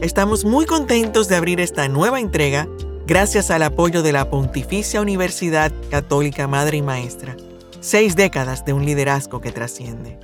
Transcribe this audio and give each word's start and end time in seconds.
Estamos 0.00 0.44
muy 0.44 0.64
contentos 0.64 1.26
de 1.26 1.34
abrir 1.34 1.58
esta 1.58 1.88
nueva 1.88 2.20
entrega 2.20 2.68
gracias 3.08 3.50
al 3.50 3.64
apoyo 3.64 4.04
de 4.04 4.12
la 4.12 4.30
Pontificia 4.30 5.00
Universidad 5.00 5.72
Católica 5.90 6.46
Madre 6.46 6.76
y 6.76 6.82
Maestra. 6.82 7.36
Seis 7.80 8.14
décadas 8.14 8.64
de 8.64 8.74
un 8.74 8.84
liderazgo 8.84 9.40
que 9.40 9.50
trasciende. 9.50 10.20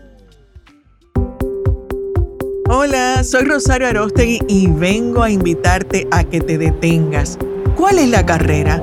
Hola, 2.69 3.25
soy 3.25 3.47
Rosario 3.47 3.89
Arostegui 3.89 4.39
y 4.47 4.69
vengo 4.69 5.25
a 5.25 5.31
invitarte 5.31 6.07
a 6.13 6.23
que 6.23 6.41
te 6.41 6.57
detengas. 6.57 7.37
¿Cuál 7.77 7.99
es 7.99 8.09
la 8.09 8.25
carrera? 8.25 8.81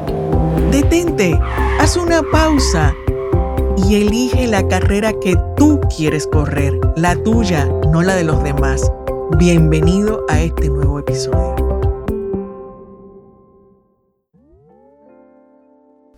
Detente, 0.72 1.40
haz 1.80 1.96
una 1.96 2.22
pausa 2.22 2.94
y 3.78 3.96
elige 3.96 4.46
la 4.46 4.68
carrera 4.68 5.14
que 5.14 5.38
tú 5.56 5.80
quieres 5.96 6.28
correr, 6.28 6.74
la 6.98 7.16
tuya, 7.16 7.66
no 7.92 8.02
la 8.02 8.16
de 8.16 8.26
los 8.26 8.44
demás. 8.44 8.92
Bienvenido 9.38 10.26
a 10.30 10.42
este 10.42 10.70
nuevo 10.70 11.00
episodio. 11.00 11.82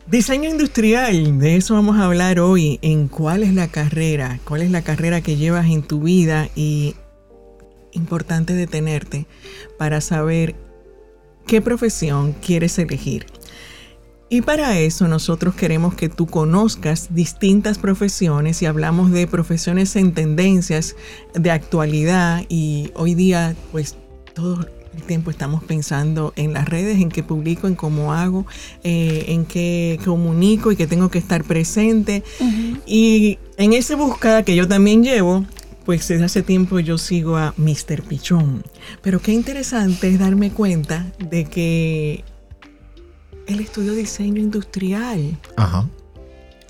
Diseño 0.08 0.49
industrial, 0.49 1.39
de 1.39 1.55
eso 1.55 1.73
vamos 1.73 1.98
a 1.98 2.05
hablar 2.05 2.39
hoy, 2.39 2.80
en 2.81 3.08
cuál 3.08 3.44
es 3.44 3.53
la 3.53 3.67
carrera, 3.67 4.39
cuál 4.45 4.62
es 4.62 4.72
la 4.72 4.81
carrera 4.81 5.22
que 5.22 5.38
llevas 5.38 5.67
en 5.67 5.84
tu 5.84 6.02
vida 6.02 6.49
y 6.55 6.95
importante 7.91 8.53
detenerte 8.53 9.25
para 9.77 10.02
saber 10.02 10.55
qué 11.45 11.61
profesión 11.61 12.34
quieres 12.34 12.77
elegir. 12.80 13.25
Y 14.30 14.41
para 14.41 14.80
eso 14.80 15.08
nosotros 15.08 15.54
queremos 15.54 15.94
que 15.94 16.09
tú 16.09 16.26
conozcas 16.26 17.14
distintas 17.14 17.77
profesiones 17.77 18.62
y 18.62 18.66
hablamos 18.66 19.12
de 19.12 19.27
profesiones 19.27 19.95
en 19.95 20.14
tendencias 20.14 20.95
de 21.36 21.52
actualidad 21.52 22.44
y 22.50 22.91
hoy 22.95 23.14
día 23.14 23.55
pues 23.72 23.95
todo 24.34 24.66
el 24.95 25.04
tiempo 25.04 25.31
estamos 25.31 25.64
pensando 25.64 26.34
en 26.36 26.54
las 26.54 26.67
redes, 26.67 27.00
en 27.00 27.09
qué 27.09 27.23
publico, 27.23 27.67
en 27.67 27.76
cómo 27.76 28.14
hago, 28.14 28.45
eh, 28.84 29.25
en 29.28 29.45
qué 29.45 30.00
comunico 30.03 30.72
y 30.72 30.75
que 30.75 30.88
tengo 30.88 31.09
que 31.09 31.19
estar 31.19 31.44
presente. 31.44 32.23
Y 32.86 33.40
en 33.58 33.73
esa 33.73 33.95
búsqueda 33.95 34.44
que 34.44 34.56
yo 34.56 34.67
también 34.67 35.03
llevo, 35.03 35.45
pues 35.86 36.08
desde 36.08 36.23
hace 36.23 36.44
tiempo 36.44 36.80
yo 36.80 36.97
sigo 36.97 37.38
a 37.38 37.53
Mr. 37.58 38.03
Pichón. 38.03 38.64
Pero 39.02 39.19
qué 39.19 39.31
interesante 39.31 40.08
es 40.09 40.19
darme 40.19 40.52
cuenta 40.52 41.12
de 41.19 41.45
que 41.45 42.23
él 43.47 43.59
estudió 43.59 43.94
diseño 43.94 44.41
industrial. 44.41 45.38
Ajá. 45.58 45.88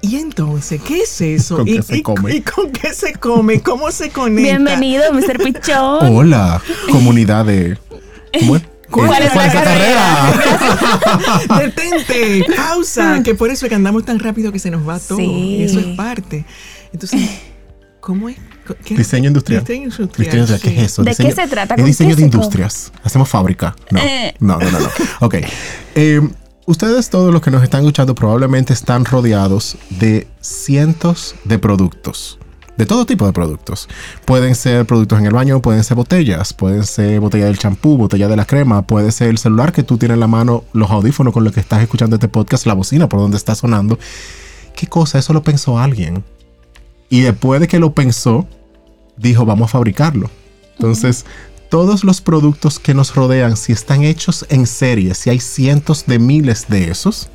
Y 0.01 0.17
entonces, 0.17 0.81
¿qué 0.81 1.01
es 1.03 1.21
eso? 1.21 1.57
¿Con 1.57 1.65
qué 1.65 1.75
¿Y, 1.75 1.81
se 1.81 1.97
y- 1.97 2.01
come? 2.01 2.35
y 2.35 2.41
con 2.41 2.71
qué 2.71 2.93
se 2.93 3.13
come? 3.13 3.61
¿Cómo 3.61 3.89
se 3.91 4.09
conecta? 4.09 4.41
Bienvenido, 4.57 5.03
Mr. 5.13 5.41
Pichón. 5.43 6.15
Hola, 6.17 6.61
comunidad 6.91 7.45
de. 7.45 7.77
¿Cómo 8.39 8.57
es? 8.57 8.63
¿Cuál 8.91 9.23
Eh, 9.23 9.25
es 9.27 9.35
la 9.35 9.51
carrera? 9.51 10.33
Detente, 11.59 12.45
pausa, 12.55 13.21
que 13.23 13.33
por 13.33 13.49
eso 13.49 13.65
es 13.65 13.69
que 13.69 13.75
andamos 13.75 14.05
tan 14.05 14.19
rápido 14.19 14.51
que 14.51 14.59
se 14.59 14.69
nos 14.69 14.87
va 14.87 14.99
todo. 14.99 15.17
Sí. 15.17 15.23
Y 15.25 15.63
eso 15.63 15.79
es 15.79 15.85
parte. 15.97 16.45
Entonces, 16.91 17.21
¿cómo 18.01 18.29
es? 18.29 18.37
¿Qué? 18.85 18.95
Diseño 18.95 19.29
industrial. 19.29 19.61
Diseño 19.63 19.83
industrial. 19.85 20.11
Diseño 20.17 20.43
industrial, 20.43 20.75
¿qué 20.75 20.81
es 20.81 20.91
eso? 20.91 21.03
¿De 21.03 21.15
qué 21.15 21.31
se 21.31 21.47
trata? 21.47 21.73
Es 21.75 21.79
¿Con 21.81 21.85
diseño 21.87 22.09
qué 22.09 22.15
de 22.15 22.19
se 22.21 22.25
industrias. 22.37 22.91
Hacemos 23.03 23.29
fábrica. 23.29 23.75
No, 23.89 23.99
Eh. 23.99 24.35
no, 24.39 24.59
no, 24.59 24.69
no, 24.71 24.79
no. 24.79 24.89
Ok. 25.21 25.35
Eh, 25.95 26.21
ustedes 26.65 27.09
todos 27.09 27.33
los 27.33 27.41
que 27.41 27.51
nos 27.51 27.63
están 27.63 27.81
escuchando 27.81 28.15
probablemente 28.15 28.73
están 28.73 29.05
rodeados 29.05 29.77
de 29.89 30.27
cientos 30.41 31.35
de 31.43 31.59
productos. 31.59 32.39
De 32.77 32.87
todo 32.87 33.05
tipo 33.05 33.27
de 33.27 33.33
productos. 33.33 33.87
Pueden 34.25 34.55
ser 34.55 34.85
productos 34.87 35.19
en 35.19 35.27
el 35.27 35.33
baño, 35.33 35.61
pueden 35.61 35.83
ser 35.83 35.95
botellas, 35.95 36.53
pueden 36.53 36.83
ser 36.83 37.19
botella 37.19 37.45
del 37.45 37.59
champú, 37.59 37.97
botella 37.97 38.27
de 38.27 38.35
la 38.35 38.45
crema, 38.45 38.81
puede 38.81 39.11
ser 39.11 39.29
el 39.29 39.37
celular 39.37 39.71
que 39.71 39.83
tú 39.83 39.97
tienes 39.97 40.15
en 40.15 40.21
la 40.21 40.27
mano, 40.27 40.63
los 40.73 40.89
audífonos 40.89 41.33
con 41.33 41.43
los 41.43 41.53
que 41.53 41.59
estás 41.59 41.83
escuchando 41.83 42.15
este 42.15 42.27
podcast, 42.27 42.65
la 42.65 42.73
bocina 42.73 43.07
por 43.07 43.19
donde 43.19 43.37
está 43.37 43.53
sonando. 43.53 43.99
¿Qué 44.75 44.87
cosa? 44.87 45.19
Eso 45.19 45.33
lo 45.33 45.43
pensó 45.43 45.77
alguien. 45.77 46.23
Y 47.09 47.21
después 47.21 47.61
de 47.61 47.67
que 47.67 47.77
lo 47.77 47.93
pensó, 47.93 48.47
dijo, 49.17 49.45
vamos 49.45 49.69
a 49.69 49.73
fabricarlo. 49.73 50.31
Entonces, 50.77 51.25
todos 51.73 52.03
los 52.03 52.21
productos 52.21 52.77
que 52.77 52.93
nos 52.93 53.15
rodean, 53.15 53.57
si 53.57 53.71
están 53.71 54.03
hechos 54.03 54.45
en 54.49 54.67
serie, 54.67 55.15
si 55.15 55.31
hay 55.31 55.39
cientos 55.39 56.05
de 56.05 56.19
miles 56.19 56.67
de 56.69 56.91
esos, 56.91 57.29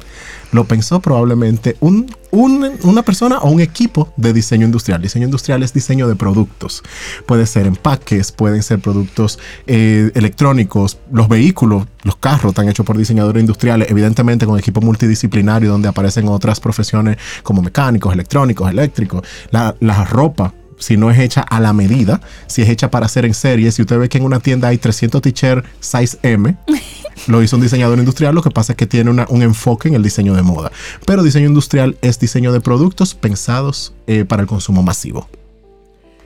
lo 0.53 0.62
pensó 0.65 1.00
probablemente 1.00 1.76
un, 1.81 2.06
un- 2.31 2.71
una 2.84 3.03
persona 3.03 3.38
o 3.38 3.50
un 3.50 3.60
equipo 3.60 4.12
de 4.16 4.32
diseño 4.32 4.65
industrial. 4.65 5.03
Diseño 5.03 5.25
industrial 5.25 5.65
es 5.65 5.72
diseño 5.72 6.06
de 6.06 6.15
productos. 6.15 6.84
Puede 7.26 7.47
ser 7.47 7.66
empaques, 7.66 8.31
pueden 8.31 8.62
ser 8.62 8.78
productos 8.78 9.41
eh, 9.66 10.12
electrónicos, 10.15 10.99
los 11.10 11.28
vehículos, 11.28 11.88
los 12.05 12.15
carros 12.15 12.50
están 12.53 12.69
hechos 12.69 12.87
por 12.87 12.97
diseñadores 12.97 13.41
industriales, 13.41 13.91
evidentemente 13.91 14.47
con 14.47 14.56
equipo 14.56 14.81
multidisciplinario 14.81 15.69
donde 15.69 15.88
aparecen 15.88 16.28
otras 16.28 16.60
profesiones 16.60 17.16
como 17.43 17.60
mecánicos, 17.60 18.12
electrónicos, 18.15 18.70
eléctricos, 18.70 19.22
la, 19.50 19.75
la 19.81 20.05
ropa 20.05 20.55
si 20.78 20.96
no 20.96 21.10
es 21.10 21.18
hecha 21.18 21.40
a 21.42 21.60
la 21.60 21.72
medida, 21.72 22.20
si 22.46 22.62
es 22.62 22.68
hecha 22.68 22.90
para 22.90 23.06
hacer 23.06 23.24
en 23.24 23.34
serie, 23.34 23.70
si 23.72 23.82
usted 23.82 23.98
ve 23.98 24.08
que 24.08 24.18
en 24.18 24.24
una 24.24 24.40
tienda 24.40 24.68
hay 24.68 24.78
300 24.78 25.20
t-shirts 25.22 25.68
size 25.80 26.18
M, 26.22 26.56
lo 27.26 27.42
hizo 27.42 27.56
un 27.56 27.62
diseñador 27.62 27.98
industrial, 27.98 28.34
lo 28.34 28.42
que 28.42 28.50
pasa 28.50 28.72
es 28.72 28.76
que 28.76 28.86
tiene 28.86 29.10
una- 29.10 29.26
un 29.28 29.42
enfoque 29.42 29.88
en 29.88 29.94
el 29.94 30.02
diseño 30.02 30.34
de 30.34 30.42
moda. 30.42 30.70
Pero 31.06 31.22
diseño 31.22 31.46
industrial 31.48 31.98
es 32.02 32.18
diseño 32.18 32.52
de 32.52 32.60
productos 32.60 33.14
pensados 33.14 33.92
eh, 34.06 34.24
para 34.24 34.42
el 34.42 34.48
consumo 34.48 34.82
masivo. 34.82 35.28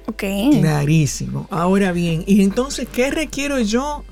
Ok. 0.07 0.25
Clarísimo. 0.61 1.47
Ahora 1.51 1.93
bien, 1.93 2.25
¿y 2.27 2.43
entonces 2.43 2.87
qué 2.93 3.11
requiero 3.11 3.59
yo? 3.61 4.05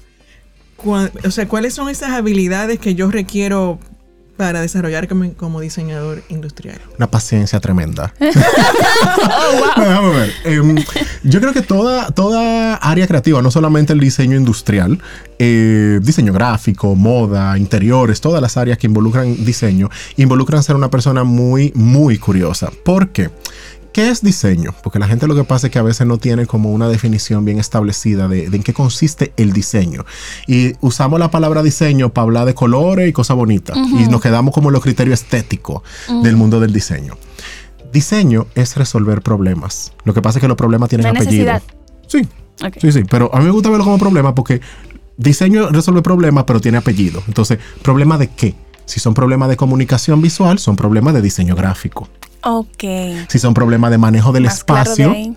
O 0.82 1.30
sea, 1.30 1.46
¿cuáles 1.46 1.74
son 1.74 1.90
esas 1.90 2.10
habilidades 2.12 2.78
que 2.78 2.94
yo 2.94 3.10
requiero 3.10 3.78
para 4.40 4.62
desarrollar 4.62 5.06
como, 5.06 5.34
como 5.34 5.60
diseñador 5.60 6.22
industrial? 6.30 6.80
Una 6.96 7.10
paciencia 7.10 7.60
tremenda. 7.60 8.14
Déjame 9.76 10.10
ver. 10.14 10.32
Em, 10.44 10.76
yo 11.24 11.40
creo 11.42 11.52
que 11.52 11.60
toda, 11.60 12.10
toda 12.10 12.76
área 12.76 13.06
creativa, 13.06 13.42
no 13.42 13.50
solamente 13.50 13.92
el 13.92 14.00
diseño 14.00 14.38
industrial, 14.38 14.98
eh, 15.38 16.00
diseño 16.02 16.32
gráfico, 16.32 16.94
moda, 16.94 17.58
interiores, 17.58 18.22
todas 18.22 18.40
las 18.40 18.56
áreas 18.56 18.78
que 18.78 18.86
involucran 18.86 19.44
diseño, 19.44 19.90
involucran 20.16 20.62
ser 20.62 20.74
una 20.74 20.90
persona 20.90 21.22
muy, 21.22 21.70
muy 21.74 22.16
curiosa. 22.16 22.70
¿Por 22.82 23.10
qué? 23.10 23.28
¿Qué 23.92 24.08
es 24.08 24.22
diseño? 24.22 24.72
Porque 24.82 24.98
la 24.98 25.08
gente 25.08 25.26
lo 25.26 25.34
que 25.34 25.44
pasa 25.44 25.66
es 25.66 25.72
que 25.72 25.78
a 25.78 25.82
veces 25.82 26.06
no 26.06 26.18
tiene 26.18 26.46
como 26.46 26.70
una 26.70 26.88
definición 26.88 27.44
bien 27.44 27.58
establecida 27.58 28.28
de, 28.28 28.48
de 28.48 28.56
en 28.56 28.62
qué 28.62 28.72
consiste 28.72 29.32
el 29.36 29.52
diseño. 29.52 30.04
Y 30.46 30.74
usamos 30.80 31.18
la 31.18 31.30
palabra 31.30 31.62
diseño 31.62 32.10
para 32.10 32.24
hablar 32.24 32.44
de 32.46 32.54
colores 32.54 33.08
y 33.08 33.12
cosas 33.12 33.36
bonitas. 33.36 33.76
Y 33.76 34.08
nos 34.08 34.20
quedamos 34.20 34.54
como 34.54 34.68
en 34.68 34.74
los 34.74 34.82
criterios 34.82 35.20
estéticos 35.20 35.82
del 36.22 36.36
mundo 36.36 36.60
del 36.60 36.72
diseño. 36.72 37.16
Diseño 37.92 38.46
es 38.54 38.76
resolver 38.76 39.22
problemas. 39.22 39.92
Lo 40.04 40.14
que 40.14 40.22
pasa 40.22 40.38
es 40.38 40.40
que 40.40 40.48
los 40.48 40.56
problemas 40.56 40.88
tienen 40.88 41.06
hay 41.06 41.16
apellido. 41.16 41.52
necesidad. 41.52 41.62
Sí, 42.06 42.28
sí, 42.80 42.92
sí. 42.92 43.02
Pero 43.10 43.34
a 43.34 43.38
mí 43.38 43.44
me 43.44 43.50
gusta 43.50 43.70
verlo 43.70 43.84
como 43.84 43.98
problema 43.98 44.34
porque 44.34 44.60
diseño 45.16 45.68
resuelve 45.70 46.02
problemas, 46.02 46.44
pero 46.44 46.60
tiene 46.60 46.78
apellido. 46.78 47.22
Entonces, 47.26 47.58
¿problema 47.82 48.18
de 48.18 48.28
qué? 48.28 48.54
Si 48.90 48.98
son 48.98 49.14
problemas 49.14 49.48
de 49.48 49.56
comunicación 49.56 50.20
visual, 50.20 50.58
son 50.58 50.74
problemas 50.74 51.14
de 51.14 51.22
diseño 51.22 51.54
gráfico. 51.54 52.08
Ok. 52.42 52.82
Si 53.28 53.38
son 53.38 53.54
problemas 53.54 53.92
de 53.92 53.98
manejo 53.98 54.32
del 54.32 54.44
Más 54.44 54.64
claro 54.64 54.92
de 54.96 55.02
espacio, 55.02 55.36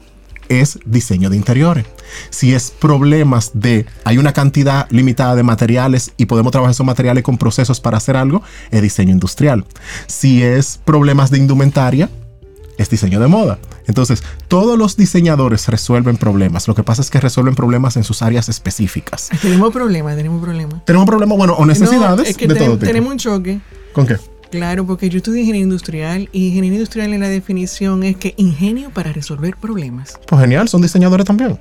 es 0.49 0.79
diseño 0.85 1.29
de 1.29 1.35
interiores. 1.35 1.85
Si 2.31 2.55
es 2.55 2.71
problemas 2.71 3.51
de 3.53 3.85
hay 4.05 4.17
una 4.17 4.33
cantidad 4.33 4.87
limitada 4.89 5.35
de 5.35 5.43
materiales 5.43 6.13
y 6.17 6.25
podemos 6.25 6.51
trabajar 6.51 6.71
esos 6.71 6.85
materiales 6.85 7.23
con 7.23 7.37
procesos 7.37 7.79
para 7.79 7.97
hacer 7.97 8.17
algo, 8.17 8.41
es 8.71 8.81
diseño 8.81 9.11
industrial. 9.11 9.65
Si 10.07 10.41
es 10.41 10.79
problemas 10.83 11.29
de 11.29 11.37
indumentaria, 11.37 12.09
es 12.77 12.89
diseño 12.89 13.19
de 13.19 13.27
moda. 13.27 13.59
Entonces, 13.87 14.23
todos 14.47 14.77
los 14.77 14.97
diseñadores 14.97 15.67
resuelven 15.67 16.17
problemas. 16.17 16.67
Lo 16.67 16.75
que 16.75 16.83
pasa 16.83 17.01
es 17.01 17.09
que 17.09 17.19
resuelven 17.19 17.55
problemas 17.55 17.97
en 17.97 18.03
sus 18.03 18.21
áreas 18.21 18.49
específicas. 18.49 19.29
Tenemos 19.41 19.71
problemas, 19.73 20.15
tenemos 20.15 20.41
problemas. 20.41 20.83
Tenemos 20.85 21.07
problemas, 21.07 21.37
bueno, 21.37 21.53
o 21.53 21.65
necesidades 21.65 22.17
No, 22.17 22.23
es 22.23 22.37
que 22.37 22.47
de 22.47 22.53
ten- 22.55 22.65
todo 22.65 22.73
tipo. 22.77 22.85
tenemos 22.87 23.11
un 23.11 23.17
choque. 23.17 23.59
¿Con 23.93 24.07
qué? 24.07 24.17
Claro, 24.51 24.85
porque 24.85 25.09
yo 25.09 25.17
estudié 25.17 25.41
ingeniería 25.41 25.63
industrial 25.63 26.29
y 26.31 26.47
ingeniería 26.49 26.77
industrial 26.77 27.13
en 27.13 27.19
la 27.21 27.27
definición 27.29 28.03
es 28.03 28.17
que 28.17 28.35
ingenio 28.37 28.91
para 28.91 29.11
resolver 29.11 29.55
problemas. 29.57 30.19
Pues 30.27 30.39
genial, 30.41 30.67
son 30.69 30.81
diseñadores 30.83 31.25
también. 31.25 31.59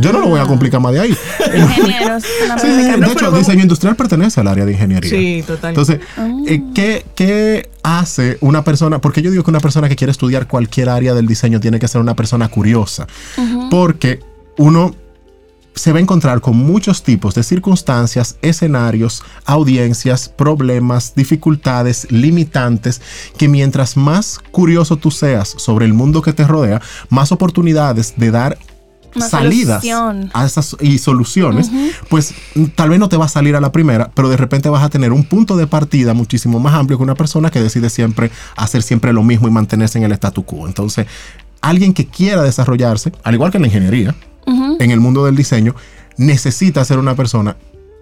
Yo 0.00 0.12
no 0.12 0.20
lo 0.20 0.28
voy 0.28 0.40
a 0.40 0.44
complicar 0.44 0.80
más 0.80 0.92
de 0.92 1.00
ahí. 1.00 1.16
Ingenieros. 1.56 2.22
Sí, 2.22 2.28
sí, 2.60 2.66
que- 2.66 2.90
de 2.92 2.96
no, 2.98 3.12
hecho, 3.12 3.30
diseño 3.32 3.62
industrial 3.62 3.96
pertenece 3.96 4.40
al 4.40 4.48
área 4.48 4.64
de 4.64 4.72
ingeniería. 4.72 5.10
Sí, 5.10 5.42
total. 5.46 5.70
Entonces, 5.70 6.00
eh, 6.46 6.62
¿qué, 6.74 7.06
qué 7.14 7.70
hace 7.82 8.38
una 8.40 8.64
persona? 8.64 9.00
Porque 9.00 9.22
yo 9.22 9.30
digo 9.30 9.42
que 9.44 9.50
una 9.50 9.60
persona 9.60 9.88
que 9.88 9.96
quiere 9.96 10.10
estudiar 10.10 10.46
cualquier 10.46 10.88
área 10.90 11.14
del 11.14 11.26
diseño 11.26 11.58
tiene 11.60 11.78
que 11.78 11.88
ser 11.88 12.00
una 12.00 12.14
persona 12.14 12.48
curiosa. 12.48 13.06
Porque 13.70 14.20
uno 14.58 14.94
se 15.74 15.92
va 15.92 15.98
a 15.98 16.02
encontrar 16.02 16.40
con 16.40 16.56
muchos 16.56 17.04
tipos 17.04 17.34
de 17.36 17.44
circunstancias, 17.44 18.36
escenarios, 18.42 19.22
audiencias, 19.44 20.28
problemas, 20.28 21.14
dificultades, 21.14 22.10
limitantes, 22.10 23.00
que 23.36 23.46
mientras 23.48 23.96
más 23.96 24.40
curioso 24.50 24.96
tú 24.96 25.12
seas 25.12 25.48
sobre 25.56 25.86
el 25.86 25.94
mundo 25.94 26.20
que 26.20 26.32
te 26.32 26.44
rodea, 26.46 26.82
más 27.10 27.30
oportunidades 27.30 28.14
de 28.16 28.30
dar 28.32 28.58
Una 29.14 29.28
salidas 29.28 29.82
solución. 29.82 30.30
a 30.34 30.44
esas 30.44 30.76
y 30.80 30.98
soluciones, 30.98 31.70
pues 32.08 32.34
mm, 32.54 32.64
tal 32.74 32.90
vez 32.90 32.98
no 32.98 33.08
te 33.08 33.16
va 33.16 33.24
a 33.24 33.28
salir 33.28 33.56
a 33.56 33.60
la 33.60 33.72
primera, 33.72 34.10
pero 34.14 34.28
de 34.28 34.36
repente 34.36 34.68
vas 34.68 34.82
a 34.84 34.90
tener 34.90 35.12
un 35.12 35.24
punto 35.24 35.56
de 35.56 35.66
partida 35.66 36.14
muchísimo 36.14 36.60
más 36.60 36.74
amplio 36.74 36.98
que 36.98 37.04
una 37.04 37.14
persona 37.14 37.50
que 37.50 37.60
decide 37.60 37.90
siempre 37.90 38.30
hacer 38.56 38.82
siempre 38.82 39.12
lo 39.12 39.22
mismo 39.22 39.48
y 39.48 39.50
mantenerse 39.50 39.98
en 39.98 40.04
el 40.04 40.12
statu 40.12 40.44
quo. 40.44 40.66
Entonces, 40.66 41.06
alguien 41.60 41.94
que 41.94 42.06
quiera 42.06 42.42
desarrollarse, 42.42 43.12
al 43.24 43.34
igual 43.34 43.50
que 43.50 43.56
en 43.58 43.62
la 43.62 43.68
ingeniería, 43.68 44.14
en 44.46 44.90
el 44.90 45.00
mundo 45.00 45.24
del 45.24 45.36
diseño, 45.36 45.74
necesita 46.16 46.84
ser 46.84 46.98
una 46.98 47.14
persona 47.14 47.56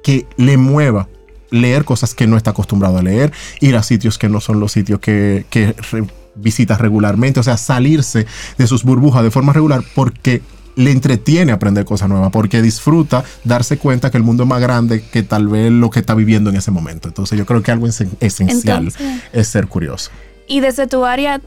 que 0.05 0.27
le 0.37 0.57
mueva 0.57 1.09
leer 1.51 1.85
cosas 1.85 2.15
que 2.15 2.27
no 2.27 2.37
está 2.37 2.51
acostumbrado 2.51 2.99
a 2.99 3.03
leer, 3.03 3.33
ir 3.61 3.77
a 3.77 3.83
sitios 3.83 4.19
que 4.19 4.29
no 4.29 4.41
son 4.41 4.61
los 4.61 4.73
sitios 4.73 5.01
que, 5.01 5.47
que 5.51 5.75
re- 5.93 6.07
visita 6.35 6.77
regularmente, 6.77 7.41
o 7.41 7.43
sea, 7.43 7.57
salirse 7.57 8.27
de 8.59 8.67
sus 8.67 8.85
burbujas 8.85 9.23
de 9.23 9.31
forma 9.31 9.53
regular 9.53 9.83
porque 9.95 10.43
le 10.77 10.93
entretiene 10.93 11.53
aprender 11.53 11.85
cosas 11.85 12.09
nuevas, 12.09 12.31
porque 12.31 12.63
disfruta 12.63 13.25
darse 13.45 13.79
cuenta 13.79 14.11
que 14.11 14.17
el 14.19 14.23
mundo 14.23 14.45
es 14.45 14.49
más 14.49 14.61
grande 14.61 15.03
que 15.03 15.23
tal 15.23 15.49
vez 15.49 15.73
lo 15.73 15.91
que 15.91 16.01
está 16.01 16.15
viviendo 16.15 16.51
en 16.51 16.57
ese 16.57 16.71
momento. 16.71 17.09
Entonces 17.09 17.37
yo 17.39 17.45
creo 17.47 17.63
que 17.63 17.73
algo 17.73 17.87
esen- 17.87 18.11
esencial 18.21 18.85
Entonces- 18.85 19.23
es 19.33 19.49
ser 19.49 19.67
curioso. 19.69 20.11
Y 20.47 20.61
desde 20.61 20.87
tu 20.87 21.05
área, 21.05 21.41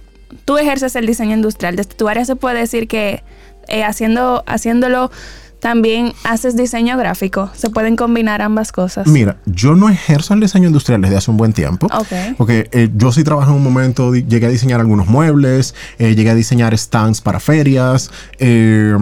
tú 0.46 0.58
ejerces 0.58 0.96
el 0.96 1.06
diseño 1.06 1.36
industrial. 1.36 1.76
Desde 1.76 1.94
tu 1.94 2.10
área 2.10 2.26
se 2.26 2.36
puede 2.36 2.60
decir 2.60 2.88
que 2.88 3.24
eh, 3.68 3.84
haciendo, 3.84 4.44
haciéndolo 4.48 5.12
también 5.60 6.14
haces 6.24 6.56
diseño 6.56 6.98
gráfico. 6.98 7.50
Se 7.54 7.70
pueden 7.70 7.96
combinar 7.96 8.42
ambas 8.42 8.72
cosas. 8.72 9.08
Mira, 9.08 9.38
yo 9.46 9.76
no 9.76 9.90
ejerzo 9.90 10.34
el 10.34 10.40
diseño 10.40 10.68
industrial 10.68 11.02
desde 11.02 11.18
hace 11.18 11.32
un 11.32 11.38
buen 11.38 11.54
tiempo. 11.54 11.88
Ok. 11.88 12.36
Porque 12.38 12.70
eh, 12.72 12.90
yo 12.96 13.12
sí 13.12 13.24
trabajo 13.24 13.52
en 13.52 13.58
un 13.58 13.64
momento, 13.64 14.14
llegué 14.14 14.46
a 14.46 14.50
diseñar 14.50 14.80
algunos 14.80 15.08
muebles, 15.08 15.76
eh, 15.98 16.16
llegué 16.16 16.30
a 16.30 16.36
diseñar 16.36 16.78
stands 16.78 17.22
para 17.22 17.40
ferias, 17.40 18.12
eh, 18.40 18.96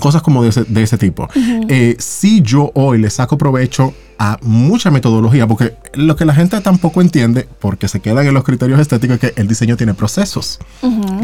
cosas 0.00 0.22
como 0.22 0.42
de 0.42 0.50
ese, 0.50 0.64
de 0.64 0.82
ese 0.82 0.98
tipo. 0.98 1.28
Eh, 1.68 1.96
sí 1.98 2.40
yo 2.42 2.70
hoy 2.74 2.98
le 2.98 3.10
saco 3.10 3.38
provecho 3.38 3.94
a 4.20 4.36
mucha 4.42 4.90
metodología, 4.90 5.46
porque 5.46 5.74
lo 5.94 6.16
que 6.16 6.24
la 6.24 6.34
gente 6.34 6.60
tampoco 6.60 7.00
entiende, 7.00 7.48
porque 7.60 7.86
se 7.86 8.00
quedan 8.00 8.26
en 8.26 8.34
los 8.34 8.42
criterios 8.42 8.80
estéticos, 8.80 9.14
es 9.22 9.32
que 9.32 9.40
el 9.40 9.46
diseño 9.46 9.76
tiene 9.76 9.94
procesos. 9.94 10.58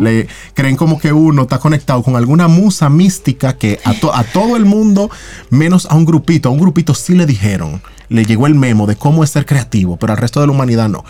Le 0.01 0.29
creen 0.55 0.77
como 0.77 0.99
que 1.01 1.13
uno 1.13 1.43
está 1.43 1.59
conectado 1.59 2.03
con 2.05 2.15
alguna 2.15 2.47
musa 2.47 2.89
mística 2.89 3.55
que 3.55 3.81
a, 3.85 3.95
to- 3.95 4.15
a 4.15 4.23
todo 4.23 4.57
el 4.57 4.65
mundo, 4.65 5.11
menos 5.51 5.87
a 5.87 5.97
un 5.97 6.05
grupito, 6.05 6.49
a 6.49 6.53
un 6.53 6.59
grupito 6.61 6.95
sí 6.95 7.15
le 7.15 7.27
dijeron. 7.27 7.83
Le 8.11 8.25
llegó 8.25 8.47
el 8.47 8.55
memo 8.55 8.87
de 8.87 8.95
cómo 8.97 9.25
es 9.25 9.31
ser 9.31 9.45
creativo, 9.45 9.97
pero 9.97 10.13
al 10.13 10.19
resto 10.19 10.41
de 10.41 10.47
la 10.47 10.53
humanidad 10.53 10.89
no. 10.89 11.05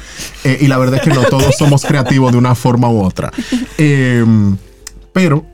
Eh, 0.45 0.59
y 0.63 0.69
la 0.69 0.79
verdad 0.79 0.97
es 0.97 1.03
que 1.03 1.11
no 1.15 1.23
todos 1.25 1.55
somos 1.59 1.85
creativos 1.85 2.33
de 2.33 2.39
una 2.39 2.55
forma 2.55 2.89
u 2.89 3.03
otra. 3.03 3.31
Eh, 3.79 4.25
pero, 5.13 5.45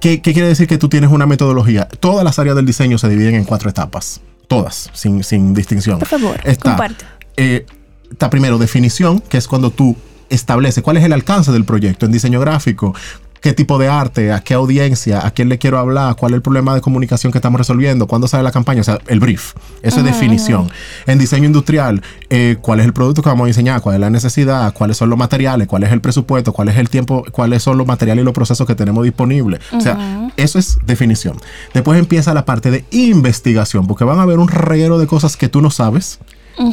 ¿qué, 0.00 0.20
qué 0.22 0.32
quiere 0.32 0.48
decir 0.48 0.66
que 0.66 0.78
tú 0.78 0.88
tienes 0.88 1.10
una 1.10 1.26
metodología? 1.26 1.86
Todas 2.00 2.24
las 2.24 2.38
áreas 2.38 2.56
del 2.56 2.66
diseño 2.66 2.98
se 2.98 3.08
dividen 3.08 3.34
en 3.34 3.44
cuatro 3.44 3.70
etapas. 3.70 4.20
Todas, 4.48 4.90
sin, 4.94 5.22
sin 5.22 5.54
distinción. 5.54 5.98
Por 6.00 6.08
favor, 6.08 6.40
Está, 6.44 6.70
comparte. 6.70 7.04
eh, 7.36 7.66
está 8.10 8.28
primero 8.30 8.58
definición, 8.58 9.20
que 9.20 9.36
es 9.38 9.46
cuando 9.46 9.70
tú 9.70 9.96
estableces 10.28 10.82
cuál 10.82 10.96
es 10.96 11.04
el 11.04 11.12
alcance 11.12 11.52
del 11.52 11.64
proyecto 11.64 12.06
en 12.06 12.12
diseño 12.12 12.40
gráfico, 12.40 12.94
qué 13.40 13.52
tipo 13.52 13.78
de 13.78 13.88
arte, 13.88 14.32
a 14.32 14.40
qué 14.40 14.54
audiencia, 14.54 15.26
a 15.26 15.30
quién 15.30 15.48
le 15.48 15.58
quiero 15.58 15.78
hablar, 15.78 16.14
cuál 16.16 16.32
es 16.32 16.36
el 16.36 16.42
problema 16.42 16.74
de 16.74 16.80
comunicación 16.80 17.32
que 17.32 17.38
estamos 17.38 17.58
resolviendo, 17.58 18.06
cuándo 18.06 18.28
sale 18.28 18.42
la 18.42 18.52
campaña, 18.52 18.82
o 18.82 18.84
sea, 18.84 18.98
el 19.06 19.20
brief. 19.20 19.54
Eso 19.82 19.98
es 19.98 20.04
definición. 20.04 20.70
En 21.06 21.18
diseño 21.18 21.46
industrial, 21.46 22.02
eh, 22.28 22.56
cuál 22.60 22.80
es 22.80 22.86
el 22.86 22.92
producto 22.92 23.22
que 23.22 23.28
vamos 23.28 23.44
a 23.44 23.48
diseñar, 23.48 23.80
cuál 23.80 23.96
es 23.96 24.00
la 24.00 24.10
necesidad, 24.10 24.72
cuáles 24.74 24.96
son 24.96 25.08
los 25.10 25.18
materiales, 25.18 25.66
cuál 25.68 25.84
es 25.84 25.92
el 25.92 26.00
presupuesto, 26.00 26.52
cuál 26.52 26.68
es 26.68 26.76
el 26.76 26.90
tiempo, 26.90 27.24
cuáles 27.32 27.62
son 27.62 27.78
los 27.78 27.86
materiales 27.86 28.22
y 28.22 28.24
los 28.24 28.34
procesos 28.34 28.66
que 28.66 28.74
tenemos 28.74 29.04
disponibles. 29.04 29.60
O 29.72 29.80
sea, 29.80 30.30
eso 30.36 30.58
es 30.58 30.78
definición. 30.84 31.36
Después 31.72 31.98
empieza 31.98 32.34
la 32.34 32.44
parte 32.44 32.70
de 32.70 32.84
investigación, 32.90 33.86
porque 33.86 34.04
van 34.04 34.18
a 34.18 34.22
haber 34.22 34.38
un 34.38 34.48
reguero 34.48 34.98
de 34.98 35.06
cosas 35.06 35.36
que 35.36 35.48
tú 35.48 35.60
no 35.60 35.70
sabes 35.70 36.18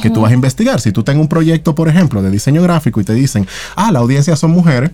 que 0.01 0.09
tú 0.09 0.21
vas 0.21 0.31
a 0.31 0.33
investigar. 0.33 0.81
Si 0.81 0.91
tú 0.91 1.03
tengas 1.03 1.21
un 1.21 1.29
proyecto, 1.29 1.73
por 1.73 1.87
ejemplo, 1.87 2.21
de 2.21 2.29
diseño 2.29 2.61
gráfico 2.61 2.99
y 2.99 3.05
te 3.05 3.13
dicen, 3.13 3.47
ah, 3.77 3.91
la 3.91 3.99
audiencia 3.99 4.35
son 4.35 4.51
mujeres, 4.51 4.91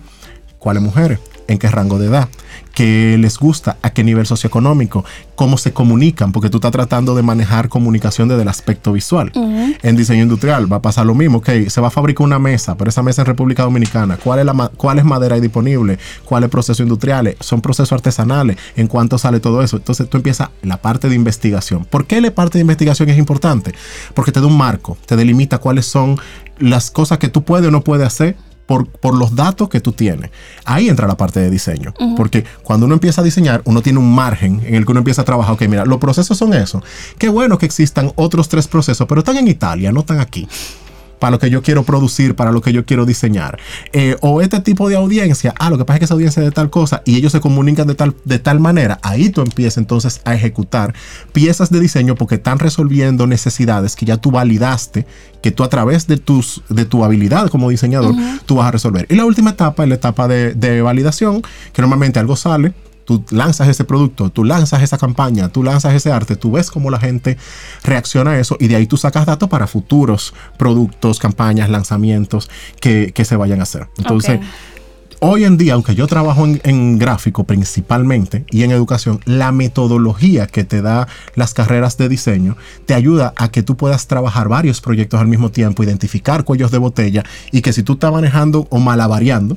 ¿cuáles 0.60 0.84
mujeres? 0.84 1.18
¿En 1.46 1.58
qué 1.58 1.68
rango 1.68 1.98
de 1.98 2.06
edad? 2.06 2.28
¿Qué 2.74 3.16
les 3.18 3.38
gusta? 3.38 3.76
¿A 3.82 3.90
qué 3.90 4.02
nivel 4.02 4.26
socioeconómico? 4.26 5.04
¿Cómo 5.36 5.58
se 5.58 5.72
comunican? 5.72 6.32
Porque 6.32 6.50
tú 6.50 6.56
estás 6.56 6.72
tratando 6.72 7.14
de 7.14 7.22
manejar 7.22 7.68
comunicación 7.68 8.28
desde 8.28 8.42
el 8.42 8.48
aspecto 8.48 8.92
visual. 8.92 9.30
En 9.82 9.96
diseño 9.96 10.22
industrial 10.22 10.72
va 10.72 10.78
a 10.78 10.82
pasar 10.82 11.06
lo 11.06 11.14
mismo. 11.14 11.38
Ok, 11.38 11.50
se 11.68 11.80
va 11.80 11.88
a 11.88 11.90
fabricar 11.90 12.24
una 12.24 12.38
mesa, 12.38 12.76
pero 12.76 12.88
esa 12.88 13.02
mesa 13.02 13.22
en 13.22 13.26
República 13.26 13.62
Dominicana. 13.62 14.16
¿Cuál 14.16 14.40
es, 14.40 14.46
la 14.46 14.70
cuál 14.76 14.98
es 14.98 15.04
madera 15.04 15.38
disponible? 15.38 15.98
¿Cuáles 16.24 16.50
procesos 16.50 16.80
industriales? 16.80 17.36
¿Son 17.40 17.60
procesos 17.60 17.92
artesanales? 17.92 18.56
¿En 18.76 18.88
cuánto 18.88 19.18
sale 19.18 19.38
todo 19.38 19.62
eso? 19.62 19.76
Entonces 19.76 20.08
tú 20.08 20.16
empiezas 20.16 20.48
la 20.62 20.78
parte 20.78 21.08
de 21.08 21.14
investigación. 21.14 21.84
¿Por 21.84 22.06
qué 22.06 22.20
la 22.20 22.30
parte 22.34 22.58
de 22.58 22.62
investigación 22.62 23.08
es 23.08 23.18
importante? 23.18 23.72
Porque 24.14 24.32
te 24.32 24.40
da 24.40 24.46
un 24.46 24.56
marco, 24.56 24.96
te 25.06 25.16
delimita 25.16 25.58
cuáles 25.58 25.86
son 25.86 26.18
las 26.58 26.90
cosas 26.90 27.18
que 27.18 27.28
tú 27.28 27.44
puedes 27.44 27.68
o 27.68 27.70
no 27.70 27.82
puedes 27.82 28.06
hacer 28.06 28.36
por, 28.66 28.86
por 28.86 29.14
los 29.14 29.34
datos 29.34 29.68
que 29.68 29.80
tú 29.80 29.92
tienes. 29.92 30.30
Ahí 30.64 30.88
entra 30.88 31.06
la 31.06 31.16
parte 31.16 31.40
de 31.40 31.50
diseño. 31.50 31.94
Porque 32.16 32.44
cuando 32.62 32.86
uno 32.86 32.94
empieza 32.94 33.20
a 33.20 33.24
diseñar, 33.24 33.62
uno 33.64 33.82
tiene 33.82 33.98
un 33.98 34.14
margen 34.14 34.62
en 34.64 34.74
el 34.74 34.84
que 34.84 34.92
uno 34.92 35.00
empieza 35.00 35.22
a 35.22 35.24
trabajar. 35.24 35.54
Ok, 35.54 35.62
mira, 35.68 35.84
los 35.84 35.98
procesos 35.98 36.36
son 36.36 36.54
eso. 36.54 36.82
Qué 37.18 37.28
bueno 37.28 37.58
que 37.58 37.66
existan 37.66 38.12
otros 38.16 38.48
tres 38.48 38.68
procesos, 38.68 39.06
pero 39.06 39.20
están 39.20 39.36
en 39.36 39.48
Italia, 39.48 39.92
no 39.92 40.00
están 40.00 40.20
aquí. 40.20 40.48
Para 41.24 41.30
lo 41.30 41.38
que 41.38 41.48
yo 41.48 41.62
quiero 41.62 41.84
producir, 41.84 42.36
para 42.36 42.52
lo 42.52 42.60
que 42.60 42.70
yo 42.70 42.84
quiero 42.84 43.06
diseñar. 43.06 43.58
Eh, 43.94 44.14
o 44.20 44.42
este 44.42 44.60
tipo 44.60 44.90
de 44.90 44.96
audiencia, 44.96 45.54
ah, 45.58 45.70
lo 45.70 45.78
que 45.78 45.86
pasa 45.86 45.94
es 45.94 45.98
que 46.00 46.04
esa 46.04 46.12
audiencia 46.12 46.42
es 46.42 46.48
de 46.50 46.52
tal 46.52 46.68
cosa 46.68 47.00
y 47.06 47.16
ellos 47.16 47.32
se 47.32 47.40
comunican 47.40 47.86
de 47.86 47.94
tal, 47.94 48.14
de 48.26 48.38
tal 48.38 48.60
manera. 48.60 48.98
Ahí 49.00 49.30
tú 49.30 49.40
empiezas 49.40 49.78
entonces 49.78 50.20
a 50.26 50.34
ejecutar 50.34 50.92
piezas 51.32 51.70
de 51.70 51.80
diseño 51.80 52.14
porque 52.14 52.34
están 52.34 52.58
resolviendo 52.58 53.26
necesidades 53.26 53.96
que 53.96 54.04
ya 54.04 54.18
tú 54.18 54.32
validaste, 54.32 55.06
que 55.42 55.50
tú 55.50 55.64
a 55.64 55.70
través 55.70 56.06
de, 56.06 56.18
tus, 56.18 56.62
de 56.68 56.84
tu 56.84 57.02
habilidad 57.06 57.48
como 57.48 57.70
diseñador, 57.70 58.14
tú 58.44 58.56
vas 58.56 58.66
a 58.66 58.72
resolver. 58.72 59.06
Y 59.08 59.14
la 59.14 59.24
última 59.24 59.52
etapa 59.52 59.84
es 59.84 59.88
la 59.88 59.94
etapa 59.94 60.28
de, 60.28 60.52
de 60.52 60.82
validación, 60.82 61.40
que 61.72 61.80
normalmente 61.80 62.18
algo 62.18 62.36
sale, 62.36 62.74
tú 63.04 63.24
lanzas 63.30 63.68
ese 63.68 63.84
producto, 63.84 64.30
tú 64.30 64.44
lanzas 64.44 64.82
esa 64.82 64.98
campaña, 64.98 65.48
tú 65.48 65.62
lanzas 65.62 65.94
ese 65.94 66.12
arte, 66.12 66.36
tú 66.36 66.52
ves 66.52 66.70
cómo 66.70 66.90
la 66.90 66.98
gente 66.98 67.36
reacciona 67.82 68.32
a 68.32 68.38
eso 68.38 68.56
y 68.58 68.68
de 68.68 68.76
ahí 68.76 68.86
tú 68.86 68.96
sacas 68.96 69.26
datos 69.26 69.48
para 69.48 69.66
futuros 69.66 70.34
productos, 70.56 71.18
campañas, 71.18 71.70
lanzamientos 71.70 72.50
que, 72.80 73.12
que 73.14 73.24
se 73.24 73.36
vayan 73.36 73.60
a 73.60 73.64
hacer. 73.64 73.88
Entonces, 73.98 74.40
hoy 75.20 75.44
en 75.44 75.56
día, 75.56 75.74
aunque 75.74 75.94
yo 75.94 76.06
trabajo 76.06 76.44
en, 76.44 76.60
en 76.64 76.98
gráfico 76.98 77.44
principalmente 77.44 78.44
y 78.50 78.62
en 78.62 78.70
educación, 78.70 79.20
la 79.24 79.52
metodología 79.52 80.46
que 80.46 80.64
te 80.64 80.82
da 80.82 81.06
las 81.34 81.54
carreras 81.54 81.96
de 81.98 82.08
diseño 82.08 82.56
te 82.86 82.94
ayuda 82.94 83.32
a 83.36 83.50
que 83.50 83.62
tú 83.62 83.76
puedas 83.76 84.06
trabajar 84.06 84.48
varios 84.48 84.80
proyectos 84.80 85.20
al 85.20 85.28
mismo 85.28 85.50
tiempo, 85.50 85.82
identificar 85.82 86.44
cuellos 86.44 86.70
de 86.70 86.78
botella 86.78 87.22
y 87.52 87.62
que 87.62 87.72
si 87.72 87.82
tú 87.82 87.94
estás 87.94 88.12
manejando 88.12 88.66
o 88.70 88.78
malavariando 88.78 89.56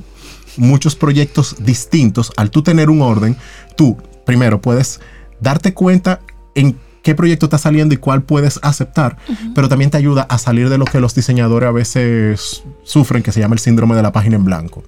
muchos 0.58 0.96
proyectos 0.96 1.56
distintos, 1.60 2.32
al 2.36 2.50
tú 2.50 2.62
tener 2.62 2.90
un 2.90 3.00
orden, 3.02 3.36
tú 3.76 3.96
primero 4.26 4.60
puedes 4.60 5.00
darte 5.40 5.72
cuenta 5.72 6.20
en 6.54 6.76
qué 7.02 7.14
proyecto 7.14 7.46
está 7.46 7.56
saliendo 7.58 7.94
y 7.94 7.96
cuál 7.98 8.22
puedes 8.22 8.58
aceptar, 8.62 9.16
pero 9.54 9.68
también 9.68 9.90
te 9.90 9.96
ayuda 9.96 10.22
a 10.22 10.36
salir 10.36 10.68
de 10.68 10.76
lo 10.76 10.84
que 10.84 11.00
los 11.00 11.14
diseñadores 11.14 11.68
a 11.68 11.72
veces 11.72 12.62
sufren, 12.82 13.22
que 13.22 13.32
se 13.32 13.40
llama 13.40 13.54
el 13.54 13.60
síndrome 13.60 13.94
de 13.96 14.02
la 14.02 14.12
página 14.12 14.36
en 14.36 14.44
blanco. 14.44 14.82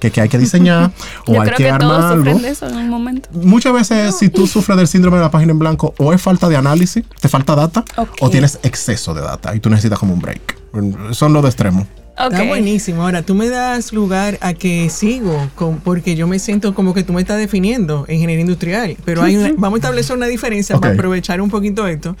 Que, 0.00 0.12
que 0.12 0.20
hay 0.20 0.28
que 0.28 0.38
diseñar 0.38 0.92
o 1.26 1.34
Yo 1.34 1.40
hay 1.40 1.48
creo 1.48 1.56
que, 1.56 1.64
que, 1.64 1.70
armar 1.70 2.00
todos 2.00 2.12
algo. 2.12 2.38
de 2.38 2.50
eso 2.50 2.68
en 2.68 2.76
un 2.76 2.88
momento. 2.88 3.28
Muchas 3.32 3.72
veces, 3.72 4.16
si 4.16 4.28
tú 4.28 4.46
sufres 4.46 4.78
del 4.78 4.86
síndrome 4.86 5.16
de 5.16 5.24
la 5.24 5.30
página 5.32 5.50
en 5.50 5.58
blanco, 5.58 5.92
o 5.98 6.12
es 6.12 6.22
falta 6.22 6.48
de 6.48 6.56
análisis, 6.56 7.04
te 7.20 7.28
falta 7.28 7.56
data, 7.56 7.84
Ok. 7.96 8.10
o 8.20 8.30
tienes 8.30 8.60
exceso 8.62 9.12
de 9.12 9.22
data 9.22 9.56
y 9.56 9.60
tú 9.60 9.68
necesitas 9.70 9.98
como 9.98 10.14
un 10.14 10.20
break. 10.20 10.56
Son 11.10 11.32
los 11.32 11.42
de 11.42 11.48
extremo. 11.48 11.84
Está 12.24 12.42
buenísimo. 12.48 13.02
Ahora, 13.02 13.22
tú 13.22 13.34
me 13.34 13.48
das 13.48 13.92
lugar 13.92 14.38
a 14.40 14.52
que 14.54 14.90
sigo, 14.90 15.50
con, 15.54 15.78
porque 15.80 16.16
yo 16.16 16.26
me 16.26 16.38
siento 16.38 16.74
como 16.74 16.92
que 16.94 17.02
tú 17.04 17.12
me 17.12 17.20
estás 17.20 17.38
definiendo 17.38 18.04
ingeniería 18.08 18.40
industrial. 18.40 18.96
Pero 19.04 19.22
hay 19.22 19.36
una- 19.36 19.54
vamos 19.56 19.76
a 19.76 19.80
establecer 19.80 20.16
una 20.16 20.26
diferencia 20.26 20.76
para 20.80 20.94
aprovechar 20.94 21.40
un 21.40 21.48
poquito 21.50 21.86
esto, 21.86 22.16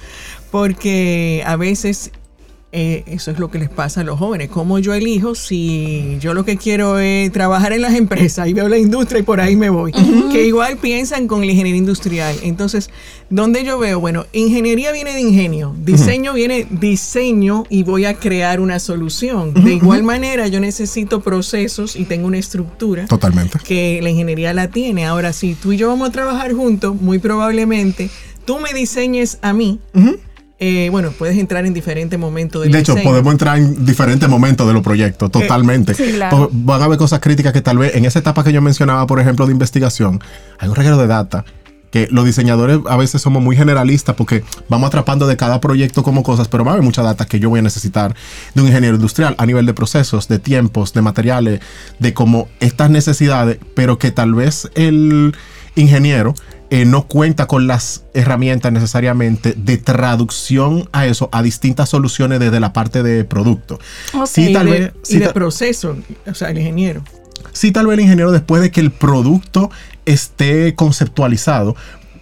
porque 0.50 1.42
a 1.46 1.56
veces 1.56 2.10
eh, 2.70 3.02
eso 3.06 3.30
es 3.30 3.38
lo 3.38 3.50
que 3.50 3.58
les 3.58 3.70
pasa 3.70 4.02
a 4.02 4.04
los 4.04 4.18
jóvenes. 4.18 4.50
¿Cómo 4.50 4.78
yo 4.78 4.92
elijo 4.92 5.34
si 5.34 6.18
yo 6.20 6.34
lo 6.34 6.44
que 6.44 6.58
quiero 6.58 6.98
es 6.98 7.32
trabajar 7.32 7.72
en 7.72 7.80
las 7.80 7.94
empresas 7.94 8.46
y 8.46 8.52
veo 8.52 8.68
la 8.68 8.76
industria 8.76 9.20
y 9.20 9.22
por 9.22 9.40
ahí 9.40 9.56
me 9.56 9.70
voy? 9.70 9.92
Que 10.30 10.44
igual 10.44 10.76
piensan 10.76 11.26
con 11.26 11.40
la 11.40 11.46
ingeniería 11.46 11.78
industrial. 11.78 12.36
Entonces, 12.42 12.90
¿dónde 13.30 13.64
yo 13.64 13.78
veo? 13.78 14.00
Bueno, 14.00 14.26
ingeniería 14.32 14.92
viene 14.92 15.14
de 15.14 15.20
ingenio, 15.20 15.74
diseño 15.78 16.34
viene 16.34 16.66
diseño 16.70 17.64
y 17.70 17.84
voy 17.84 18.04
a 18.04 18.14
crear 18.14 18.60
una 18.60 18.78
solución. 18.78 19.54
De 19.54 19.72
igual 19.72 20.02
manera, 20.02 20.46
yo 20.48 20.60
necesito 20.60 21.22
procesos 21.22 21.96
y 21.96 22.04
tengo 22.04 22.26
una 22.26 22.38
estructura 22.38 23.06
Totalmente. 23.06 23.58
que 23.64 24.00
la 24.02 24.10
ingeniería 24.10 24.52
la 24.52 24.68
tiene. 24.68 25.06
Ahora, 25.06 25.32
si 25.32 25.54
tú 25.54 25.72
y 25.72 25.78
yo 25.78 25.88
vamos 25.88 26.10
a 26.10 26.12
trabajar 26.12 26.52
juntos, 26.52 27.00
muy 27.00 27.18
probablemente 27.18 28.10
tú 28.48 28.58
me 28.60 28.72
diseñes 28.72 29.38
a 29.42 29.52
mí. 29.52 29.78
Eh, 30.60 30.88
bueno, 30.90 31.12
puedes 31.16 31.38
entrar 31.38 31.64
en 31.66 31.72
diferentes 31.72 32.18
momentos 32.18 32.62
del 32.62 32.72
De 32.72 32.80
hecho, 32.80 32.94
diseño. 32.94 33.10
podemos 33.10 33.32
entrar 33.32 33.58
en 33.58 33.86
diferentes 33.86 34.28
momentos 34.28 34.66
de 34.66 34.72
los 34.72 34.82
proyectos, 34.82 35.30
totalmente. 35.30 35.94
sí, 35.94 36.12
claro. 36.14 36.36
Porque 36.36 36.54
Van 36.64 36.82
a 36.82 36.86
haber 36.86 36.98
cosas 36.98 37.20
críticas 37.20 37.52
que 37.52 37.60
tal 37.60 37.78
vez 37.78 37.94
en 37.94 38.04
esa 38.04 38.18
etapa 38.18 38.42
que 38.42 38.52
yo 38.52 38.60
mencionaba, 38.60 39.06
por 39.06 39.20
ejemplo, 39.20 39.46
de 39.46 39.52
investigación, 39.52 40.20
hay 40.58 40.68
un 40.68 40.74
reguero 40.74 40.98
de 40.98 41.06
data 41.06 41.44
que 41.90 42.08
los 42.10 42.24
diseñadores 42.26 42.80
a 42.86 42.96
veces 42.96 43.22
somos 43.22 43.42
muy 43.42 43.56
generalistas 43.56 44.14
porque 44.14 44.44
vamos 44.68 44.88
atrapando 44.88 45.26
de 45.26 45.36
cada 45.36 45.60
proyecto 45.60 46.02
como 46.02 46.22
cosas, 46.22 46.48
pero 46.48 46.64
va 46.64 46.72
a 46.72 46.74
haber 46.74 46.84
mucha 46.84 47.02
data 47.02 47.24
que 47.24 47.40
yo 47.40 47.48
voy 47.48 47.60
a 47.60 47.62
necesitar 47.62 48.14
de 48.54 48.60
un 48.60 48.66
ingeniero 48.66 48.96
industrial 48.96 49.34
a 49.38 49.46
nivel 49.46 49.64
de 49.64 49.72
procesos, 49.74 50.28
de 50.28 50.38
tiempos, 50.38 50.92
de 50.92 51.02
materiales, 51.02 51.60
de 51.98 52.12
como 52.12 52.48
estas 52.60 52.90
necesidades, 52.90 53.58
pero 53.74 53.98
que 53.98 54.10
tal 54.10 54.34
vez 54.34 54.68
el 54.74 55.34
ingeniero 55.76 56.34
eh, 56.70 56.84
no 56.84 57.06
cuenta 57.06 57.46
con 57.46 57.66
las 57.66 58.04
herramientas 58.14 58.72
necesariamente 58.72 59.54
de 59.56 59.78
traducción 59.78 60.88
a 60.92 61.06
eso, 61.06 61.28
a 61.32 61.42
distintas 61.42 61.88
soluciones 61.88 62.40
desde 62.40 62.60
la 62.60 62.72
parte 62.72 63.02
de 63.02 63.24
producto. 63.24 63.78
Sí, 64.26 64.52
tal 64.52 64.68
vez, 64.68 64.92
y 65.08 65.18
de 65.18 65.32
proceso, 65.32 65.96
o 66.26 66.34
sea, 66.34 66.50
el 66.50 66.58
ingeniero. 66.58 67.02
Sí, 67.52 67.72
tal 67.72 67.86
vez 67.86 67.94
el 67.94 68.04
ingeniero 68.04 68.32
después 68.32 68.60
de 68.62 68.70
que 68.70 68.80
el 68.80 68.90
producto 68.90 69.70
esté 70.04 70.74
conceptualizado, 70.74 71.76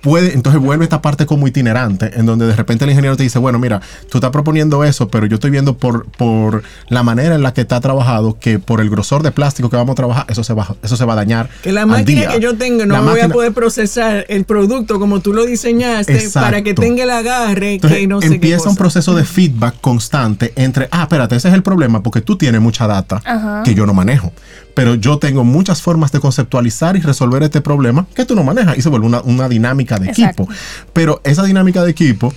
puede, 0.07 0.35
entonces 0.35 0.63
vuelve 0.63 0.85
esta 0.85 1.03
parte 1.03 1.27
como 1.27 1.49
itinerante, 1.49 2.13
en 2.15 2.27
donde 2.27 2.47
de 2.47 2.55
repente 2.55 2.85
el 2.85 2.91
ingeniero 2.91 3.17
te 3.17 3.25
dice, 3.25 3.41
bueno, 3.41 3.59
mira, 3.59 3.81
tú 4.09 4.19
estás 4.19 4.31
proponiendo 4.31 4.85
eso, 4.85 5.09
pero 5.09 5.27
yo 5.27 5.35
estoy 5.35 5.51
viendo 5.51 5.77
por, 5.77 6.07
por 6.13 6.63
la 6.89 7.03
manera 7.03 7.35
en 7.35 7.43
la 7.43 7.53
que 7.53 7.63
está 7.63 7.81
trabajado 7.81 8.39
que 8.39 8.61
por 8.61 8.81
el 8.81 8.89
grosor 8.89 9.25
de 9.25 9.33
plástico 9.33 9.69
que 9.69 9.75
vamos 9.75 9.95
a 9.95 9.97
trabajar, 9.97 10.25
eso 10.29 10.45
se 10.45 10.55
va, 10.55 10.77
eso 10.85 10.97
se 10.97 11.05
va 11.05 11.15
a 11.15 11.17
dañar. 11.17 11.51
Que 11.61 11.73
la 11.73 11.87
máquina 11.87 12.29
que 12.29 12.39
yo 12.39 12.57
tengo 12.57 12.87
no 12.87 13.03
voy 13.03 13.19
a 13.19 13.29
poder 13.29 13.53
procesar 13.53 14.25
el 14.29 14.45
producto 14.45 15.01
como 15.01 15.19
tú 15.19 15.33
lo 15.33 15.45
diseñaste 15.45 16.31
para 16.33 16.63
que 16.63 16.73
tenga 16.73 17.03
el 17.03 17.11
agarre 17.11 17.81
que 17.81 18.07
no 18.07 18.21
sé 18.21 18.29
Empieza 18.29 18.71
un 18.71 18.77
proceso 18.77 19.13
de 19.17 19.25
feedback 19.25 19.81
constante 19.81 20.53
entre, 20.55 20.89
ah, 20.93 21.03
espérate, 21.03 21.35
ese 21.35 21.49
es 21.49 21.55
el 21.55 21.65
problema 21.65 22.03
porque 22.05 22.21
tú 22.21 22.37
tienes 22.37 22.61
mucha 22.61 22.87
data 22.87 23.63
que 23.65 23.75
yo 23.75 23.87
no 23.87 23.95
manejo 23.95 24.33
pero 24.77 24.95
yo 24.95 25.19
tengo 25.19 25.43
muchas 25.43 25.81
formas 25.81 26.13
de 26.13 26.21
conceptualizar 26.21 26.99
y 26.99 27.01
resolver 27.01 27.43
este 27.43 27.63
problema 27.63 28.07
que 28.15 28.27
tú 28.27 28.35
no 28.35 28.45
manejas 28.45 28.77
y 28.77 28.83
se 28.83 28.91
vuelve 28.91 29.07
una, 29.25 29.49
dinámica 29.49 29.99
de 29.99 30.11
equipo. 30.11 30.47
Pero 30.93 31.23
esa 31.25 31.45
dinámica 31.45 31.83
de 31.83 31.91
equipo, 31.91 32.31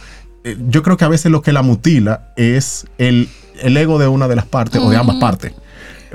eh, 0.46 0.55
yo 0.69 0.81
creo 0.81 0.96
que 0.96 1.03
a 1.03 1.10
veces 1.10 1.34
lo 1.34 1.41
que 1.41 1.51
la 1.51 1.63
mutila 1.63 2.31
es 2.38 2.86
el, 2.98 3.27
ego 3.62 4.00
de 4.00 4.08
una 4.08 4.29
de 4.29 4.38
las 4.38 4.46
partes 4.46 4.79
o 4.81 4.89
de 4.89 4.96
ambas 4.96 5.17
partes. 5.17 5.51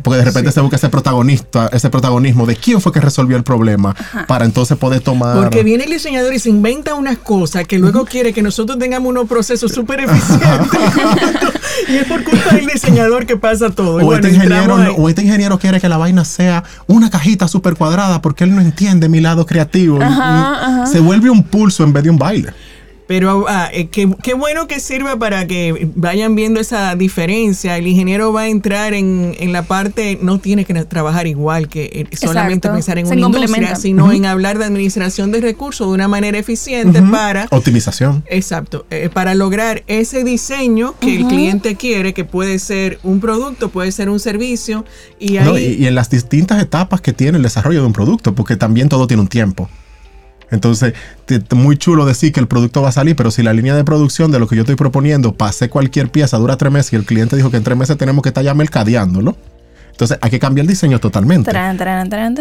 Porque 0.03 0.19
de 0.19 0.25
repente 0.25 0.51
se 0.51 0.61
busca 0.61 0.77
ese 0.77 0.89
protagonista, 0.89 1.69
ese 1.73 1.89
protagonismo 1.89 2.47
de 2.47 2.57
quién 2.57 2.81
fue 2.81 2.93
que 2.93 3.01
resolvió 3.01 3.37
el 3.37 3.45
problema 3.45 3.95
para 4.27 4.45
entonces 4.45 4.77
poder 4.77 5.01
tomar. 5.01 5.37
Porque 5.37 5.63
viene 5.63 5.85
el 5.85 5.91
diseñador 5.91 6.35
y 6.35 6.39
se 6.39 6.51
inventa 6.51 6.95
unas 6.95 7.19
cosas 7.19 7.67
que 7.67 7.79
luego 7.79 8.05
quiere 8.05 8.33
que 8.33 8.43
nosotros 8.43 8.79
tengamos 8.79 9.11
unos 9.11 9.29
procesos 9.29 9.73
súper 9.73 10.01
eficientes. 10.01 10.49
y 11.89 11.97
es 11.97 12.07
por 12.07 12.25
culpa 12.25 12.55
del 12.55 12.67
diseñador 12.67 13.27
que 13.27 13.37
pasa 13.37 13.71
todo. 13.71 13.97
O, 13.97 14.15
este 14.15 14.31
ingeniero, 14.31 14.75
o, 14.97 15.09
este 15.09 15.23
ingeniero, 15.23 15.59
quiere 15.59 15.81
que 15.81 15.89
la 15.89 15.97
vaina 15.97 16.25
sea 16.25 16.65
una 16.87 17.11
cajita 17.11 17.47
súper 17.47 17.77
cuadrada 17.77 18.21
porque 18.21 18.45
él 18.45 18.55
no 18.55 18.61
entiende 18.61 19.09
mi 19.09 19.21
lado 19.21 19.47
creativo. 19.47 19.99
se 20.91 21.01
vuelve 21.01 21.31
un 21.31 21.45
pulso 21.45 21.85
en 21.85 21.93
vez 21.93 22.03
de 22.05 22.11
un 22.11 22.19
baile. 22.19 22.53
Pero 23.07 23.45
ah, 23.49 23.69
eh, 23.73 23.89
qué, 23.89 24.35
bueno 24.35 24.67
que 24.67 24.81
sirva 24.81 25.19
para 25.19 25.47
que 25.47 25.91
vayan 25.95 26.35
viendo 26.35 26.61
esa 26.61 26.95
diferencia. 26.97 27.77
El 27.77 27.87
ingeniero 27.87 28.33
va 28.33 28.43
a 28.43 28.49
entrar 28.49 28.95
en, 28.95 29.35
la 29.53 29.63
parte, 29.63 30.19
no 30.23 30.39
tiene 30.39 30.65
que 30.65 30.73
trabajar 30.85 31.27
igual 31.27 31.69
que 31.69 32.09
eh, 32.11 32.17
solamente 32.17 32.69
pensar 32.69 32.99
en 32.99 33.07
una 33.07 33.15
industria, 33.17 33.77
sino 33.77 34.11
en 34.11 34.25
hablar 34.25 34.59
de 34.59 34.65
administración 34.65 35.33
de 35.33 35.41
recursos 35.41 35.87
de 35.87 35.93
una 35.93 36.09
manera 36.09 36.39
eficiente 36.39 37.03
para... 37.03 37.47
Optimización. 37.51 38.25
Exacto, 38.27 38.87
eh, 38.91 39.11
para 39.13 39.35
lograr 39.35 39.85
ese 39.87 40.25
diseño 40.25 40.95
que 40.99 41.17
el 41.17 41.27
cliente 41.27 41.77
quiere, 41.77 42.15
que 42.15 42.25
puede 42.25 42.59
ser 42.59 42.99
un 43.03 43.21
producto, 43.21 43.69
puede 43.69 43.93
ser 43.93 44.09
un 44.09 44.19
servicio. 44.19 44.85
Y, 45.19 45.37
ahí, 45.37 45.77
y 45.79 45.87
en 45.87 45.95
las 45.95 46.09
distintas 46.09 46.63
etapas 46.63 47.01
que 47.03 47.13
tiene 47.13 47.37
el 47.37 47.43
desarrollo 47.43 47.81
de 47.81 47.87
un 47.87 47.93
producto, 47.93 48.35
porque 48.35 48.57
también 48.57 48.89
todo 48.89 49.07
tiene 49.07 49.21
un 49.21 49.29
tiempo. 49.29 49.69
Entonces, 50.51 50.95
muy 51.55 51.77
chulo 51.77 52.07
decir 52.07 52.33
que 52.33 52.41
el 52.41 52.47
producto 52.47 52.83
va 52.83 52.91
a 52.91 52.93
salir, 52.93 53.17
pero 53.17 53.31
si 53.31 53.43
la 53.43 53.53
línea 53.53 53.75
de 53.75 53.85
producción 53.85 54.31
de 54.31 54.39
lo 54.39 54.47
que 54.47 54.57
yo 54.57 54.63
estoy 54.63 54.77
proponiendo, 54.77 55.35
pasé 55.35 55.69
cualquier 55.69 56.11
pieza, 56.11 56.37
dura 56.39 56.57
tres 56.57 56.73
meses 56.73 56.93
y 56.93 56.97
el 56.97 57.05
cliente 57.05 57.37
dijo 57.37 57.51
que 57.51 57.57
en 57.57 57.65
tres 57.65 57.77
meses 57.77 57.97
tenemos 57.97 58.23
que 58.23 58.29
estar 58.29 58.45
ya 58.45 58.55
mercadeándolo. 58.55 59.37
Entonces 59.91 60.19
hay 60.21 60.31
que 60.31 60.41
cambiar 60.41 60.65
el 60.65 60.69
diseño 60.69 60.99
totalmente. 60.99 61.49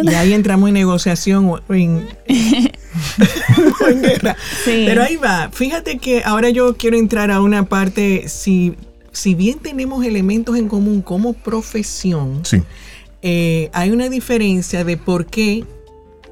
y 0.03 0.15
ahí 0.15 0.33
entramos 0.33 0.69
en 0.69 0.73
negociación 0.73 1.45
o 1.45 1.61
en, 1.69 2.07
guerra. 4.01 4.35
Pero 4.65 5.03
ahí 5.03 5.17
va. 5.17 5.49
Fíjate 5.51 5.99
que 5.99 6.23
ahora 6.25 6.49
yo 6.49 6.75
quiero 6.75 6.97
entrar 6.97 7.29
a 7.29 7.41
una 7.41 7.65
parte, 7.65 8.27
si, 8.27 8.75
si 9.11 9.35
bien 9.35 9.59
tenemos 9.59 10.03
elementos 10.03 10.57
en 10.57 10.67
común 10.67 11.03
como 11.03 11.33
profesión, 11.33 12.41
eh, 13.21 13.69
hay 13.71 13.91
una 13.91 14.09
diferencia 14.09 14.83
de 14.83 14.97
por 14.97 15.27
qué 15.27 15.63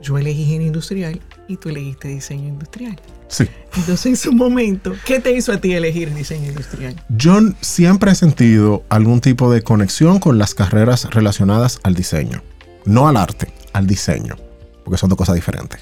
yo 0.02 0.18
elegí 0.18 0.42
ingeniería 0.42 0.68
industrial 0.68 1.22
y 1.52 1.58
tú 1.58 1.70
elegiste 1.70 2.08
diseño 2.08 2.48
industrial. 2.48 3.00
Sí. 3.28 3.48
Entonces, 3.76 4.06
en 4.06 4.18
su 4.18 4.32
momento, 4.32 4.94
¿qué 5.06 5.20
te 5.20 5.32
hizo 5.32 5.52
a 5.52 5.58
ti 5.58 5.74
elegir 5.74 6.14
diseño 6.14 6.48
industrial? 6.50 6.96
Yo 7.10 7.40
siempre 7.62 8.12
he 8.12 8.16
sentido 8.16 8.84
algún 8.90 9.22
tipo 9.22 9.52
de 9.52 9.62
conexión 9.62 10.20
con 10.20 10.38
las 10.38 10.54
carreras 10.54 11.10
relacionadas 11.12 11.80
al 11.84 11.94
diseño. 11.94 12.42
No 12.86 13.08
al 13.08 13.18
arte, 13.18 13.48
al 13.74 13.86
diseño, 13.86 14.36
porque 14.84 14.98
son 14.98 15.10
dos 15.10 15.18
cosas 15.18 15.36
diferentes. 15.36 15.82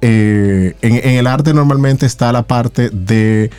Eh, 0.00 0.74
en 0.80 1.16
el 1.18 1.26
arte 1.26 1.52
normalmente 1.52 2.06
está 2.06 2.32
la 2.32 2.46
parte 2.46 2.90
de 2.90 3.50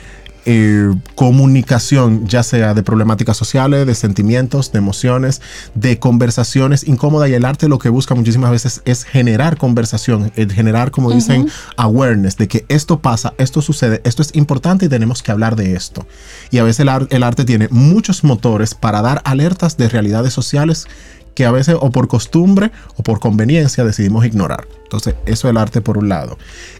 eh, 0.45 0.91
comunicación, 1.15 2.27
ya 2.27 2.43
sea 2.43 2.73
de 2.73 2.83
problemáticas 2.83 3.37
sociales, 3.37 3.85
de 3.85 3.95
sentimientos, 3.95 4.71
de 4.71 4.79
emociones, 4.79 5.41
de 5.75 5.99
conversaciones 5.99 6.87
incómodas. 6.87 7.29
Y 7.29 7.33
el 7.33 7.45
arte 7.45 7.67
lo 7.67 7.79
que 7.79 7.89
busca 7.89 8.15
muchísimas 8.15 8.51
veces 8.51 8.81
es 8.85 9.03
generar 9.03 9.57
conversación, 9.57 10.31
generar, 10.31 10.91
como 10.91 11.11
dicen, 11.11 11.47
awareness 11.77 12.37
de 12.37 12.47
que 12.47 12.65
esto 12.69 12.99
pasa, 12.99 13.33
esto 13.37 13.61
sucede, 13.61 14.01
esto 14.03 14.21
es 14.21 14.35
importante 14.35 14.85
y 14.85 14.89
tenemos 14.89 15.21
que 15.23 15.31
hablar 15.31 15.55
de 15.55 15.75
esto. 15.75 16.05
Y 16.49 16.57
a 16.57 16.63
veces 16.63 16.81
el, 16.81 17.07
el 17.09 17.23
arte 17.23 17.45
tiene 17.45 17.67
muchos 17.69 18.23
motores 18.23 18.73
para 18.73 19.01
dar 19.01 19.21
alertas 19.25 19.77
de 19.77 19.89
realidades 19.89 20.33
sociales 20.33 20.87
que 21.35 21.45
a 21.45 21.51
veces 21.51 21.75
o 21.79 21.91
por 21.91 22.07
costumbre 22.07 22.71
o 22.97 23.03
por 23.03 23.19
conveniencia 23.19 23.83
decidimos 23.83 24.25
ignorar. 24.25 24.67
Entonces, 24.83 25.15
eso 25.25 25.47
es 25.47 25.51
el 25.51 25.57
arte 25.57 25.81
por 25.81 25.97
un 25.97 26.09
lado. 26.09 26.37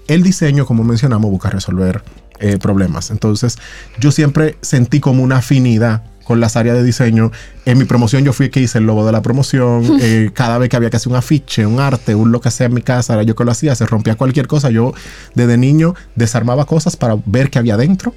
El 0.08 0.24
diseño, 0.24 0.66
como 0.66 0.84
mencionamos, 0.84 1.32
busca 1.32 1.50
resolver 1.50 2.04
eh, 2.42 2.58
problemas. 2.58 3.12
Entonces, 3.12 3.58
yo 4.00 4.12
siempre 4.12 4.58
sentí 4.62 5.00
como 5.00 5.24
una 5.24 5.38
afinidad 5.38 6.04
con 6.24 6.40
las 6.40 6.56
áreas 6.56 6.78
de 6.78 6.84
diseño. 6.84 7.32
En 7.66 7.78
mi 7.78 7.86
promoción 7.86 8.24
yo 8.24 8.34
fui 8.34 8.48
el 8.48 8.52
que 8.52 8.62
hice 8.62 8.78
el 8.78 8.86
logo 8.86 9.06
de 9.06 9.12
la 9.12 9.22
promoción. 9.22 10.00
Eh, 10.04 10.32
cada 10.34 10.58
vez 10.58 10.70
que 10.70 10.76
había 10.76 10.90
que 10.90 10.98
hacer 10.98 11.12
un 11.12 11.18
afiche, 11.18 11.66
un 11.66 11.80
arte, 11.80 12.16
un 12.16 12.32
lo 12.32 12.42
que 12.42 12.50
sea 12.50 12.66
en 12.66 12.74
mi 12.74 12.82
casa, 12.82 13.14
era 13.14 13.24
yo 13.24 13.36
que 13.36 13.44
lo 13.44 13.52
hacía, 13.52 13.76
se 13.76 13.86
rompía 13.86 14.16
cualquier 14.16 14.48
cosa. 14.48 14.72
Yo 14.72 14.94
desde 15.36 15.58
niño 15.58 15.94
desarmaba 16.16 16.66
cosas 16.66 16.96
para 16.96 17.18
ver 17.26 17.52
qué 17.52 17.60
había 17.60 17.78
dentro 17.78 18.16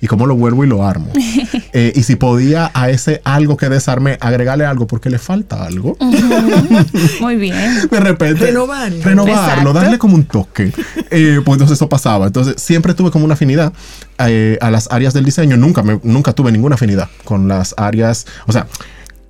y 0.00 0.06
cómo 0.06 0.26
lo 0.26 0.36
vuelvo 0.36 0.64
y 0.64 0.66
lo 0.66 0.86
armo. 0.86 1.12
Eh, 1.74 1.92
y 1.94 2.02
si 2.02 2.16
podía 2.16 2.70
a 2.72 2.88
ese 2.88 3.20
algo 3.24 3.56
que 3.56 3.68
desarme 3.68 4.16
agregarle 4.20 4.64
algo 4.64 4.86
porque 4.86 5.10
le 5.10 5.18
falta 5.18 5.64
algo. 5.64 5.96
Muy 7.20 7.36
bien. 7.36 7.88
De 7.90 8.00
repente. 8.00 8.46
Renovarlo. 8.46 9.02
Renovarlo, 9.02 9.72
darle 9.72 9.98
como 9.98 10.14
un 10.14 10.24
toque. 10.24 10.72
Eh, 11.10 11.40
pues 11.44 11.56
entonces 11.56 11.76
eso 11.76 11.88
pasaba. 11.88 12.26
Entonces 12.26 12.54
siempre 12.60 12.94
tuve 12.94 13.10
como 13.10 13.26
una 13.26 13.34
afinidad 13.34 13.72
eh, 14.18 14.56
a 14.60 14.70
las 14.70 14.90
áreas 14.90 15.12
del 15.14 15.24
diseño. 15.24 15.56
Nunca, 15.56 15.82
me, 15.82 16.00
nunca 16.02 16.32
tuve 16.32 16.50
ninguna 16.52 16.76
afinidad 16.76 17.08
con 17.24 17.48
las 17.48 17.74
áreas. 17.76 18.26
O 18.46 18.52
sea, 18.52 18.66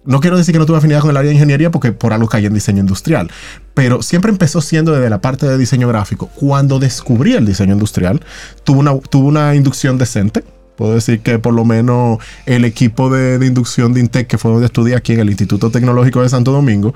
no 0.05 0.21
quiero 0.21 0.39
decir 0.39 0.53
que 0.53 0.59
no 0.59 0.67
tuve 0.67 0.79
afinidad 0.79 1.01
con 1.01 1.11
el 1.11 1.17
área 1.17 1.29
de 1.29 1.35
ingeniería 1.35 1.71
porque 1.71 1.93
por 1.93 2.13
algo 2.13 2.29
caí 2.29 2.47
en 2.47 2.55
diseño 2.55 2.81
industrial, 2.81 3.31
pero 3.75 4.01
siempre 4.01 4.31
empezó 4.31 4.61
siendo 4.61 4.93
desde 4.93 5.11
la 5.11 5.21
parte 5.21 5.47
de 5.47 5.59
diseño 5.59 5.89
gráfico. 5.89 6.29
Cuando 6.35 6.79
descubrí 6.79 7.35
el 7.35 7.45
diseño 7.45 7.75
industrial, 7.75 8.23
tuve 8.65 8.79
una, 8.79 8.99
tuve 8.99 9.27
una 9.27 9.55
inducción 9.55 9.99
decente 9.99 10.45
Puedo 10.79 10.95
decir 10.95 11.19
que 11.23 11.41
por 11.41 11.53
lo 11.55 11.65
menos 11.65 12.19
el 12.47 12.65
equipo 12.65 13.11
de, 13.11 13.45
inducción 13.45 13.93
de 13.95 13.99
INTEC, 13.99 14.29
que 14.29 14.39
fue 14.39 14.53
donde 14.53 14.67
estudié 14.67 14.95
aquí 14.95 15.13
en 15.13 15.19
el 15.19 15.29
Instituto 15.29 15.73
Tecnológico 15.73 16.23
de 16.23 16.29
Santo 16.29 16.53
Domingo, 16.53 16.95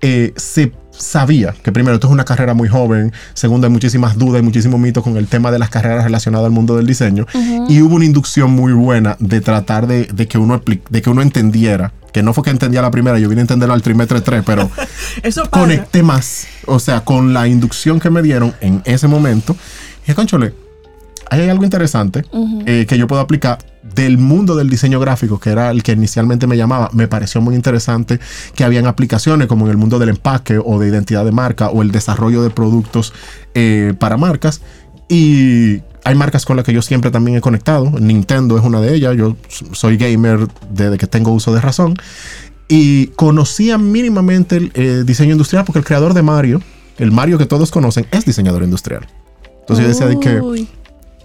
eh, 0.00 0.32
se 0.36 0.72
sabía 0.90 1.54
que 1.62 1.70
primero 1.70 1.96
esto 1.96 2.06
es 2.06 2.12
una 2.14 2.24
carrera 2.24 2.54
muy 2.54 2.70
joven, 2.70 3.12
segundo 3.34 3.66
hay 3.66 3.72
muchísimas 3.72 4.16
dudas 4.16 4.40
y 4.40 4.44
muchísimos 4.44 4.80
mitos 4.80 5.04
con 5.04 5.18
el 5.18 5.26
tema 5.26 5.50
de 5.50 5.58
las 5.58 5.68
carreras 5.68 6.04
relacionadas 6.04 6.46
al 6.46 6.52
mundo 6.52 6.74
del 6.74 6.86
diseño 6.86 7.26
y 7.68 7.82
hubo 7.82 7.96
una 7.96 8.06
inducción 8.06 8.50
muy 8.50 8.72
buena 8.72 9.14
de 9.20 9.42
tratar 9.42 9.86
de, 9.86 10.06
que, 10.26 10.38
uno 10.38 10.62
de 10.88 11.02
que 11.02 11.10
uno 11.10 11.20
entendiera 11.20 11.92
que 12.14 12.22
no 12.22 12.32
fue 12.32 12.44
que 12.44 12.50
entendía 12.50 12.80
la 12.80 12.90
primera, 12.90 13.18
yo 13.18 13.28
vine 13.28 13.42
a 13.42 13.44
entenderlo 13.44 13.74
al 13.74 13.82
trimestre 13.82 14.22
3, 14.22 14.42
pero 14.46 14.70
Eso 15.22 15.50
conecté 15.50 16.02
más, 16.02 16.46
o 16.64 16.78
sea, 16.78 17.04
con 17.04 17.34
la 17.34 17.46
inducción 17.46 18.00
que 18.00 18.08
me 18.08 18.22
dieron 18.22 18.54
en 18.62 18.80
ese 18.86 19.06
momento. 19.06 19.54
Y 20.06 20.14
conchole, 20.14 20.54
hay 21.30 21.48
algo 21.48 21.64
interesante 21.64 22.24
eh, 22.66 22.86
que 22.88 22.98
yo 22.98 23.06
puedo 23.06 23.20
aplicar 23.20 23.58
del 23.94 24.18
mundo 24.18 24.54
del 24.56 24.68
diseño 24.68 25.00
gráfico, 25.00 25.38
que 25.40 25.50
era 25.50 25.70
el 25.70 25.82
que 25.82 25.92
inicialmente 25.92 26.46
me 26.46 26.56
llamaba. 26.56 26.90
Me 26.92 27.08
pareció 27.08 27.40
muy 27.40 27.54
interesante 27.54 28.20
que 28.54 28.64
habían 28.64 28.86
aplicaciones 28.86 29.46
como 29.46 29.66
en 29.66 29.70
el 29.72 29.76
mundo 29.76 29.98
del 29.98 30.10
empaque 30.10 30.58
o 30.62 30.78
de 30.78 30.88
identidad 30.88 31.24
de 31.24 31.32
marca 31.32 31.68
o 31.70 31.82
el 31.82 31.90
desarrollo 31.90 32.42
de 32.42 32.50
productos 32.50 33.12
eh, 33.54 33.94
para 33.98 34.16
marcas. 34.16 34.60
Y 35.08 35.82
hay 36.04 36.14
marcas 36.14 36.44
con 36.44 36.56
las 36.56 36.64
que 36.64 36.72
yo 36.72 36.82
siempre 36.82 37.10
también 37.10 37.38
he 37.38 37.40
conectado. 37.40 37.90
Nintendo 37.98 38.58
es 38.58 38.64
una 38.64 38.80
de 38.80 38.94
ellas. 38.94 39.16
Yo 39.16 39.36
soy 39.72 39.96
gamer 39.96 40.48
desde 40.70 40.98
que 40.98 41.06
tengo 41.06 41.32
uso 41.32 41.54
de 41.54 41.60
razón. 41.60 41.96
Y 42.68 43.08
conocía 43.08 43.78
mínimamente 43.78 44.56
el 44.56 44.72
eh, 44.74 45.02
diseño 45.06 45.32
industrial 45.32 45.64
porque 45.64 45.78
el 45.78 45.84
creador 45.86 46.12
de 46.12 46.22
Mario, 46.22 46.60
el 46.98 47.10
Mario 47.10 47.38
que 47.38 47.46
todos 47.46 47.70
conocen, 47.70 48.06
es 48.10 48.26
diseñador 48.26 48.62
industrial. 48.62 49.06
Entonces 49.60 49.84
yo 49.84 49.88
decía 49.88 50.06
de 50.06 50.20
que, 50.20 50.40
Uy. 50.40 50.68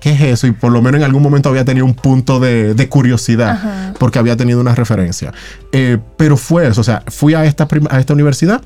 ¿Qué 0.03 0.12
es 0.12 0.22
eso? 0.22 0.48
Y 0.48 0.51
por 0.51 0.72
lo 0.74 0.81
menos 0.81 1.00
en 1.00 1.05
algún 1.05 1.24
momento 1.24 1.48
había 1.48 1.63
tenido 1.63 1.86
un 1.86 1.93
punto 1.93 2.41
de, 2.41 2.74
de 2.74 2.89
curiosidad 2.89 3.51
Ajá. 3.51 3.93
porque 3.98 4.19
había 4.19 4.36
tenido 4.36 4.60
una 4.60 4.75
referencia. 4.75 5.31
Eh, 5.72 5.98
pero 6.17 6.36
fue 6.36 6.67
eso, 6.67 6.81
o 6.81 6.83
sea, 6.83 7.03
fui 7.07 7.33
a 7.33 7.45
esta, 7.45 7.67
a 7.89 8.00
esta 8.00 8.13
universidad 8.13 8.62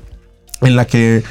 en 0.62 0.74
la 0.74 0.84
que 0.84 1.22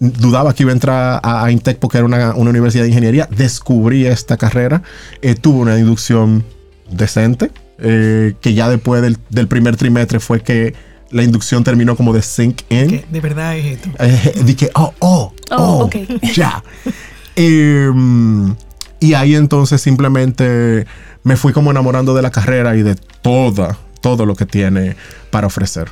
dudaba 0.00 0.52
que 0.54 0.64
iba 0.64 0.70
a 0.72 0.74
entrar 0.74 1.20
a, 1.22 1.44
a 1.44 1.50
Intec 1.50 1.78
porque 1.78 1.96
era 1.96 2.04
una, 2.04 2.34
una 2.34 2.50
universidad 2.50 2.82
de 2.84 2.90
ingeniería, 2.90 3.26
descubrí 3.34 4.04
esta 4.06 4.36
carrera, 4.36 4.82
eh, 5.22 5.34
tuve 5.34 5.60
una 5.60 5.78
inducción 5.78 6.44
decente, 6.90 7.50
eh, 7.78 8.34
que 8.42 8.52
ya 8.52 8.68
después 8.68 9.00
del, 9.00 9.16
del 9.30 9.48
primer 9.48 9.76
trimestre 9.76 10.20
fue 10.20 10.42
que 10.42 10.74
la 11.10 11.22
inducción 11.22 11.64
terminó 11.64 11.96
como 11.96 12.12
de 12.12 12.20
sink 12.20 12.62
in. 12.68 13.02
De 13.10 13.20
verdad 13.20 13.56
es 13.56 13.76
esto. 13.78 13.88
Eh, 13.98 14.34
dije, 14.44 14.70
oh, 14.74 14.92
oh, 14.98 15.32
Oh, 15.52 15.56
oh, 15.56 15.84
ok. 15.84 15.96
ya. 16.34 16.62
Em, 17.36 18.54
y 19.04 19.12
ahí 19.12 19.34
entonces 19.34 19.82
simplemente 19.82 20.86
me 21.24 21.36
fui 21.36 21.52
como 21.52 21.70
enamorando 21.70 22.14
de 22.14 22.22
la 22.22 22.30
carrera 22.30 22.74
y 22.74 22.82
de 22.82 22.94
toda, 22.94 23.76
todo 24.00 24.24
lo 24.24 24.34
que 24.34 24.46
tiene 24.46 24.96
para 25.30 25.46
ofrecer. 25.46 25.90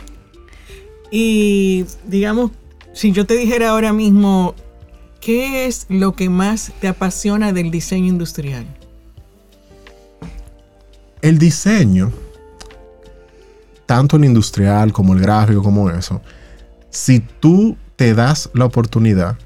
Y 1.11 1.85
digamos, 2.07 2.53
si 2.95 3.13
yo 3.13 3.27
te 3.27 3.35
dijera 3.35 3.69
ahora 3.69 3.93
mismo, 3.93 4.55
¿qué 5.21 5.67
es 5.67 5.85
lo 5.91 6.15
que 6.15 6.31
más 6.31 6.73
te 6.81 6.89
apasiona 6.89 7.53
del 7.53 7.71
diseño 7.71 8.07
industrial? 8.07 8.65
El 11.21 11.39
diseño, 11.39 12.13
tanto 13.85 14.17
el 14.17 14.25
industrial 14.25 14.91
como 14.91 15.13
el 15.13 15.21
gráfico, 15.21 15.63
como 15.63 15.91
eso, 15.91 16.23
si 16.89 17.21
tú 17.21 17.77
te 17.97 18.15
das 18.15 18.49
la 18.55 18.65
oportunidad, 18.65 19.37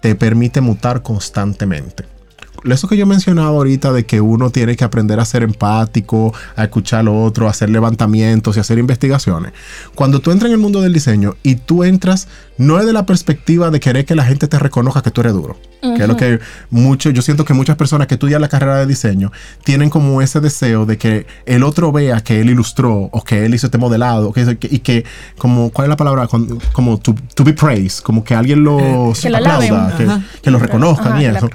te 0.00 0.14
permite 0.14 0.62
mutar 0.62 1.02
constantemente. 1.02 2.19
Eso 2.64 2.88
que 2.88 2.96
yo 2.96 3.06
mencionaba 3.06 3.48
ahorita 3.50 3.92
de 3.92 4.04
que 4.06 4.20
uno 4.20 4.50
tiene 4.50 4.76
que 4.76 4.84
aprender 4.84 5.18
a 5.20 5.24
ser 5.24 5.42
empático, 5.42 6.32
a 6.56 6.64
escuchar 6.64 7.00
al 7.00 7.08
otro, 7.08 7.46
a 7.46 7.50
hacer 7.50 7.70
levantamientos 7.70 8.56
y 8.56 8.60
hacer 8.60 8.78
investigaciones. 8.78 9.52
Cuando 9.94 10.20
tú 10.20 10.30
entras 10.30 10.48
en 10.48 10.52
el 10.54 10.58
mundo 10.58 10.80
del 10.80 10.92
diseño 10.92 11.36
y 11.42 11.56
tú 11.56 11.84
entras, 11.84 12.28
no 12.58 12.78
es 12.78 12.86
de 12.86 12.92
la 12.92 13.06
perspectiva 13.06 13.70
de 13.70 13.80
querer 13.80 14.04
que 14.04 14.14
la 14.14 14.24
gente 14.24 14.46
te 14.48 14.58
reconozca 14.58 15.02
que 15.02 15.10
tú 15.10 15.20
eres 15.22 15.32
duro. 15.32 15.56
Que 15.80 16.02
es 16.02 16.08
lo 16.08 16.16
que 16.18 16.40
mucho, 16.68 17.08
yo 17.08 17.22
siento 17.22 17.46
que 17.46 17.54
muchas 17.54 17.76
personas 17.76 18.06
que 18.06 18.14
estudian 18.14 18.42
la 18.42 18.48
carrera 18.48 18.76
de 18.76 18.86
diseño 18.86 19.32
tienen 19.64 19.88
como 19.88 20.20
ese 20.20 20.38
deseo 20.40 20.84
de 20.84 20.98
que 20.98 21.26
el 21.46 21.62
otro 21.62 21.90
vea 21.90 22.20
que 22.20 22.40
él 22.42 22.50
ilustró 22.50 23.08
o 23.10 23.24
que 23.24 23.46
él 23.46 23.54
hizo 23.54 23.66
este 23.68 23.78
modelado 23.78 24.30
que- 24.34 24.58
que- 24.58 24.68
y 24.70 24.80
que, 24.80 25.06
como, 25.38 25.70
¿cuál 25.70 25.86
es 25.86 25.88
la 25.88 25.96
palabra? 25.96 26.26
Con- 26.26 26.58
Como 26.74 26.98
to, 26.98 27.14
to 27.34 27.44
be 27.44 27.54
praised, 27.54 28.02
como 28.02 28.22
que 28.24 28.34
alguien 28.34 28.62
lo 28.62 29.12
Que 29.18 29.30
lo 29.30 29.38
alaben. 29.38 29.72
aplauda, 29.74 29.96
que, 29.96 30.40
que 30.42 30.50
lo 30.50 30.58
reconozcan 30.58 31.12
Ajá, 31.14 31.22
y 31.22 31.26
la- 31.32 31.38
eso. 31.38 31.48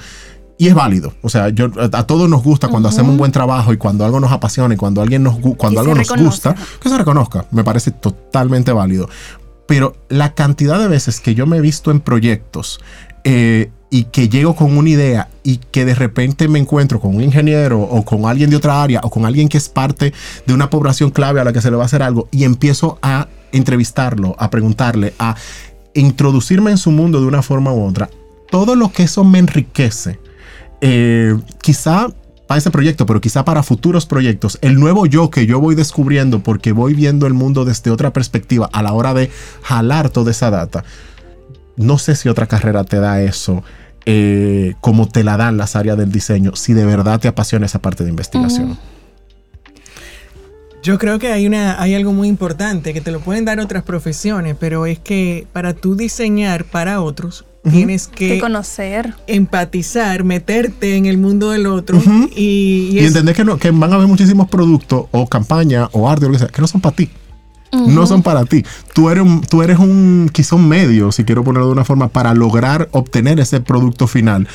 Y 0.58 0.68
es 0.68 0.74
válido. 0.74 1.14
O 1.22 1.30
sea, 1.30 1.50
yo, 1.50 1.70
a, 1.80 2.08
todos 2.08 2.30
nos 2.30 2.44
gusta 2.44 2.70
cuando 2.70 2.88
hacemos 2.90 3.12
un 3.12 3.18
buen 3.18 3.32
trabajo 3.32 3.74
y 3.74 3.78
cuando 3.78 4.06
algo 4.06 4.20
nos 4.20 4.32
apasiona 4.32 4.74
y 4.74 4.78
cuando 4.78 5.02
alguien 5.02 5.24
nos, 5.24 5.36
cuando 5.58 5.82
algo 5.82 5.94
nos 5.94 6.08
reconozca. 6.08 6.52
gusta, 6.52 6.80
que 6.80 6.90
se 6.90 6.98
reconozca. 6.98 7.46
Me 7.52 7.64
parece 7.64 7.92
totalmente 7.92 8.72
válido. 8.72 9.10
Pero 9.68 9.96
la 10.10 10.34
cantidad 10.34 10.80
de 10.80 10.88
veces 10.88 11.20
que 11.20 11.36
yo 11.36 11.46
me 11.46 11.58
he 11.58 11.62
visto 11.62 11.92
en 11.92 12.00
proyectos 12.00 12.80
eh, 13.24 13.72
y 13.90 14.06
que 14.06 14.30
llego 14.30 14.56
con 14.56 14.78
una 14.78 14.90
idea 14.90 15.30
y 15.44 15.58
que 15.58 15.86
de 15.86 15.96
repente 15.96 16.48
me 16.48 16.60
encuentro 16.60 17.00
con 17.00 17.16
un 17.16 17.22
ingeniero 17.22 17.82
o 17.82 18.04
con 18.06 18.26
alguien 18.26 18.50
de 18.50 18.56
otra 18.56 18.82
área 18.82 19.02
o 19.04 19.10
con 19.10 19.26
alguien 19.26 19.50
que 19.50 19.58
es 19.58 19.70
parte 19.70 20.14
de 20.46 20.54
una 20.54 20.70
población 20.70 21.12
clave 21.12 21.42
a 21.42 21.44
la 21.44 21.54
que 21.54 21.62
se 21.62 21.72
le 21.72 21.78
va 21.78 21.84
a 21.84 21.86
hacer 21.88 22.04
algo 22.04 22.28
y 22.32 22.44
empiezo 22.44 23.00
a 23.02 23.28
entrevistarlo, 23.52 24.36
a 24.38 24.50
preguntarle, 24.50 25.14
a 25.18 25.36
introducirme 25.94 26.72
en 26.72 26.78
su 26.78 26.92
mundo 26.92 27.22
de 27.22 27.28
una 27.28 27.42
forma 27.42 27.74
u 27.74 27.86
otra, 27.86 28.10
todo 28.52 28.76
lo 28.76 28.92
que 28.92 29.04
eso 29.04 29.24
me 29.24 29.40
enriquece, 29.40 30.20
eh, 30.82 31.38
quizá 31.62 32.08
para 32.48 32.60
ese 32.60 32.72
proyecto, 32.72 33.06
pero 33.06 33.22
quizá 33.22 33.44
para 33.44 33.64
futuros 33.64 34.06
proyectos, 34.06 34.60
el 34.62 34.80
nuevo 34.80 35.06
yo 35.06 35.30
que 35.30 35.46
yo 35.46 35.60
voy 35.60 35.76
descubriendo 35.76 36.42
porque 36.44 36.72
voy 36.72 36.94
viendo 36.94 37.26
el 37.28 37.34
mundo 37.34 37.66
desde 37.66 37.92
otra 37.92 38.14
perspectiva 38.14 38.70
a 38.72 38.84
la 38.84 38.94
hora 38.94 39.14
de 39.14 39.32
jalar 39.64 40.10
toda 40.10 40.32
esa 40.32 40.52
data. 40.52 40.84
No 41.76 41.98
sé 41.98 42.16
si 42.16 42.30
otra 42.30 42.48
carrera 42.48 42.84
te 42.84 43.00
da 43.00 43.22
eso 43.22 43.64
eh, 44.06 44.76
como 44.82 45.08
te 45.08 45.24
la 45.24 45.36
dan 45.36 45.58
las 45.58 45.76
áreas 45.76 45.98
del 45.98 46.12
diseño, 46.12 46.56
si 46.56 46.74
de 46.74 46.86
verdad 46.86 47.20
te 47.20 47.28
apasiona 47.28 47.66
esa 47.66 47.80
parte 47.80 48.04
de 48.04 48.12
investigación. 48.12 48.78
Yo 50.84 51.00
creo 51.00 51.18
que 51.18 51.32
hay 51.32 51.48
una 51.48 51.82
hay 51.82 51.96
algo 51.96 52.14
muy 52.14 52.28
importante 52.28 52.94
que 52.94 53.02
te 53.02 53.10
lo 53.10 53.20
pueden 53.20 53.46
dar 53.46 53.60
otras 53.60 53.82
profesiones, 53.82 54.56
pero 54.60 54.86
es 54.86 55.00
que 55.00 55.48
para 55.52 55.74
tú 55.74 55.96
diseñar 55.96 56.66
para 56.66 57.02
otros 57.02 57.46
tienes 57.72 58.08
Que 58.08 58.28
que 58.30 58.40
conocer. 58.40 59.14
empatizar, 59.28 60.24
meterte 60.24 60.96
en 60.98 61.06
el 61.06 61.18
mundo 61.18 61.52
del 61.52 61.68
otro 61.68 62.02
y, 62.36 62.42
y 62.42 62.90
Y 62.92 63.00
es- 63.00 63.08
entender 63.08 63.36
que, 63.36 63.44
no, 63.46 63.58
que 63.58 63.72
van 63.72 63.92
a 63.92 63.96
haber 63.96 64.08
muchísimos 64.08 64.48
productos 64.50 65.06
o 65.12 65.28
campañas 65.28 65.90
o 65.92 66.10
arte 66.10 66.26
o 66.26 66.30
lo 66.30 66.34
que 66.34 66.40
sea, 66.40 66.48
que 66.48 66.62
no 66.62 66.68
son 66.68 66.82
para 66.82 66.96
ti. 66.96 67.10
No 67.72 68.08
son 68.08 68.24
para 68.24 68.46
ti. 68.46 68.64
Tú 68.94 69.10
eres, 69.10 69.24
un, 69.26 69.42
tú 69.42 69.62
eres 69.62 69.80
un, 69.80 70.30
quizá 70.32 70.56
un 70.56 70.66
medio, 70.70 71.12
si 71.12 71.26
quiero 71.26 71.44
ponerlo 71.44 71.66
de 71.68 71.74
una 71.74 71.84
forma, 71.84 72.08
para 72.08 72.34
lograr 72.34 72.88
obtener 72.94 73.38
ese 73.42 73.60
producto 73.60 74.08
final. 74.08 74.48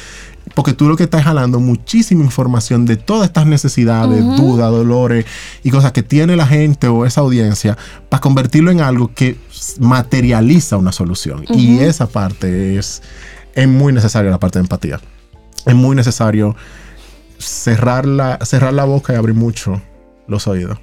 Porque 0.55 0.73
tú 0.73 0.89
lo 0.89 0.97
que 0.97 1.05
estás 1.05 1.23
jalando 1.23 1.61
muchísima 1.61 2.25
información 2.25 2.85
de 2.85 2.97
todas 2.97 3.27
estas 3.27 3.47
necesidades, 3.47 4.25
dudas, 4.37 4.71
dolores 4.71 5.25
y 5.63 5.71
cosas 5.71 5.93
que 5.93 6.03
tiene 6.03 6.37
la 6.37 6.47
gente 6.47 6.89
o 6.89 7.07
esa 7.07 7.21
audiencia 7.21 7.79
para 8.09 8.21
convertirlo 8.21 8.71
en 8.71 8.81
algo 8.81 9.13
que 9.15 9.39
materializa 9.79 10.77
una 10.77 10.93
solución. 10.93 11.45
Y 11.49 11.79
esa 11.79 12.09
parte 12.09 12.79
es, 12.79 13.03
es 13.55 13.69
muy 13.69 13.93
necesaria, 13.93 14.31
la 14.31 14.41
parte 14.41 14.59
de 14.59 14.65
empatía. 14.65 15.01
Es 15.67 15.75
muy 15.75 15.95
necesario 15.95 16.57
cerrar 17.39 18.07
la, 18.07 18.39
cerrar 18.45 18.73
la 18.73 18.85
boca 18.85 19.13
y 19.13 19.17
abrir 19.17 19.37
mucho 19.37 19.81
los 20.27 20.47
oídos. 20.47 20.79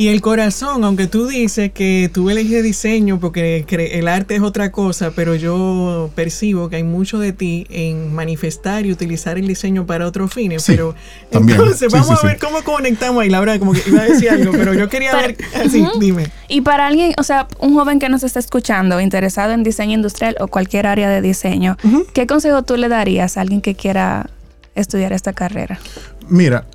Y 0.00 0.08
el 0.10 0.20
corazón, 0.20 0.84
aunque 0.84 1.08
tú 1.08 1.26
dices 1.26 1.72
que 1.72 2.08
tú 2.14 2.30
eliges 2.30 2.62
diseño 2.62 3.18
porque 3.18 3.64
el 3.68 4.06
arte 4.06 4.36
es 4.36 4.42
otra 4.42 4.70
cosa, 4.70 5.10
pero 5.10 5.34
yo 5.34 6.08
percibo 6.14 6.68
que 6.68 6.76
hay 6.76 6.84
mucho 6.84 7.18
de 7.18 7.32
ti 7.32 7.66
en 7.68 8.14
manifestar 8.14 8.86
y 8.86 8.92
utilizar 8.92 9.38
el 9.38 9.48
diseño 9.48 9.86
para 9.86 10.06
otros 10.06 10.32
fines. 10.32 10.62
Sí, 10.62 10.70
pero 10.72 10.94
también. 11.30 11.58
entonces 11.58 11.90
Sí, 11.92 11.98
vamos 11.98 12.20
sí, 12.20 12.26
a 12.26 12.28
ver 12.28 12.38
sí. 12.38 12.46
cómo 12.46 12.62
conectamos 12.62 13.20
ahí. 13.24 13.28
Laura, 13.28 13.58
como 13.58 13.72
que 13.72 13.82
iba 13.88 14.02
a 14.02 14.04
decir 14.04 14.30
algo, 14.30 14.52
pero 14.52 14.72
yo 14.72 14.88
quería 14.88 15.10
Para- 15.10 15.26
ver. 15.26 15.36
Así, 15.66 15.84
dime. 15.98 16.28
Y 16.46 16.60
para 16.60 16.86
alguien, 16.86 17.14
o 17.18 17.24
sea, 17.24 17.48
un 17.58 17.74
joven 17.74 17.98
que 17.98 18.08
nos 18.08 18.22
está 18.22 18.38
escuchando, 18.38 19.00
interesado 19.00 19.50
en 19.52 19.64
diseño 19.64 19.94
industrial 19.94 20.36
o 20.38 20.46
cualquier 20.46 20.86
área 20.86 21.08
de 21.10 21.20
diseño, 21.22 21.76
¿qué 22.12 22.28
consejo 22.28 22.62
tú 22.62 22.76
le 22.76 22.88
darías 22.88 23.36
a 23.36 23.40
alguien 23.40 23.60
que 23.60 23.74
quiera 23.74 24.30
estudiar 24.76 25.12
esta 25.12 25.32
carrera? 25.32 25.80
Mira, 26.28 26.66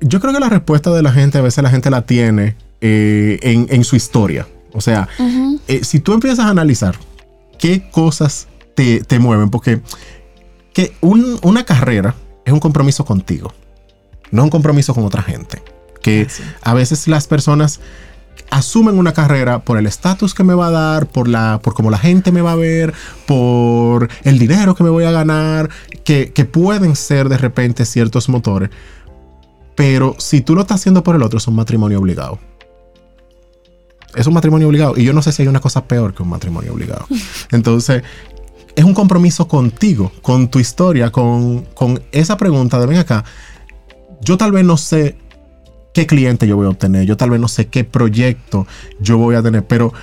yo 0.00 0.20
creo 0.20 0.32
que 0.32 0.40
la 0.40 0.48
respuesta 0.48 0.90
de 0.90 1.02
la 1.02 1.12
gente 1.12 1.38
a 1.38 1.42
veces 1.42 1.62
la 1.62 1.70
gente 1.70 1.90
la 1.90 2.02
tiene 2.02 2.56
eh, 2.80 3.38
en, 3.42 3.66
en 3.70 3.84
su 3.84 3.96
historia. 3.96 4.46
O 4.72 4.80
sea, 4.80 5.08
eh, 5.68 5.84
si 5.84 6.00
tú 6.00 6.12
empiezas 6.12 6.40
a 6.46 6.50
analizar 6.50 6.96
qué 7.58 7.88
cosas 7.90 8.46
te, 8.74 9.00
te 9.02 9.18
mueven, 9.18 9.48
porque 9.50 9.80
que 10.74 10.92
un- 11.00 11.38
una 11.42 11.64
carrera 11.64 12.14
es 12.44 12.52
un 12.52 12.60
compromiso 12.60 13.04
contigo, 13.04 13.54
no 14.30 14.42
un 14.44 14.50
compromiso 14.50 14.94
con 14.94 15.04
otra 15.04 15.22
gente. 15.22 15.62
Que 16.02 16.26
Así. 16.28 16.42
a 16.62 16.74
veces 16.74 17.08
las 17.08 17.26
personas 17.26 17.80
asumen 18.50 18.98
una 18.98 19.12
carrera 19.14 19.60
por 19.60 19.78
el 19.78 19.86
estatus 19.86 20.34
que 20.34 20.44
me 20.44 20.52
va 20.54 20.66
a 20.66 20.70
dar, 20.70 21.06
por 21.06 21.26
la, 21.26 21.58
por 21.62 21.72
cómo 21.74 21.90
la 21.90 21.98
gente 21.98 22.30
me 22.30 22.42
va 22.42 22.52
a 22.52 22.56
ver, 22.56 22.92
por 23.26 24.08
el 24.24 24.38
dinero 24.38 24.74
que 24.74 24.84
me 24.84 24.90
voy 24.90 25.04
a 25.04 25.10
ganar, 25.10 25.70
que, 26.04 26.32
que 26.32 26.44
pueden 26.44 26.94
ser 26.96 27.28
de 27.30 27.38
repente 27.38 27.84
ciertos 27.86 28.28
motores. 28.28 28.68
Pero 29.76 30.16
si 30.18 30.40
tú 30.40 30.54
lo 30.54 30.62
estás 30.62 30.80
haciendo 30.80 31.04
por 31.04 31.14
el 31.14 31.22
otro, 31.22 31.38
es 31.38 31.46
un 31.46 31.54
matrimonio 31.54 32.00
obligado. 32.00 32.40
Es 34.14 34.26
un 34.26 34.34
matrimonio 34.34 34.66
obligado. 34.66 34.94
Y 34.96 35.04
yo 35.04 35.12
no 35.12 35.22
sé 35.22 35.30
si 35.30 35.42
hay 35.42 35.48
una 35.48 35.60
cosa 35.60 35.86
peor 35.86 36.14
que 36.14 36.22
un 36.22 36.30
matrimonio 36.30 36.72
obligado. 36.72 37.06
Entonces, 37.52 38.02
es 38.74 38.84
un 38.84 38.94
compromiso 38.94 39.46
contigo, 39.46 40.10
con 40.22 40.48
tu 40.48 40.58
historia, 40.58 41.12
con, 41.12 41.62
con 41.74 42.02
esa 42.10 42.36
pregunta 42.36 42.80
de 42.80 42.86
ven 42.86 42.98
acá. 42.98 43.24
Yo 44.22 44.38
tal 44.38 44.50
vez 44.50 44.64
no 44.64 44.78
sé 44.78 45.16
qué 45.92 46.06
cliente 46.06 46.46
yo 46.46 46.56
voy 46.56 46.66
a 46.66 46.70
obtener, 46.70 47.06
yo 47.06 47.16
tal 47.16 47.30
vez 47.30 47.40
no 47.40 47.48
sé 47.48 47.68
qué 47.68 47.82
proyecto 47.84 48.66
yo 49.00 49.16
voy 49.16 49.34
a 49.34 49.42
tener, 49.42 49.66
pero 49.66 49.94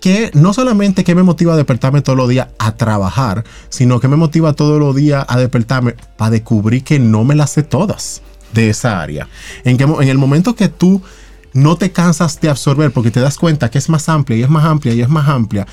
que 0.00 0.30
no 0.34 0.52
solamente 0.52 1.02
que 1.02 1.14
me 1.14 1.22
motiva 1.22 1.54
a 1.54 1.56
despertarme 1.56 2.02
todos 2.02 2.16
los 2.16 2.28
días 2.28 2.48
a 2.58 2.76
trabajar, 2.76 3.42
sino 3.68 3.98
que 3.98 4.06
me 4.06 4.16
motiva 4.16 4.52
todos 4.52 4.78
los 4.78 4.94
días 4.94 5.24
a 5.28 5.38
despertarme 5.38 5.96
para 6.16 6.30
descubrir 6.30 6.84
que 6.84 6.98
no 7.00 7.24
me 7.24 7.34
las 7.34 7.50
sé 7.50 7.62
todas 7.62 8.22
de 8.54 8.70
esa 8.70 9.02
área. 9.02 9.28
En, 9.64 9.76
que, 9.76 9.86
mo- 9.86 10.00
en 10.00 10.08
el 10.08 10.18
momento 10.18 10.54
que 10.54 10.68
tú 10.68 11.02
no 11.52 11.76
te 11.76 11.92
cansas 11.92 12.40
de 12.40 12.48
absorber 12.48 12.90
porque 12.92 13.10
te 13.10 13.20
das 13.20 13.36
cuenta 13.36 13.70
que 13.70 13.78
es 13.78 13.88
más 13.88 14.08
amplia 14.08 14.38
y 14.38 14.42
es 14.42 14.48
más 14.50 14.64
amplia 14.64 14.94
y 14.94 15.02
es 15.02 15.08
más 15.08 15.28
amplia, 15.28 15.66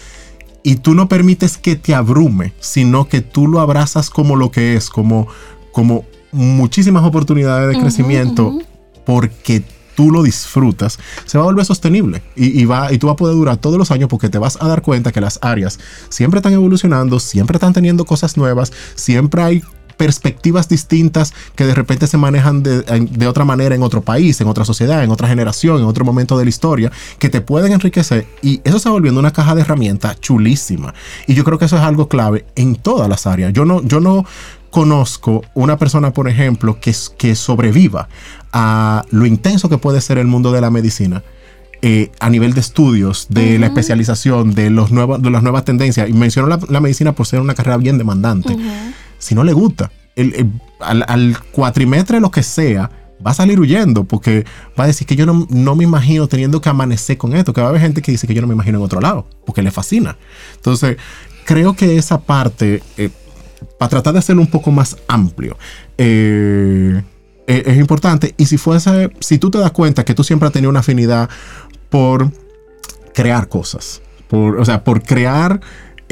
y 0.63 0.75
tú 0.75 0.93
no 0.93 1.07
permites 1.09 1.57
que 1.57 1.75
te 1.75 1.95
abrume, 1.95 2.53
sino 2.59 3.07
que 3.07 3.21
tú 3.21 3.47
lo 3.47 3.61
abrazas 3.61 4.09
como 4.11 4.35
lo 4.35 4.51
que 4.51 4.75
es, 4.75 4.89
como, 4.89 5.27
como 5.71 6.05
muchísimas 6.31 7.03
oportunidades 7.03 7.75
de 7.75 7.81
crecimiento, 7.81 8.59
porque 9.05 9.63
tú 9.95 10.11
lo 10.11 10.21
disfrutas, 10.23 10.99
se 11.25 11.37
va 11.37 11.43
a 11.43 11.47
volver 11.47 11.65
sostenible 11.65 12.21
y, 12.35 12.61
y 12.61 12.65
va, 12.65 12.93
y 12.93 12.97
tú 12.99 13.07
vas 13.07 13.15
a 13.15 13.17
poder 13.17 13.35
durar 13.35 13.57
todos 13.57 13.77
los 13.77 13.89
años 13.91 14.07
porque 14.07 14.29
te 14.29 14.37
vas 14.37 14.57
a 14.61 14.67
dar 14.67 14.83
cuenta 14.83 15.11
que 15.11 15.19
las 15.19 15.39
áreas 15.41 15.79
siempre 16.09 16.37
están 16.37 16.53
evolucionando, 16.53 17.19
siempre 17.19 17.57
están 17.57 17.73
teniendo 17.73 18.05
cosas 18.05 18.37
nuevas, 18.37 18.71
siempre 18.95 19.41
hay 19.41 19.63
perspectivas 20.01 20.67
distintas 20.67 21.31
que 21.53 21.63
de 21.63 21.75
repente 21.75 22.07
se 22.07 22.17
manejan 22.17 22.63
de, 22.63 22.81
de, 22.81 23.27
otra 23.27 23.45
manera 23.45 23.75
en 23.75 23.83
otro 23.83 24.01
país, 24.01 24.41
en 24.41 24.47
otra 24.47 24.65
sociedad, 24.65 25.03
en 25.03 25.11
otra 25.11 25.27
generación, 25.27 25.77
en 25.77 25.85
otro 25.85 26.03
momento 26.03 26.39
de 26.39 26.43
la 26.43 26.49
historia, 26.49 26.91
que 27.19 27.29
te 27.29 27.39
pueden 27.39 27.71
enriquecer 27.71 28.25
y 28.41 28.61
eso 28.63 28.79
se 28.79 28.89
va 28.89 28.93
volviendo 28.93 29.19
una 29.19 29.31
caja 29.31 29.53
de 29.53 29.61
herramientas 29.61 30.19
chulísima. 30.19 30.95
Y 31.27 31.35
yo 31.35 31.43
creo 31.43 31.59
que 31.59 31.65
eso 31.65 31.75
es 31.75 31.83
algo 31.83 32.07
clave 32.07 32.47
en 32.55 32.77
todas 32.77 33.07
las 33.07 33.27
áreas. 33.27 33.53
Yo 33.53 33.63
no, 33.63 33.83
yo 33.83 33.99
no 33.99 34.25
conozco 34.71 35.43
una 35.53 35.77
persona, 35.77 36.11
por 36.13 36.27
ejemplo, 36.27 36.79
que, 36.81 36.95
que 37.19 37.35
sobreviva 37.35 38.09
a 38.51 39.05
lo 39.11 39.27
intenso 39.27 39.69
que 39.69 39.77
puede 39.77 40.01
ser 40.01 40.17
el 40.17 40.25
mundo 40.25 40.51
de 40.51 40.61
la 40.61 40.71
medicina. 40.71 41.21
Eh, 41.83 42.11
a 42.19 42.29
nivel 42.31 42.53
de 42.53 42.59
estudios, 42.59 43.27
de 43.29 43.57
la 43.59 43.67
especialización, 43.67 44.53
de, 44.53 44.69
los 44.69 44.91
nuevos, 44.91 45.21
de 45.21 45.29
las 45.29 45.43
nuevas 45.43 45.65
tendencias. 45.65 46.09
Y 46.09 46.13
menciono 46.13 46.59
la, 46.69 46.79
medicina 46.79 47.13
por 47.13 47.25
ser 47.27 47.39
una 47.39 47.55
carrera 47.55 47.77
bien 47.77 47.97
demandante. 47.97 48.55
Si 49.21 49.35
no 49.35 49.43
le 49.43 49.53
gusta, 49.53 49.91
al, 50.79 51.05
al, 51.07 51.37
cuatrimestre, 51.51 52.19
lo 52.19 52.31
que 52.31 52.43
sea, 52.43 52.89
va 53.25 53.31
a 53.31 53.33
salir 53.33 53.59
huyendo 53.59 54.03
porque 54.03 54.45
va 54.79 54.85
a 54.85 54.87
decir 54.87 55.07
que 55.07 55.15
yo 55.15 55.25
no, 55.25 55.47
no, 55.49 55.75
me 55.75 55.83
imagino 55.83 56.27
teniendo 56.27 56.59
que 56.59 56.69
amanecer 56.69 57.17
con 57.17 57.35
esto, 57.35 57.53
que 57.53 57.61
va 57.61 57.67
a 57.67 57.69
haber 57.69 57.81
gente 57.81 58.01
que 58.01 58.11
dice 58.11 58.27
que 58.27 58.33
yo 58.33 58.41
no 58.41 58.47
me 58.47 58.53
imagino 58.53 58.79
en 58.79 58.83
otro 58.83 58.99
lado, 58.99 59.27
porque 59.45 59.61
le 59.61 59.71
fascina. 59.71 60.17
Entonces, 60.55 60.97
creo 61.45 61.75
que 61.75 61.97
esa 61.97 62.19
parte, 62.19 62.81
eh, 62.97 63.09
para 63.77 63.89
tratar 63.89 64.13
de 64.13 64.19
hacerlo 64.19 64.41
un 64.41 64.49
poco 64.49 64.71
más 64.71 64.97
amplio, 65.07 65.57
eh, 65.97 67.01
e, 67.47 67.63
es 67.65 67.77
importante. 67.77 68.33
Y 68.37 68.45
si 68.45 68.57
fuese, 68.57 69.11
si 69.19 69.37
tú 69.37 69.51
te 69.51 69.59
das 69.59 69.71
cuenta 69.71 70.03
que 70.03 70.13
tú 70.13 70.23
siempre 70.23 70.47
has 70.47 70.53
tenido 70.53 70.69
una 70.69 70.79
afinidad 70.79 71.29
por 71.89 72.31
crear 73.13 73.47
cosas, 73.49 74.01
por, 74.27 74.59
o 74.59 74.65
sea, 74.65 74.83
por 74.83 75.03
crear 75.03 75.61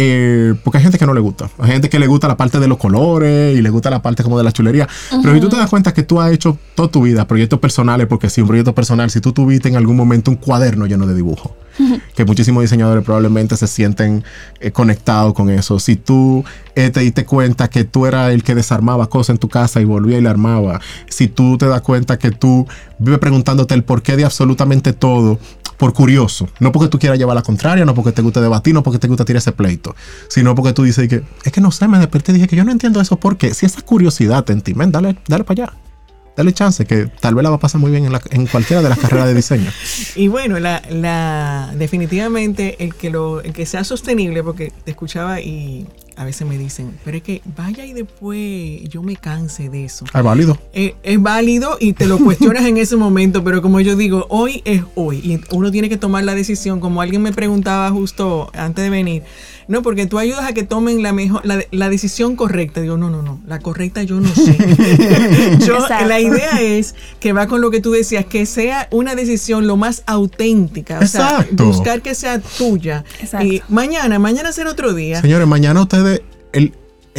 eh, 0.01 0.55
porque 0.63 0.77
hay 0.77 0.83
gente 0.83 0.97
que 0.97 1.05
no 1.05 1.13
le 1.13 1.19
gusta. 1.19 1.49
Hay 1.59 1.71
gente 1.71 1.89
que 1.89 1.99
le 1.99 2.07
gusta 2.07 2.29
la 2.29 2.37
parte 2.37 2.57
de 2.57 2.69
los 2.69 2.77
colores 2.77 3.57
y 3.57 3.61
le 3.61 3.69
gusta 3.69 3.89
la 3.89 4.01
parte 4.01 4.23
como 4.23 4.37
de 4.37 4.45
la 4.45 4.53
chulería. 4.53 4.87
Pero 5.21 5.33
si 5.33 5.41
tú 5.41 5.49
te 5.49 5.57
das 5.57 5.69
cuenta 5.69 5.93
que 5.93 6.03
tú 6.03 6.21
has 6.21 6.31
hecho 6.31 6.57
toda 6.73 6.89
tu 6.89 7.01
vida 7.01 7.27
proyectos 7.27 7.59
personales, 7.59 8.07
porque 8.07 8.29
si 8.29 8.39
un 8.39 8.47
proyecto 8.47 8.73
personal, 8.73 9.09
si 9.09 9.19
tú 9.19 9.33
tuviste 9.33 9.67
en 9.67 9.75
algún 9.75 9.97
momento 9.97 10.31
un 10.31 10.37
cuaderno 10.37 10.85
lleno 10.85 11.05
de 11.05 11.15
dibujo, 11.15 11.53
que 12.15 12.25
muchísimos 12.25 12.61
diseñadores 12.61 13.03
probablemente 13.03 13.55
se 13.57 13.67
sienten 13.67 14.23
eh, 14.59 14.71
conectados 14.71 15.33
con 15.33 15.49
eso. 15.49 15.79
Si 15.79 15.95
tú 15.95 16.43
eh, 16.75 16.89
te 16.89 17.01
diste 17.01 17.25
cuenta 17.25 17.69
que 17.69 17.83
tú 17.83 18.05
eras 18.05 18.31
el 18.31 18.43
que 18.43 18.55
desarmaba 18.55 19.09
cosas 19.09 19.35
en 19.35 19.37
tu 19.37 19.49
casa 19.49 19.81
y 19.81 19.85
volvía 19.85 20.17
y 20.17 20.21
le 20.21 20.29
armaba. 20.29 20.79
Si 21.09 21.27
tú 21.27 21.57
te 21.57 21.67
das 21.67 21.81
cuenta 21.81 22.17
que 22.17 22.31
tú 22.31 22.67
vives 22.99 23.19
preguntándote 23.19 23.73
el 23.73 23.83
porqué 23.83 24.15
de 24.15 24.25
absolutamente 24.25 24.93
todo 24.93 25.39
por 25.77 25.93
curioso. 25.93 26.49
No 26.59 26.71
porque 26.71 26.89
tú 26.89 26.99
quieras 26.99 27.17
llevar 27.17 27.35
la 27.35 27.41
contraria, 27.41 27.85
no 27.85 27.95
porque 27.95 28.11
te 28.11 28.21
guste 28.21 28.41
debatir, 28.41 28.73
no 28.73 28.83
porque 28.83 28.99
te 28.99 29.07
guste 29.07 29.23
tirar 29.23 29.37
ese 29.37 29.53
pleito, 29.53 29.95
sino 30.27 30.53
porque 30.53 30.73
tú 30.73 30.83
dices 30.83 31.07
que 31.07 31.23
es 31.43 31.51
que 31.51 31.61
no 31.61 31.71
sé, 31.71 31.87
me 31.87 31.97
desperté 31.97 32.31
y 32.31 32.35
dije 32.35 32.47
que 32.47 32.57
yo 32.57 32.65
no 32.65 32.71
entiendo 32.71 32.99
eso 32.99 33.17
porque 33.17 33.53
si 33.53 33.65
esa 33.65 33.81
curiosidad 33.81 34.47
en 34.51 34.61
ti, 34.61 34.73
dale, 34.75 35.15
dale 35.27 35.43
para 35.45 35.63
allá. 35.63 35.88
Dale 36.35 36.53
chance, 36.53 36.85
que 36.85 37.07
tal 37.19 37.35
vez 37.35 37.43
la 37.43 37.49
va 37.49 37.57
a 37.57 37.59
pasar 37.59 37.81
muy 37.81 37.91
bien 37.91 38.05
en, 38.05 38.47
cualquiera 38.47 38.81
de 38.81 38.89
las 38.89 38.97
carreras 38.97 39.27
de 39.27 39.33
diseño. 39.33 39.71
Y 40.15 40.27
bueno, 40.27 40.59
la, 40.59 40.81
la, 40.89 41.71
definitivamente 41.75 42.83
el 42.83 42.95
que, 42.95 43.09
lo, 43.09 43.41
el 43.41 43.53
que 43.53 43.65
sea 43.65 43.83
sostenible, 43.83 44.43
porque 44.43 44.71
te 44.83 44.91
escuchaba 44.91 45.39
y 45.39 45.87
a 46.19 46.25
veces 46.25 46.45
me 46.45 46.57
dicen, 46.57 46.99
pero 47.05 47.15
es 47.15 47.23
que 47.23 47.41
vaya 47.55 47.85
y 47.85 47.93
después 47.93 48.81
yo 48.89 49.01
me 49.01 49.15
canse 49.15 49.69
de 49.69 49.85
eso. 49.85 50.03
Es 50.13 50.21
válido. 50.21 50.57
Eh, 50.73 50.95
es 51.01 51.21
válido 51.21 51.77
y 51.79 51.93
te 51.93 52.07
lo 52.07 52.17
cuestionas 52.17 52.65
en 52.65 52.75
ese 52.75 52.97
momento, 52.97 53.41
pero 53.41 53.61
como 53.61 53.79
yo 53.79 53.95
digo, 53.95 54.25
hoy 54.29 54.61
es 54.65 54.83
hoy 54.95 55.19
y 55.23 55.39
uno 55.55 55.71
tiene 55.71 55.87
que 55.87 55.95
tomar 55.95 56.25
la 56.25 56.35
decisión, 56.35 56.81
como 56.81 57.01
alguien 57.01 57.21
me 57.21 57.31
preguntaba 57.31 57.89
justo 57.91 58.51
antes 58.53 58.83
de 58.83 58.89
venir, 58.89 59.23
no, 59.69 59.83
porque 59.83 60.07
tú 60.07 60.17
ayudas 60.17 60.45
a 60.45 60.53
que 60.53 60.63
tomen 60.63 61.03
la 61.03 61.13
mejor, 61.13 61.43
la, 61.45 61.89
decisión 61.89 62.35
correcta. 62.35 62.81
Digo, 62.81 62.97
no, 62.97 63.11
no, 63.11 63.21
no, 63.21 63.39
la 63.45 63.59
correcta 63.59 64.01
yo 64.01 64.19
no 64.19 64.27
sé. 64.33 64.57
la 66.07 66.19
idea 66.19 66.59
es 66.59 66.95
que 67.19 67.33
va 67.33 67.45
con 67.45 67.61
lo 67.61 67.69
que 67.69 67.79
tú 67.79 67.91
decías, 67.91 68.25
que 68.25 68.47
sea 68.47 68.87
una 68.89 69.13
decisión 69.13 69.67
lo 69.67 69.77
más 69.77 70.01
auténtica. 70.07 70.97
O 70.99 71.05
sea, 71.05 71.45
buscar 71.51 72.01
que 72.01 72.15
sea 72.15 72.39
tuya. 72.39 73.05
Y 73.43 73.61
mañana, 73.69 74.17
mañana 74.17 74.51
será 74.53 74.71
otro 74.71 74.95
día. 74.95 75.21
Señores, 75.21 75.47
mañana 75.47 75.79
ustedes, 75.83 76.23
el, 76.51 76.73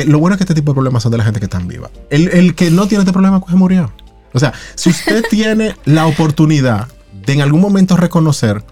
lo 0.07 0.19
bueno 0.19 0.35
es 0.35 0.39
que 0.39 0.43
este 0.43 0.55
tipo 0.55 0.73
de 0.73 0.75
problemas 0.75 1.05
son 1.05 1.13
de 1.13 1.19
la 1.19 1.25
gente 1.25 1.39
que 1.39 1.47
está 1.47 1.61
viva. 1.61 1.89
El, 2.11 2.57
que 2.57 2.73
no 2.73 2.89
tiene 2.89 3.03
este 3.03 3.13
problema, 3.13 3.39
pues 3.39 3.55
murió. 3.55 3.93
O 4.33 4.41
sea, 4.41 4.55
si 4.75 4.91
usted 4.91 5.23
tiene 5.31 5.77
la 5.85 6.07
oportunidad 6.07 6.89
de 7.25 7.33
en 7.33 7.43
algún 7.43 7.61
momento 7.61 7.97
reconocer, 7.97 8.65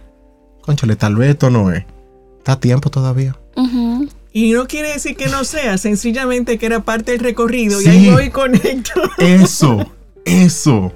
conchale, 0.63 0.97
tal 0.97 1.15
vez 1.15 1.31
esto 1.31 1.49
no 1.49 1.71
es, 1.71 1.85
está 2.39 2.55
a 2.55 2.61
tiempo 2.61 2.91
todavía. 2.91 3.37
Y 4.33 4.53
no 4.53 4.67
quiere 4.67 4.93
decir 4.93 5.17
que 5.17 5.27
no 5.27 5.45
sea, 5.45 5.79
sencillamente 5.79 6.59
que 6.59 6.67
era 6.67 6.81
parte 6.81 7.13
del 7.13 7.21
recorrido 7.21 7.81
y 7.81 7.87
ahí 7.87 8.11
voy 8.11 8.31
conecto. 8.31 9.03
Eso, 9.19 9.91
eso. 10.25 10.93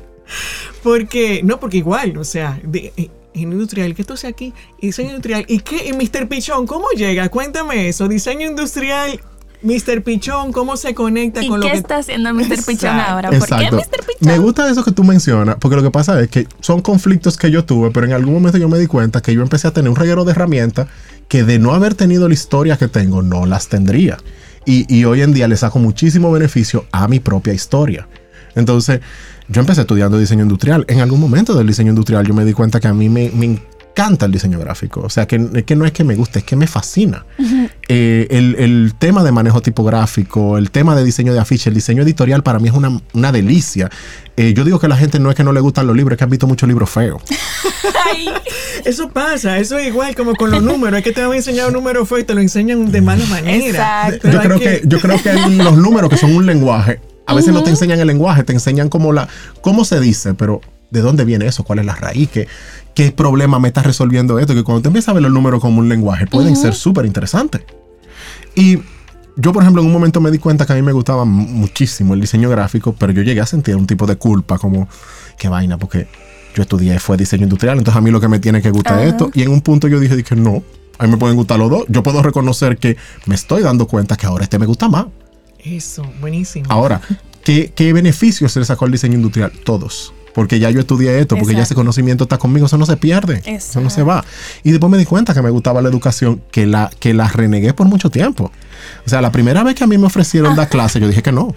Porque, 0.82 1.42
no, 1.42 1.58
porque 1.58 1.78
igual, 1.78 2.16
o 2.16 2.24
sea, 2.24 2.60
de, 2.62 2.92
eh, 2.96 3.10
industrial, 3.34 3.94
que 3.94 4.02
esto 4.02 4.16
sea 4.16 4.30
aquí, 4.30 4.52
diseño 4.80 5.10
industrial. 5.10 5.44
¿Y 5.48 5.60
qué? 5.60 5.88
¿Y 5.88 5.92
Mr. 5.92 6.28
Pichón, 6.28 6.66
cómo 6.66 6.86
llega? 6.96 7.28
Cuéntame 7.28 7.88
eso. 7.88 8.08
Diseño 8.08 8.46
industrial 8.46 9.20
Mr. 9.62 10.02
Pichón, 10.02 10.52
¿cómo 10.52 10.76
se 10.76 10.94
conecta 10.94 11.40
con 11.46 11.60
lo 11.60 11.66
que... 11.66 11.72
¿Qué 11.72 11.78
está 11.78 11.98
haciendo 11.98 12.32
Mr. 12.34 12.64
Pichón 12.66 12.98
ahora? 12.98 13.30
¿Por 13.30 13.48
qué 13.48 13.70
Mr. 13.70 14.04
Pichón? 14.06 14.16
Me 14.20 14.38
gusta 14.38 14.68
eso 14.70 14.84
que 14.84 14.92
tú 14.92 15.04
mencionas, 15.04 15.56
porque 15.60 15.76
lo 15.76 15.82
que 15.82 15.90
pasa 15.90 16.20
es 16.20 16.28
que 16.28 16.46
son 16.60 16.82
conflictos 16.82 17.36
que 17.36 17.50
yo 17.50 17.64
tuve, 17.64 17.90
pero 17.90 18.06
en 18.06 18.12
algún 18.12 18.34
momento 18.34 18.58
yo 18.58 18.68
me 18.68 18.78
di 18.78 18.86
cuenta 18.86 19.20
que 19.20 19.34
yo 19.34 19.42
empecé 19.42 19.68
a 19.68 19.72
tener 19.72 19.90
un 19.90 19.96
reguero 19.96 20.24
de 20.24 20.32
herramientas 20.32 20.88
que 21.28 21.44
de 21.44 21.58
no 21.58 21.72
haber 21.74 21.94
tenido 21.94 22.28
la 22.28 22.34
historia 22.34 22.76
que 22.76 22.88
tengo, 22.88 23.22
no 23.22 23.46
las 23.46 23.68
tendría. 23.68 24.18
Y, 24.64 25.04
hoy 25.04 25.22
en 25.22 25.32
día 25.32 25.48
le 25.48 25.56
saco 25.56 25.80
muchísimo 25.80 26.30
beneficio 26.30 26.86
a 26.92 27.08
mi 27.08 27.18
propia 27.18 27.52
historia. 27.52 28.06
Entonces, 28.54 29.00
yo 29.48 29.60
empecé 29.60 29.80
estudiando 29.80 30.18
diseño 30.18 30.42
industrial. 30.42 30.84
En 30.88 31.00
algún 31.00 31.20
momento 31.20 31.54
del 31.54 31.66
diseño 31.66 31.90
industrial 31.90 32.26
yo 32.26 32.34
me 32.34 32.44
di 32.44 32.52
cuenta 32.52 32.78
que 32.78 32.86
a 32.86 32.94
mí 32.94 33.08
me, 33.08 33.30
me 33.30 33.60
encanta 33.92 34.26
el 34.26 34.32
diseño 34.32 34.58
gráfico. 34.58 35.00
O 35.00 35.10
sea, 35.10 35.26
que, 35.26 35.64
que 35.64 35.76
no 35.76 35.84
es 35.84 35.92
que 35.92 36.04
me 36.04 36.14
guste, 36.14 36.40
es 36.40 36.44
que 36.44 36.56
me 36.56 36.66
fascina. 36.66 37.24
Eh, 37.88 38.26
el, 38.30 38.94
tema 38.98 39.22
de 39.22 39.32
manejo 39.32 39.60
tipográfico, 39.60 40.58
el 40.58 40.70
tema 40.70 40.96
de 40.96 41.04
diseño 41.04 41.32
de 41.32 41.40
afiche, 41.40 41.68
el 41.70 41.74
diseño 41.74 42.02
editorial 42.02 42.42
para 42.42 42.58
mí 42.58 42.68
es 42.68 42.74
una, 42.74 43.32
delicia. 43.32 43.90
Eh, 44.36 44.54
yo 44.54 44.64
digo 44.64 44.78
que 44.78 44.86
a 44.86 44.88
la 44.88 44.96
gente 44.96 45.18
no 45.18 45.30
es 45.30 45.36
que 45.36 45.44
no 45.44 45.52
le 45.52 45.60
gustan 45.60 45.86
los 45.86 45.96
libros, 45.96 46.14
es 46.14 46.18
que 46.18 46.24
han 46.24 46.30
visto 46.30 46.46
muchos 46.46 46.68
libros 46.68 46.88
feos. 46.90 47.22
eso 48.84 49.10
pasa, 49.10 49.58
eso 49.58 49.76
es 49.78 49.88
igual 49.88 50.14
como 50.14 50.34
con 50.34 50.50
los 50.50 50.62
números. 50.62 50.98
Es 50.98 51.04
que 51.04 51.12
te 51.12 51.22
van 51.22 51.32
a 51.32 51.36
enseñar 51.36 51.66
un 51.68 51.74
número 51.74 52.06
feo 52.06 52.18
y 52.18 52.24
te 52.24 52.34
lo 52.34 52.40
enseñan 52.40 52.90
de 52.90 53.00
mala 53.00 53.24
manera. 53.26 54.10
Yo 54.10 54.40
creo 54.40 54.58
que... 54.58 54.82
yo 54.84 55.00
creo 55.00 55.22
que 55.22 55.32
los 55.32 55.76
números 55.76 56.10
que 56.10 56.16
son 56.16 56.34
un 56.34 56.46
lenguaje, 56.46 57.00
a 57.26 57.34
veces 57.34 57.52
no 57.52 57.62
te 57.62 57.70
enseñan 57.70 58.00
el 58.00 58.06
lenguaje, 58.06 58.42
te 58.44 58.52
enseñan 58.52 58.88
cómo 58.88 59.12
la, 59.12 59.28
cómo 59.60 59.84
se 59.84 60.00
dice, 60.00 60.34
pero 60.34 60.60
¿de 60.92 61.00
dónde 61.00 61.24
viene 61.24 61.46
eso? 61.46 61.64
¿Cuál 61.64 61.80
es 61.80 61.86
la 61.86 61.94
raíz? 61.94 62.28
¿Qué, 62.30 62.46
qué 62.94 63.12
problema 63.12 63.58
me 63.58 63.68
está 63.68 63.82
resolviendo 63.82 64.38
esto, 64.38 64.54
que 64.54 64.62
cuando 64.62 64.82
te 64.82 64.88
empiezas 64.88 65.10
a 65.10 65.12
ver 65.14 65.22
los 65.22 65.32
números 65.32 65.60
como 65.60 65.80
un 65.80 65.88
lenguaje, 65.88 66.26
pueden 66.26 66.56
ser 66.56 66.74
súper 66.74 67.06
interesantes. 67.06 67.62
Y 68.54 68.78
yo, 69.36 69.52
por 69.52 69.62
ejemplo, 69.62 69.80
en 69.80 69.88
un 69.88 69.92
momento 69.92 70.20
me 70.20 70.30
di 70.30 70.38
cuenta 70.38 70.66
que 70.66 70.72
a 70.72 70.76
mí 70.76 70.82
me 70.82 70.92
gustaba 70.92 71.24
muchísimo 71.24 72.14
el 72.14 72.20
diseño 72.20 72.50
gráfico, 72.50 72.94
pero 72.98 73.12
yo 73.12 73.22
llegué 73.22 73.40
a 73.40 73.46
sentir 73.46 73.76
un 73.76 73.86
tipo 73.86 74.06
de 74.06 74.16
culpa, 74.16 74.58
como, 74.58 74.88
qué 75.38 75.48
vaina, 75.48 75.78
porque 75.78 76.06
yo 76.54 76.62
estudié, 76.62 76.98
fue 76.98 77.16
diseño 77.16 77.44
industrial, 77.44 77.78
entonces 77.78 77.96
a 77.96 78.02
mí 78.02 78.10
lo 78.10 78.20
que 78.20 78.28
me 78.28 78.38
tiene 78.38 78.60
que 78.60 78.70
gustar 78.70 79.00
es 79.00 79.12
esto. 79.12 79.30
Y 79.34 79.42
en 79.42 79.50
un 79.50 79.62
punto 79.62 79.88
yo 79.88 79.98
dije, 80.00 80.16
dije, 80.16 80.36
no, 80.36 80.62
a 80.98 81.04
mí 81.04 81.10
me 81.10 81.16
pueden 81.16 81.36
gustar 81.36 81.58
los 81.58 81.70
dos. 81.70 81.84
Yo 81.88 82.02
puedo 82.02 82.22
reconocer 82.22 82.76
que 82.76 82.96
me 83.26 83.34
estoy 83.34 83.62
dando 83.62 83.86
cuenta 83.86 84.16
que 84.16 84.26
ahora 84.26 84.44
este 84.44 84.58
me 84.58 84.66
gusta 84.66 84.88
más. 84.88 85.06
Eso, 85.58 86.04
buenísimo. 86.20 86.66
Ahora, 86.68 87.00
¿qué, 87.42 87.72
qué 87.74 87.92
beneficios 87.92 88.52
se 88.52 88.58
le 88.58 88.66
sacó 88.66 88.84
al 88.84 88.90
diseño 88.90 89.14
industrial? 89.14 89.52
Todos 89.64 90.12
porque 90.34 90.58
ya 90.58 90.70
yo 90.70 90.80
estudié 90.80 91.18
esto, 91.18 91.36
porque 91.36 91.54
ya 91.54 91.62
ese 91.62 91.74
conocimiento 91.74 92.24
está 92.24 92.38
conmigo, 92.38 92.66
eso 92.66 92.78
no 92.78 92.86
se 92.86 92.96
pierde, 92.96 93.42
eso 93.44 93.80
no 93.80 93.90
se 93.90 94.02
va. 94.02 94.24
Y 94.62 94.70
después 94.70 94.90
me 94.90 94.98
di 94.98 95.04
cuenta 95.04 95.34
que 95.34 95.42
me 95.42 95.50
gustaba 95.50 95.82
la 95.82 95.88
educación, 95.88 96.42
que 96.50 96.66
la, 96.66 96.90
que 97.00 97.14
la 97.14 97.28
renegué 97.28 97.74
por 97.74 97.86
mucho 97.86 98.10
tiempo. 98.10 98.50
O 99.06 99.10
sea, 99.10 99.20
la 99.20 99.32
primera 99.32 99.62
vez 99.62 99.74
que 99.74 99.84
a 99.84 99.86
mí 99.86 99.98
me 99.98 100.06
ofrecieron 100.06 100.56
dar 100.56 100.68
clase, 100.70 101.00
yo 101.00 101.08
dije 101.08 101.22
que 101.22 101.32
no. 101.32 101.54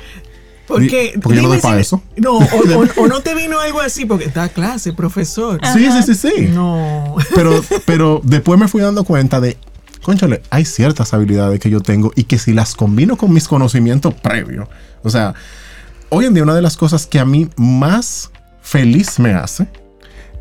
Porque, 0.68 1.14
porque 1.22 1.38
yo 1.38 1.44
no 1.44 1.50
doy 1.50 1.60
para 1.60 1.80
eso. 1.80 2.02
No, 2.18 2.38
o, 2.98 3.08
no 3.08 3.22
te 3.22 3.36
vino 3.36 3.60
algo 3.60 3.82
así, 3.82 4.06
porque 4.06 4.28
da 4.28 4.50
clase, 4.50 4.94
profesor. 4.94 5.60
Sí, 5.74 5.88
sí, 5.92 6.04
sí, 6.04 6.16
sí. 6.16 6.48
No. 6.52 7.16
Pero, 7.36 7.64
pero 7.86 8.22
después 8.24 8.60
me 8.60 8.68
fui 8.68 8.82
dando 8.82 9.04
cuenta 9.04 9.40
de, 9.40 9.58
conchale, 10.02 10.42
hay 10.50 10.66
ciertas 10.66 11.14
habilidades 11.14 11.60
que 11.60 11.70
yo 11.70 11.82
tengo 11.82 12.12
y 12.16 12.24
que 12.24 12.40
si 12.40 12.54
las 12.54 12.76
combino 12.76 13.16
con 13.16 13.32
mis 13.32 13.48
conocimientos 13.48 14.14
previos, 14.16 14.68
o 15.04 15.10
sea, 15.10 15.36
hoy 16.10 16.26
en 16.26 16.34
día 16.34 16.44
una 16.44 16.56
de 16.56 16.62
las 16.62 16.78
cosas 16.78 17.06
que 17.06 17.20
a 17.20 17.26
mí 17.26 17.48
más 17.58 18.32
feliz 18.66 19.20
me 19.20 19.34
hace 19.34 19.68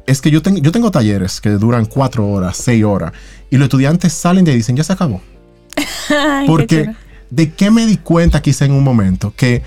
es 0.07 0.21
que 0.21 0.31
yo, 0.31 0.43
tengo 0.43 0.59
yo 0.59 0.73
tengo 0.73 0.91
talleres 0.91 1.41
que 1.41 1.51
duran 1.51 1.87
cuatro 1.87 2.27
horas, 2.27 2.57
seis 2.57 2.85
horas, 2.85 3.13
y 3.51 3.57
los 3.57 3.67
estudiantes 3.67 4.13
salen 4.13 4.45
de 4.45 4.51
ahí 4.51 4.57
y 4.57 4.59
dicen, 4.59 4.77
ya 4.77 4.85
se 4.85 4.93
acabó. 4.93 5.21
Porque 6.47 6.91
de 7.31 7.53
qué 7.53 7.71
me 7.71 7.87
di 7.87 7.97
cuenta 7.97 8.43
quizá 8.43 8.65
en 8.65 8.73
un 8.73 8.85
momento 8.85 9.33
que 9.37 9.63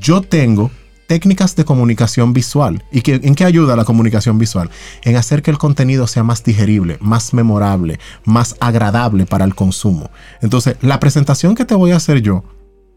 yo 0.00 0.20
tengo 0.22 0.70
técnicas 1.06 1.56
de 1.56 1.64
comunicación 1.64 2.32
visual. 2.32 2.84
¿Y 2.92 3.00
que, 3.00 3.20
en 3.22 3.34
qué 3.34 3.44
ayuda 3.44 3.74
la 3.74 3.84
comunicación 3.84 4.38
visual? 4.38 4.70
En 5.02 5.16
hacer 5.16 5.42
que 5.42 5.50
el 5.50 5.58
contenido 5.58 6.06
sea 6.06 6.22
más 6.22 6.44
digerible, 6.44 6.98
más 7.00 7.34
memorable, 7.34 7.98
más 8.24 8.54
agradable 8.60 9.26
para 9.26 9.44
el 9.44 9.56
consumo. 9.56 10.10
Entonces, 10.40 10.76
la 10.80 11.00
presentación 11.00 11.56
que 11.56 11.64
te 11.64 11.74
voy 11.74 11.90
a 11.90 11.96
hacer 11.96 12.22
yo 12.22 12.44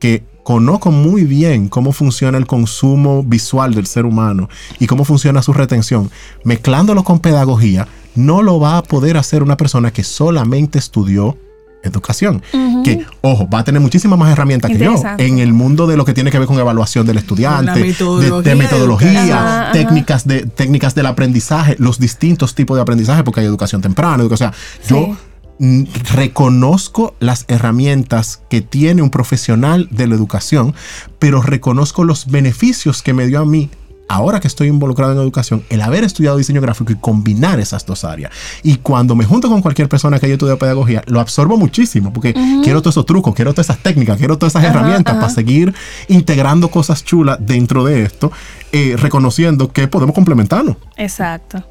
que 0.03 0.21
conozco 0.43 0.91
muy 0.91 1.23
bien 1.23 1.69
cómo 1.69 1.93
funciona 1.93 2.37
el 2.37 2.45
consumo 2.45 3.23
visual 3.23 3.73
del 3.73 3.87
ser 3.87 4.05
humano 4.05 4.49
y 4.77 4.85
cómo 4.85 5.05
funciona 5.05 5.41
su 5.41 5.53
retención, 5.53 6.11
mezclándolo 6.43 7.05
con 7.05 7.19
pedagogía, 7.19 7.87
no 8.13 8.41
lo 8.41 8.59
va 8.59 8.75
a 8.75 8.83
poder 8.83 9.15
hacer 9.15 9.43
una 9.43 9.55
persona 9.55 9.91
que 9.91 10.03
solamente 10.03 10.77
estudió 10.77 11.37
educación. 11.83 12.43
Que, 12.83 13.05
ojo, 13.21 13.47
va 13.47 13.59
a 13.59 13.63
tener 13.63 13.79
muchísimas 13.79 14.19
más 14.19 14.29
herramientas 14.29 14.71
que 14.71 14.77
yo 14.77 15.01
en 15.19 15.39
el 15.39 15.53
mundo 15.53 15.87
de 15.87 15.95
lo 15.95 16.03
que 16.03 16.13
tiene 16.13 16.31
que 16.31 16.39
ver 16.39 16.49
con 16.49 16.59
evaluación 16.59 17.07
del 17.07 17.19
estudiante, 17.19 17.79
de, 17.81 18.55
metodología, 18.55 19.69
técnicas, 19.71 20.27
de, 20.27 20.45
técnicas 20.45 20.95
del 20.95 21.05
aprendizaje, 21.05 21.77
los 21.79 21.97
distintos 21.97 22.55
tipos 22.55 22.75
de 22.75 22.81
aprendizaje, 22.81 23.23
porque 23.23 23.39
hay 23.39 23.45
educación 23.45 23.81
temprana. 23.81 24.25
O 24.25 24.35
sea, 24.35 24.51
yo 24.85 25.15
reconozco 25.59 27.15
las 27.19 27.45
herramientas 27.47 28.41
que 28.49 28.61
tiene 28.61 29.01
un 29.01 29.09
profesional 29.09 29.87
de 29.91 30.07
la 30.07 30.15
educación, 30.15 30.73
pero 31.19 31.41
reconozco 31.41 32.03
los 32.03 32.27
beneficios 32.27 33.01
que 33.01 33.13
me 33.13 33.27
dio 33.27 33.39
a 33.39 33.45
mí 33.45 33.69
ahora 34.07 34.39
que 34.39 34.47
estoy 34.47 34.67
involucrado 34.67 35.13
en 35.13 35.19
educación, 35.19 35.63
el 35.69 35.81
haber 35.81 36.03
estudiado 36.03 36.37
diseño 36.37 36.61
gráfico 36.61 36.91
y 36.91 36.95
combinar 36.95 37.59
esas 37.59 37.85
dos 37.85 38.03
áreas. 38.03 38.31
Y 38.61 38.75
cuando 38.77 39.15
me 39.15 39.25
junto 39.25 39.49
con 39.49 39.61
cualquier 39.61 39.89
persona 39.89 40.19
que 40.19 40.27
haya 40.27 40.35
estudiado 40.35 40.59
pedagogía, 40.59 41.03
lo 41.07 41.19
absorbo 41.19 41.57
muchísimo 41.57 42.13
porque 42.13 42.33
quiero 42.63 42.81
todos 42.81 42.93
esos 42.93 43.05
trucos, 43.05 43.33
quiero 43.33 43.53
todas 43.53 43.67
esas 43.67 43.81
técnicas, 43.81 44.17
quiero 44.17 44.37
todas 44.37 44.55
esas 44.55 44.65
herramientas 44.65 45.15
para 45.15 45.29
seguir 45.29 45.73
integrando 46.07 46.69
cosas 46.69 47.03
chulas 47.03 47.37
dentro 47.41 47.83
de 47.83 48.03
esto, 48.03 48.31
eh, 48.71 48.95
reconociendo 48.97 49.71
que 49.71 49.87
podemos 49.87 50.13
complementarnos. 50.13 50.77
Exacto. 50.97 51.63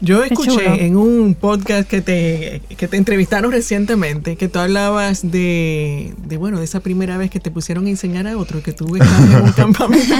Yo 0.00 0.22
escuché 0.22 0.84
en 0.84 0.96
un 0.96 1.34
podcast 1.34 1.88
que 1.88 2.02
te, 2.02 2.60
que 2.76 2.86
te 2.86 2.96
entrevistaron 2.96 3.50
recientemente 3.50 4.36
que 4.36 4.48
tú 4.48 4.58
hablabas 4.58 5.30
de, 5.30 6.14
de, 6.26 6.36
bueno, 6.36 6.58
de 6.58 6.64
esa 6.64 6.80
primera 6.80 7.16
vez 7.16 7.30
que 7.30 7.40
te 7.40 7.50
pusieron 7.50 7.86
a 7.86 7.88
enseñar 7.88 8.26
a 8.26 8.36
otro, 8.36 8.62
que 8.62 8.72
tú 8.72 8.96
estabas 8.96 9.30
en 9.30 9.42
un 9.42 9.52
campamento. 9.52 10.14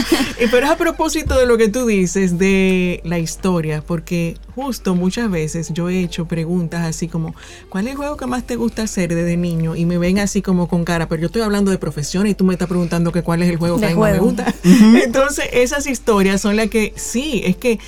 Pero 0.50 0.66
es 0.66 0.72
a 0.72 0.76
propósito 0.76 1.38
de 1.38 1.46
lo 1.46 1.58
que 1.58 1.68
tú 1.68 1.86
dices 1.86 2.38
de 2.38 3.00
la 3.04 3.18
historia, 3.18 3.82
porque 3.86 4.36
justo 4.54 4.94
muchas 4.94 5.30
veces 5.30 5.72
yo 5.72 5.90
he 5.90 6.00
hecho 6.00 6.26
preguntas 6.26 6.86
así 6.86 7.08
como, 7.08 7.34
¿cuál 7.68 7.86
es 7.86 7.92
el 7.92 7.96
juego 7.96 8.16
que 8.16 8.26
más 8.26 8.44
te 8.44 8.56
gusta 8.56 8.82
hacer 8.82 9.14
desde 9.14 9.36
niño? 9.36 9.76
Y 9.76 9.84
me 9.84 9.98
ven 9.98 10.18
así 10.18 10.40
como 10.40 10.68
con 10.68 10.84
cara, 10.84 11.08
pero 11.08 11.20
yo 11.20 11.26
estoy 11.26 11.42
hablando 11.42 11.70
de 11.70 11.78
profesión 11.78 12.26
y 12.26 12.34
tú 12.34 12.44
me 12.44 12.54
estás 12.54 12.68
preguntando 12.68 13.12
que 13.12 13.22
cuál 13.22 13.42
es 13.42 13.50
el 13.50 13.56
juego 13.56 13.78
que 13.78 13.86
a 13.86 13.90
mí 13.90 13.94
más 13.94 14.12
me 14.12 14.20
gusta. 14.20 14.54
Entonces, 15.04 15.46
esas 15.52 15.86
historias 15.86 16.40
son 16.40 16.56
las 16.56 16.68
que, 16.68 16.94
sí, 16.96 17.42
es 17.44 17.56
que 17.56 17.78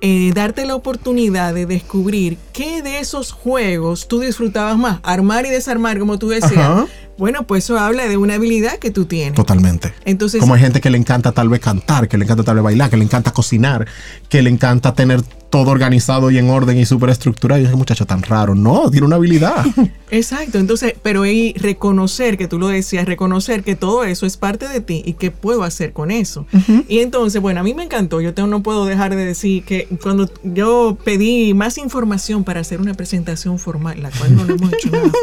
eh, 0.00 0.32
darte 0.34 0.64
la 0.66 0.74
oportunidad 0.74 1.54
de 1.54 1.66
descubrir 1.66 2.38
qué 2.52 2.82
de 2.82 3.00
esos 3.00 3.32
juegos 3.32 4.08
tú 4.08 4.20
disfrutabas 4.20 4.76
más, 4.78 5.00
armar 5.02 5.46
y 5.46 5.50
desarmar, 5.50 5.98
como 5.98 6.18
tú 6.18 6.28
decías. 6.28 6.86
Bueno, 7.20 7.46
pues 7.46 7.64
eso 7.64 7.78
habla 7.78 8.08
de 8.08 8.16
una 8.16 8.36
habilidad 8.36 8.78
que 8.78 8.90
tú 8.90 9.04
tienes. 9.04 9.34
Totalmente. 9.34 9.92
Entonces, 10.06 10.40
como 10.40 10.54
hay 10.54 10.60
gente 10.60 10.80
que 10.80 10.88
le 10.88 10.96
encanta 10.96 11.32
tal 11.32 11.50
vez 11.50 11.60
cantar, 11.60 12.08
que 12.08 12.16
le 12.16 12.24
encanta 12.24 12.44
tal 12.44 12.54
vez 12.54 12.64
bailar, 12.64 12.88
que 12.88 12.96
le 12.96 13.04
encanta 13.04 13.30
cocinar, 13.30 13.86
que 14.30 14.40
le 14.40 14.48
encanta 14.48 14.94
tener 14.94 15.20
todo 15.50 15.72
organizado 15.72 16.30
y 16.30 16.38
en 16.38 16.48
orden 16.48 16.78
y 16.78 16.86
súper 16.86 17.10
estructurado. 17.10 17.60
Y 17.60 17.66
ese 17.66 17.76
muchacho 17.76 18.06
tan 18.06 18.22
raro. 18.22 18.54
No, 18.54 18.90
tiene 18.90 19.06
una 19.06 19.16
habilidad. 19.16 19.66
Exacto. 20.10 20.58
Entonces, 20.58 20.94
pero 21.02 21.22
ahí 21.22 21.52
reconocer, 21.58 22.38
que 22.38 22.48
tú 22.48 22.58
lo 22.58 22.68
decías, 22.68 23.04
reconocer 23.04 23.64
que 23.64 23.76
todo 23.76 24.04
eso 24.04 24.24
es 24.24 24.36
parte 24.36 24.68
de 24.68 24.80
ti 24.80 25.02
y 25.04 25.14
qué 25.14 25.30
puedo 25.30 25.64
hacer 25.64 25.92
con 25.92 26.10
eso. 26.10 26.46
Y 26.88 27.00
entonces, 27.00 27.42
bueno, 27.42 27.60
a 27.60 27.62
mí 27.62 27.74
me 27.74 27.82
encantó. 27.82 28.20
Yo 28.20 28.32
no 28.46 28.62
puedo 28.62 28.86
dejar 28.86 29.14
de 29.14 29.26
decir 29.26 29.64
que 29.64 29.88
cuando 30.02 30.30
yo 30.42 30.96
pedí 31.04 31.52
más 31.52 31.76
información 31.76 32.44
para 32.44 32.60
hacer 32.60 32.80
una 32.80 32.94
presentación 32.94 33.58
formal, 33.58 34.02
la 34.02 34.10
cual 34.10 34.36
no 34.36 34.44
lo 34.44 34.54
hemos 34.54 34.72
hecho 34.72 34.90
nada. 34.90 35.10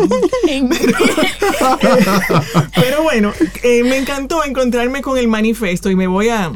pero, 2.75 3.03
bueno, 3.03 3.33
eh, 3.63 3.83
me 3.83 3.97
encantó 3.97 4.43
encontrarme 4.43 5.01
con 5.01 5.17
el 5.17 5.27
manifiesto 5.27 5.89
y 5.89 5.95
me 5.95 6.07
voy 6.07 6.29
a 6.29 6.51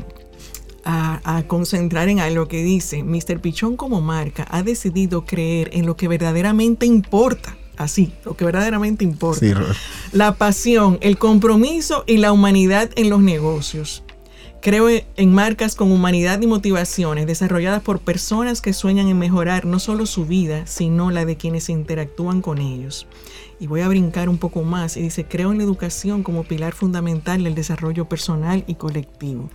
a, 0.84 1.44
concentrar 1.48 2.10
en 2.10 2.20
algo 2.20 2.48
que 2.48 2.64
dice, 2.64 3.04
Mr. 3.04 3.40
Pichón 3.40 3.78
como 3.78 4.02
marca 4.02 4.48
ha 4.50 4.64
decidido 4.64 5.26
creer 5.26 5.70
en 5.74 5.86
lo 5.86 5.96
que 5.96 6.08
verdaderamente 6.08 6.86
importa. 6.86 7.58
Así, 7.78 8.14
lo 8.26 8.36
que 8.36 8.46
verdaderamente 8.46 9.04
importa. 9.04 9.46
la 10.12 10.36
pasión, 10.36 11.00
el 11.02 11.18
compromiso 11.18 12.04
y 12.06 12.18
la 12.18 12.32
humanidad 12.32 12.92
en 12.96 13.10
los 13.10 13.22
negocios. 13.22 14.04
Creo 14.62 14.88
en 14.90 15.34
marcas 15.34 15.74
con 15.74 15.92
humanidad 15.92 16.40
y 16.40 16.46
motivaciones 16.46 17.26
desarrolladas 17.26 17.82
por 17.82 18.00
personas 18.00 18.62
que 18.62 18.74
sueñan 18.74 19.08
en 19.08 19.18
mejorar 19.18 19.66
no 19.66 19.80
solo 19.80 20.06
su 20.06 20.28
vida, 20.28 20.68
sino 20.68 21.10
la 21.10 21.26
de 21.26 21.38
quienes 21.38 21.70
interactúan 21.70 22.42
con 22.42 22.60
ellos. 22.60 23.08
Y 23.62 23.68
voy 23.68 23.80
a 23.80 23.88
brincar 23.88 24.28
un 24.28 24.38
poco 24.38 24.64
más 24.64 24.98
y 24.98 25.02
dice, 25.02 25.24
creo 25.24 25.52
en 25.54 25.60
la 25.60 25.64
educación 25.64 26.24
como 26.24 26.44
pilar 26.44 26.74
fundamental 26.74 27.46
del 27.46 27.56
desarrollo 27.56 28.10
personal 28.10 28.66
y 28.68 28.76
colectivo 28.76 29.50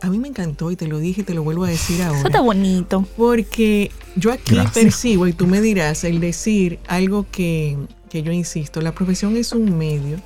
a, 0.00 0.10
mí 0.10 0.18
me 0.18 0.28
encantó 0.28 0.70
y 0.70 0.76
te 0.76 0.86
lo 0.86 0.98
dije 0.98 1.22
y 1.22 1.24
te 1.24 1.34
lo 1.34 1.42
vuelvo 1.42 1.64
a 1.64 1.68
decir 1.68 2.02
ahora. 2.02 2.18
Eso 2.18 2.28
está 2.28 2.40
bonito. 2.40 3.04
Porque 3.16 3.90
yo 4.16 4.32
aquí 4.32 4.58
percibo, 4.72 5.26
y 5.26 5.32
tú 5.32 5.46
me 5.46 5.60
dirás, 5.60 6.04
el 6.04 6.20
decir 6.20 6.78
algo 6.86 7.26
que, 7.30 7.76
yo 8.10 8.32
insisto, 8.32 8.80
la 8.80 8.92
profesión 8.92 9.36
es 9.36 9.52
un 9.52 9.76
medio 9.76 10.18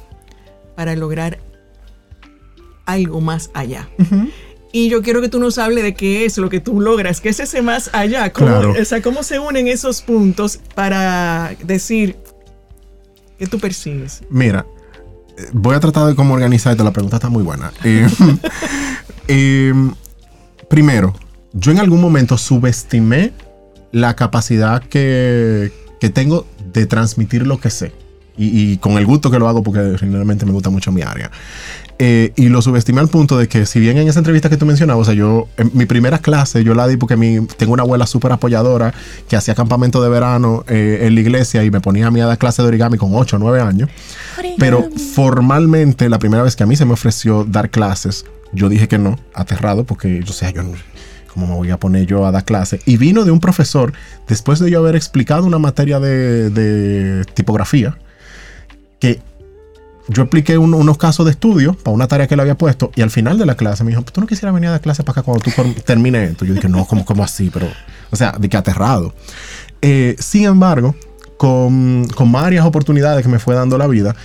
para 0.76 0.94
lograr 0.94 1.38
algo 2.86 3.20
más 3.20 3.50
allá. 3.54 3.88
Y 4.72 4.88
yo 4.88 5.02
quiero 5.02 5.20
que 5.20 5.28
tú 5.28 5.40
nos 5.40 5.58
hables 5.58 5.82
de 5.82 5.94
qué 5.94 6.24
es 6.24 6.38
lo 6.38 6.48
que 6.48 6.60
tú 6.60 6.80
logras, 6.80 7.20
qué 7.20 7.30
es 7.30 7.40
ese 7.40 7.60
más 7.60 7.90
allá, 7.92 8.32
cómo, 8.32 8.56
o 8.80 8.84
sea, 8.84 9.02
cómo 9.02 9.22
se 9.22 9.38
unen 9.40 9.66
esos 9.66 10.00
puntos 10.00 10.60
para 10.74 11.56
decir 11.64 12.16
qué 13.38 13.46
tú 13.46 13.58
percibes. 13.58 14.22
Mira, 14.30 14.64
eh, 15.36 15.48
voy 15.52 15.74
a 15.74 15.80
tratar 15.80 16.06
de 16.06 16.14
cómo 16.14 16.34
organizarte, 16.34 16.84
la 16.84 16.92
pregunta 16.92 17.16
está 17.16 17.28
muy 17.28 17.42
buena. 17.42 17.72
Eh, 19.26 19.74
primero, 20.68 21.14
yo 21.52 21.72
en 21.72 21.80
algún 21.80 22.00
momento 22.00 22.38
subestimé 22.38 23.32
la 23.92 24.14
capacidad 24.14 24.82
que, 24.82 25.72
tengo 26.14 26.46
de 26.72 26.86
transmitir 26.86 27.46
lo 27.46 27.58
que 27.60 27.70
sé. 27.70 27.92
Y, 28.42 28.78
con 28.78 28.96
el 28.96 29.04
gusto 29.04 29.30
que 29.30 29.38
lo 29.38 29.48
hago 29.48 29.62
porque 29.62 29.96
realmente 29.98 30.46
me 30.46 30.52
gusta 30.52 30.70
mucho 30.70 30.90
mi 30.92 31.02
área. 31.02 31.30
Eh, 32.02 32.32
y 32.36 32.48
lo 32.48 32.62
subestimé 32.62 33.00
al 33.00 33.08
punto 33.08 33.36
de 33.36 33.46
que 33.46 33.66
si 33.66 33.78
bien 33.78 33.98
en 33.98 34.08
esa 34.08 34.20
entrevista 34.20 34.48
que 34.48 34.56
tú 34.56 34.64
mencionabas, 34.64 35.02
o 35.02 35.04
sea, 35.04 35.14
yo, 35.14 35.48
en 35.58 35.70
mi 35.74 35.84
primera 35.84 36.18
clase 36.18 36.64
yo 36.64 36.74
la 36.74 36.88
di 36.88 36.96
porque 36.96 37.16
mi, 37.16 37.46
tengo 37.58 37.74
una 37.74 37.82
abuela 37.82 38.06
súper 38.06 38.32
apoyadora 38.32 38.94
que 39.28 39.36
hacía 39.36 39.54
campamento 39.54 40.02
de 40.02 40.08
verano 40.08 40.64
eh, 40.66 41.00
en 41.02 41.14
la 41.14 41.20
iglesia 41.20 41.62
y 41.62 41.70
me 41.70 41.80
ponía 41.80 42.06
a 42.06 42.10
mí 42.10 42.20
a 42.20 42.26
dar 42.26 42.38
clase 42.38 42.62
de 42.62 42.68
origami 42.68 42.96
con 42.96 43.10
8 43.14 43.36
o 43.36 43.38
9 43.38 43.60
años. 43.60 43.90
Pero 44.58 44.88
formalmente 45.14 46.08
la 46.08 46.18
primera 46.18 46.42
vez 46.42 46.56
que 46.56 46.62
a 46.62 46.66
mí 46.66 46.74
se 46.74 46.86
me 46.86 46.94
ofreció 46.94 47.44
dar 47.44 47.68
clases 47.68 48.24
yo 48.52 48.68
dije 48.68 48.88
que 48.88 48.98
no, 48.98 49.18
aterrado, 49.34 49.84
porque 49.84 50.22
yo 50.24 50.32
sé, 50.32 50.52
yo 50.52 50.62
no, 50.62 50.72
¿cómo 51.32 51.46
me 51.46 51.54
voy 51.54 51.70
a 51.70 51.78
poner 51.78 52.06
yo 52.06 52.26
a 52.26 52.32
dar 52.32 52.44
clase? 52.44 52.80
Y 52.84 52.96
vino 52.96 53.24
de 53.24 53.30
un 53.30 53.40
profesor, 53.40 53.92
después 54.28 54.58
de 54.58 54.70
yo 54.70 54.80
haber 54.80 54.96
explicado 54.96 55.46
una 55.46 55.58
materia 55.58 56.00
de, 56.00 57.24
tipografía, 57.34 57.96
que 58.98 59.20
yo 60.10 60.24
expliqué 60.24 60.58
unos 60.58 60.98
casos 60.98 61.24
de 61.24 61.32
estudio 61.32 61.74
para 61.74 61.94
una 61.94 62.08
tarea 62.08 62.26
que 62.26 62.34
le 62.34 62.42
había 62.42 62.58
puesto 62.58 62.90
y 62.96 63.02
al 63.02 63.10
final 63.10 63.38
de 63.38 63.46
la 63.46 63.54
clase 63.54 63.84
me 63.84 63.90
dijo, 63.90 64.02
¿tú 64.02 64.20
no 64.20 64.26
quisieras 64.26 64.52
venir 64.52 64.68
a 64.68 64.72
dar 64.72 64.80
clase 64.80 65.04
para 65.04 65.20
acá 65.20 65.22
cuando 65.22 65.44
tú 65.44 65.50
termines 65.84 66.30
esto? 66.30 66.44
Yo 66.44 66.54
dije, 66.54 66.68
no, 66.68 66.84
¿cómo, 66.84 67.04
cómo 67.04 67.22
así? 67.22 67.50
Pero, 67.52 67.68
o 68.10 68.16
sea, 68.16 68.32
de 68.38 68.48
que 68.48 68.56
aterrado. 68.56 69.14
Eh, 69.82 70.16
sin 70.18 70.44
embargo, 70.44 70.96
con, 71.36 72.08
con 72.14 72.32
varias 72.32 72.66
oportunidades 72.66 73.22
que 73.22 73.30
me 73.30 73.38
fue 73.38 73.54
dando 73.54 73.78
la 73.78 73.86
vida, 73.86 74.16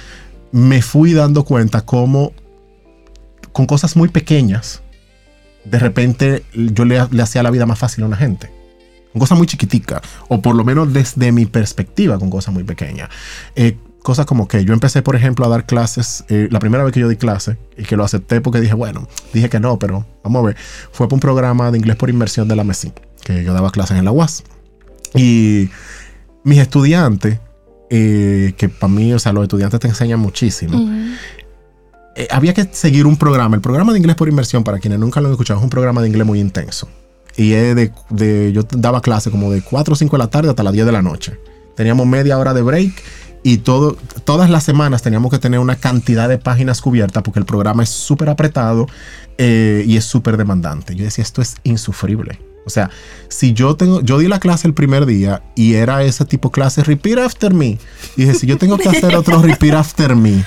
me 0.51 0.81
fui 0.81 1.13
dando 1.13 1.43
cuenta 1.43 1.81
cómo 1.81 2.33
con 3.51 3.67
cosas 3.67 3.95
muy 3.95 4.09
pequeñas, 4.09 4.81
de 5.63 5.79
repente 5.79 6.43
yo 6.53 6.83
le, 6.83 6.99
hacía 6.99 7.43
la 7.43 7.51
vida 7.51 7.65
más 7.65 7.79
fácil 7.79 8.03
a 8.03 8.07
una 8.07 8.17
gente. 8.17 8.51
Con 9.13 9.21
cosas 9.21 9.37
muy 9.37 9.47
chiquiticas, 9.47 10.01
o 10.27 10.41
por 10.41 10.55
lo 10.55 10.65
menos 10.65 10.91
desde 10.91 11.31
mi 11.31 11.45
perspectiva, 11.45 12.19
con 12.19 12.29
cosas 12.29 12.53
muy 12.53 12.65
pequeñas. 12.65 13.09
Eh, 13.55 13.77
cosas 14.05 14.27
como 14.27 14.47
que 14.47 14.63
yo 14.63 14.73
empecé, 14.73 15.01
por 15.01 15.15
ejemplo, 15.15 15.45
a 15.45 15.49
dar 15.49 15.65
clases, 15.65 16.23
eh, 16.29 16.47
la 16.51 16.59
primera 16.59 16.83
vez 16.83 16.93
que 16.93 16.99
yo 16.99 17.09
di 17.09 17.15
clase, 17.17 17.57
y 17.75 17.83
que 17.83 17.97
lo 17.97 18.05
acepté 18.05 18.39
porque 18.39 18.61
dije, 18.61 18.75
bueno, 18.75 19.07
dije 19.33 19.49
que 19.49 19.59
no, 19.59 19.79
pero 19.79 20.05
vamos 20.23 20.43
a 20.43 20.45
ver, 20.45 20.55
fue 20.91 21.09
por 21.09 21.15
un 21.15 21.19
programa 21.19 21.71
de 21.71 21.79
inglés 21.79 21.95
por 21.97 22.11
inmersión 22.11 22.47
de 22.47 22.55
la 22.55 22.63
MESI, 22.63 22.93
que 23.23 23.43
yo 23.43 23.51
daba 23.51 23.71
clases 23.71 23.97
en 23.97 24.05
la 24.05 24.11
UAS. 24.11 24.43
Y 25.15 25.69
mis 26.43 26.59
estudiantes, 26.59 27.39
eh, 27.89 28.53
que 28.57 28.69
para 28.69 28.93
mí, 28.93 29.11
o 29.11 29.17
sea, 29.17 29.33
los 29.33 29.41
estudiantes 29.41 29.79
te 29.79 29.87
enseñan 29.87 30.19
muchísimo. 30.19 30.87
Eh, 32.15 32.27
había 32.29 32.53
que 32.53 32.69
seguir 32.71 33.07
un 33.07 33.17
programa. 33.17 33.55
El 33.55 33.61
programa 33.61 33.91
de 33.91 33.97
inglés 33.97 34.15
por 34.15 34.29
inmersión, 34.29 34.63
para 34.63 34.77
quienes 34.77 34.99
nunca 34.99 35.19
lo 35.19 35.27
han 35.27 35.33
escuchado, 35.33 35.59
es 35.59 35.63
un 35.63 35.71
programa 35.71 36.01
de 36.01 36.09
inglés 36.09 36.27
muy 36.27 36.39
intenso. 36.39 36.87
Y 37.35 37.53
es 37.53 37.75
de, 37.75 38.51
yo 38.53 38.61
daba 38.69 39.01
clase 39.01 39.31
como 39.31 39.51
de 39.51 39.63
4 39.63 39.93
o 39.93 39.95
5 39.95 40.15
de 40.15 40.23
la 40.23 40.29
tarde 40.29 40.49
hasta 40.49 40.61
las 40.61 40.73
10 40.73 40.85
de 40.85 40.91
la 40.91 41.01
noche. 41.01 41.39
Teníamos 41.75 42.05
media 42.05 42.37
hora 42.37 42.53
de 42.53 42.61
break 42.61 42.93
y 43.45 43.59
todo, 43.59 43.95
todas 44.23 44.49
las 44.49 44.63
semanas 44.63 45.03
teníamos 45.03 45.29
que 45.29 45.37
tener 45.37 45.59
una 45.59 45.75
cantidad 45.75 46.27
de 46.27 46.39
páginas 46.39 46.81
cubiertas 46.81 47.21
porque 47.21 47.37
el 47.39 47.45
programa 47.45 47.83
es 47.83 47.89
súper 47.89 48.27
apretado 48.27 48.87
eh, 49.37 49.83
y 49.85 49.97
es 49.97 50.05
súper 50.05 50.35
demandante. 50.35 50.95
Yo 50.95 51.05
decía, 51.05 51.21
esto 51.21 51.43
es 51.43 51.53
insufrible. 51.61 52.39
O 52.65 52.71
sea, 52.71 52.89
si 53.27 53.53
yo 53.53 53.75
tengo, 53.75 54.01
yo 54.01 54.17
di 54.17 54.27
la 54.27 54.39
clase 54.39 54.67
el 54.67 54.73
primer 54.73 55.05
día 55.05 55.43
y 55.53 55.75
era 55.75 56.01
ese 56.01 56.25
tipo 56.25 56.49
de 56.49 56.53
clase, 56.53 56.83
repeat 56.83 57.19
after 57.19 57.53
me. 57.53 57.77
Y 58.17 58.23
dije, 58.23 58.33
si 58.33 58.47
yo 58.47 58.57
tengo 58.57 58.79
que 58.79 58.89
hacer 58.89 59.15
otro 59.15 59.39
repeat 59.43 59.75
after 59.75 60.15
me, 60.15 60.43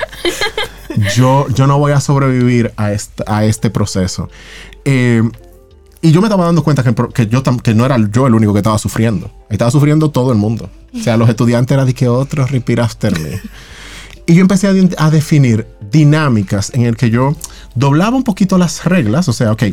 yo, 1.15 1.47
yo 1.51 1.69
no 1.69 1.79
voy 1.79 1.93
a 1.93 2.01
sobrevivir 2.01 2.73
a 2.77 2.91
este, 2.91 3.23
a 3.29 3.45
este 3.45 3.71
proceso. 3.71 4.29
Eh, 4.85 5.23
y 6.01 6.13
yo 6.13 6.21
me 6.21 6.27
estaba 6.27 6.45
dando 6.45 6.63
cuenta 6.63 6.85
que, 6.85 6.95
que, 7.13 7.27
yo, 7.27 7.43
que 7.43 7.75
no 7.75 7.85
era 7.85 7.97
yo 8.11 8.27
el 8.27 8.35
único 8.35 8.53
que 8.53 8.61
estaba 8.61 8.79
sufriendo. 8.79 9.31
Estaba 9.49 9.71
sufriendo 9.71 10.11
todo 10.11 10.31
el 10.33 10.39
mundo. 10.39 10.71
O 10.95 10.99
sea, 10.99 11.17
los 11.17 11.29
estudiantes 11.29 11.75
eran 11.75 11.87
de 11.87 11.95
que 11.95 12.09
otro 12.09 12.47
repeat 12.47 12.79
after 12.79 13.19
me. 13.19 13.41
Y 14.27 14.35
yo 14.35 14.43
empecé 14.43 14.69
a, 14.69 15.05
a, 15.05 15.11
definir 15.11 15.67
dinámicas 15.91 16.71
en 16.75 16.83
el 16.83 16.97
que 16.97 17.11
yo 17.11 17.35
doblaba 17.75 18.17
un 18.17 18.25
poquito 18.25 18.59
las 18.59 18.85
reglas. 18.85 19.29
O 19.29 19.33
sea, 19.33 19.53
ok, 19.53 19.65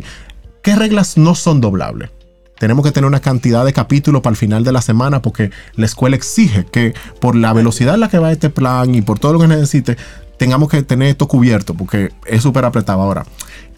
¿qué 0.62 0.74
reglas 0.74 1.16
no 1.16 1.34
son 1.34 1.60
doblables? 1.60 2.10
Tenemos 2.58 2.84
que 2.84 2.90
tener 2.90 3.06
una 3.06 3.20
cantidad 3.20 3.64
de 3.64 3.72
capítulos 3.72 4.22
para 4.22 4.32
el 4.32 4.36
final 4.36 4.64
de 4.64 4.72
la 4.72 4.80
semana 4.80 5.20
porque 5.20 5.50
la 5.74 5.84
escuela 5.84 6.16
exige 6.16 6.64
que 6.64 6.94
por 7.20 7.36
la 7.36 7.52
velocidad 7.52 7.94
en 7.94 8.00
la 8.00 8.08
que 8.08 8.18
va 8.18 8.32
este 8.32 8.48
plan 8.48 8.94
y 8.94 9.02
por 9.02 9.18
todo 9.18 9.34
lo 9.34 9.38
que 9.38 9.46
necesite, 9.46 9.98
tengamos 10.38 10.70
que 10.70 10.82
tener 10.82 11.08
esto 11.08 11.28
cubierto 11.28 11.74
porque 11.74 12.12
es 12.24 12.42
súper 12.42 12.64
apretado 12.64 13.02
ahora. 13.02 13.26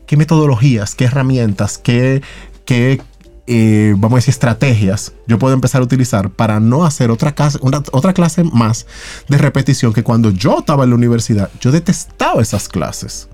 ¿Qué 0.09 0.17
metodologías, 0.17 0.95
qué 0.95 1.05
herramientas, 1.05 1.77
qué, 1.77 2.23
qué 2.65 2.99
eh, 3.47 3.93
vamos 3.97 4.15
a 4.15 4.17
decir, 4.17 4.33
estrategias 4.33 5.13
yo 5.27 5.39
puedo 5.39 5.53
empezar 5.53 5.83
a 5.83 5.85
utilizar 5.85 6.31
para 6.31 6.61
no 6.61 6.87
hacer 6.87 7.11
otra 7.11 7.35
clase, 7.35 7.59
otra 7.93 8.15
clase 8.15 8.43
más 8.43 8.87
de 9.29 9.37
repetición 9.37 9.93
que 9.93 10.03
cuando 10.03 10.31
yo 10.31 10.61
estaba 10.61 10.85
en 10.85 10.91
la 10.91 10.97
universidad, 10.97 11.51
yo 11.61 11.71
detestaba 11.73 12.41
esas 12.41 12.71
clases. 12.71 13.29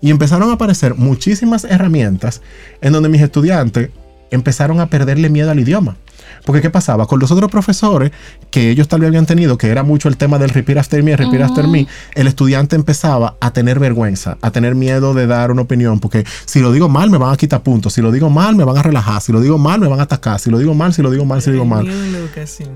Y 0.00 0.10
empezaron 0.10 0.50
a 0.50 0.52
aparecer 0.52 0.94
muchísimas 0.94 1.64
herramientas 1.64 2.42
en 2.80 2.92
donde 2.92 3.08
mis 3.08 3.22
estudiantes 3.22 3.90
empezaron 4.30 4.80
a 4.80 4.86
perderle 4.86 5.30
miedo 5.30 5.50
al 5.50 5.60
idioma. 5.60 5.96
Porque 6.44 6.62
¿qué 6.62 6.70
pasaba? 6.70 7.06
Con 7.06 7.18
los 7.18 7.30
otros 7.30 7.50
profesores 7.50 8.12
que 8.50 8.70
ellos 8.70 8.88
tal 8.88 9.00
vez 9.00 9.08
habían 9.08 9.26
tenido, 9.26 9.58
que 9.58 9.68
era 9.68 9.82
mucho 9.82 10.08
el 10.08 10.16
tema 10.16 10.38
del 10.38 10.50
repeat 10.50 10.78
after 10.78 11.02
me, 11.02 11.16
repeat 11.16 11.42
after 11.42 11.66
me, 11.66 11.86
el 12.14 12.26
estudiante 12.26 12.76
empezaba 12.76 13.36
a 13.40 13.52
tener 13.52 13.78
vergüenza, 13.78 14.38
a 14.40 14.50
tener 14.50 14.74
miedo 14.74 15.14
de 15.14 15.26
dar 15.26 15.50
una 15.50 15.62
opinión, 15.62 16.00
porque 16.00 16.24
si 16.44 16.60
lo 16.60 16.72
digo 16.72 16.88
mal 16.88 17.10
me 17.10 17.18
van 17.18 17.32
a 17.32 17.36
quitar 17.36 17.62
puntos, 17.62 17.92
si 17.92 18.02
lo 18.02 18.12
digo 18.12 18.30
mal 18.30 18.56
me 18.56 18.64
van 18.64 18.76
a 18.76 18.82
relajar, 18.82 19.20
si 19.20 19.32
lo 19.32 19.40
digo 19.40 19.58
mal 19.58 19.80
me 19.80 19.88
van 19.88 20.00
a 20.00 20.04
atacar, 20.04 20.38
si 20.40 20.50
lo 20.50 20.58
digo 20.58 20.74
mal, 20.74 20.94
si 20.94 21.02
lo 21.02 21.10
digo 21.10 21.24
mal, 21.24 21.42
si 21.42 21.50
lo 21.50 21.54
digo 21.54 21.66
mal. 21.66 21.86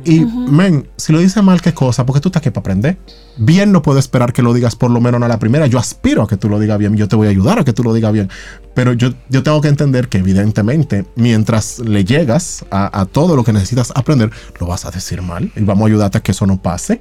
Y, 0.04 0.24
men, 0.24 0.88
si 0.96 1.12
lo 1.12 1.18
dice 1.18 1.40
mal, 1.42 1.60
¿qué 1.60 1.72
cosa? 1.72 2.04
Porque 2.04 2.20
tú 2.20 2.28
estás 2.28 2.40
aquí 2.40 2.50
para 2.50 2.60
aprender. 2.60 2.98
Bien 3.37 3.73
no 3.73 3.83
puedo 3.83 3.99
esperar 3.99 4.33
que 4.33 4.42
lo 4.42 4.55
digas 4.55 4.77
por 4.77 4.90
lo 4.90 5.01
menos 5.01 5.20
a 5.23 5.29
la 5.29 5.38
primera. 5.38 5.66
Yo 5.66 5.79
aspiro 5.79 6.23
a 6.23 6.29
que 6.29 6.37
tú 6.37 6.49
lo 6.49 6.61
digas 6.61 6.79
bien, 6.79 6.97
yo 6.97 7.09
te 7.09 7.16
voy 7.16 7.27
a 7.27 7.31
ayudar 7.31 7.59
a 7.59 7.64
que 7.64 7.73
tú 7.73 7.83
lo 7.83 7.92
digas 7.92 8.12
bien. 8.12 8.31
Pero 8.75 8.92
yo, 8.92 9.11
yo 9.29 9.42
tengo 9.42 9.61
que 9.61 9.68
entender 9.68 10.09
que 10.09 10.18
evidentemente, 10.18 11.07
mientras 11.16 11.81
le 11.81 12.05
llegas 12.05 12.64
a, 12.70 13.01
a 13.01 13.07
todo 13.07 13.35
lo 13.37 13.44
que 13.44 13.53
necesitas 13.53 13.92
aprender, 13.94 14.31
lo 14.61 14.66
vas 14.66 14.85
a 14.85 14.90
decir 14.90 15.23
mal 15.23 15.51
y 15.57 15.62
vamos 15.62 15.85
a 15.85 15.88
ayudarte 15.88 16.18
a 16.18 16.23
que 16.23 16.33
eso 16.33 16.47
no 16.47 16.62
pase. 16.62 17.01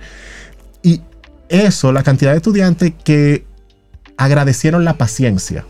Y 0.81 1.01
eso, 1.49 1.91
la 1.91 2.03
cantidad 2.03 2.31
de 2.31 2.37
estudiantes 2.37 2.93
que 3.03 3.45
agradecieron 4.17 4.85
la 4.85 4.97
paciencia, 4.97 5.65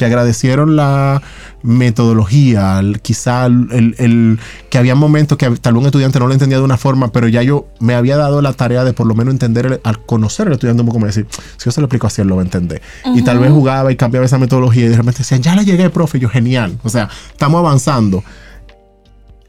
que 0.00 0.06
agradecieron 0.06 0.76
la 0.76 1.20
metodología, 1.62 2.80
quizá 3.02 3.44
el, 3.44 4.38
que 4.70 4.78
había 4.78 4.94
momentos 4.94 5.36
que 5.36 5.44
tal 5.60 5.74
vez 5.74 5.80
un 5.82 5.86
estudiante 5.88 6.18
no 6.18 6.26
lo 6.26 6.32
entendía 6.32 6.56
de 6.56 6.64
una 6.64 6.78
forma, 6.78 7.12
pero 7.12 7.28
ya 7.28 7.42
yo 7.42 7.66
me 7.80 7.94
había 7.94 8.16
dado 8.16 8.40
la 8.40 8.54
tarea 8.54 8.82
de 8.82 8.94
por 8.94 9.06
lo 9.06 9.14
menos 9.14 9.34
entender, 9.34 9.78
al 9.84 10.02
conocer 10.06 10.46
al 10.46 10.54
estudiante 10.54 10.80
un 10.80 10.86
poco, 10.86 11.00
me 11.00 11.08
decir, 11.08 11.26
si 11.58 11.66
yo 11.66 11.70
se 11.70 11.82
lo 11.82 11.84
explico 11.84 12.06
así, 12.06 12.22
él 12.22 12.28
lo 12.28 12.36
va 12.36 12.40
a 12.40 12.46
entender. 12.46 12.80
Y 13.14 13.20
tal 13.20 13.40
vez 13.40 13.50
jugaba 13.50 13.92
y 13.92 13.96
cambiaba 13.96 14.24
esa 14.24 14.38
metodología 14.38 14.86
y 14.86 14.88
de 14.88 14.96
repente 14.96 15.18
decían, 15.18 15.42
ya 15.42 15.54
le 15.54 15.66
llegué, 15.66 15.90
profe, 15.90 16.18
yo 16.18 16.30
genial, 16.30 16.78
o 16.82 16.88
sea, 16.88 17.10
estamos 17.30 17.58
avanzando 17.58 18.24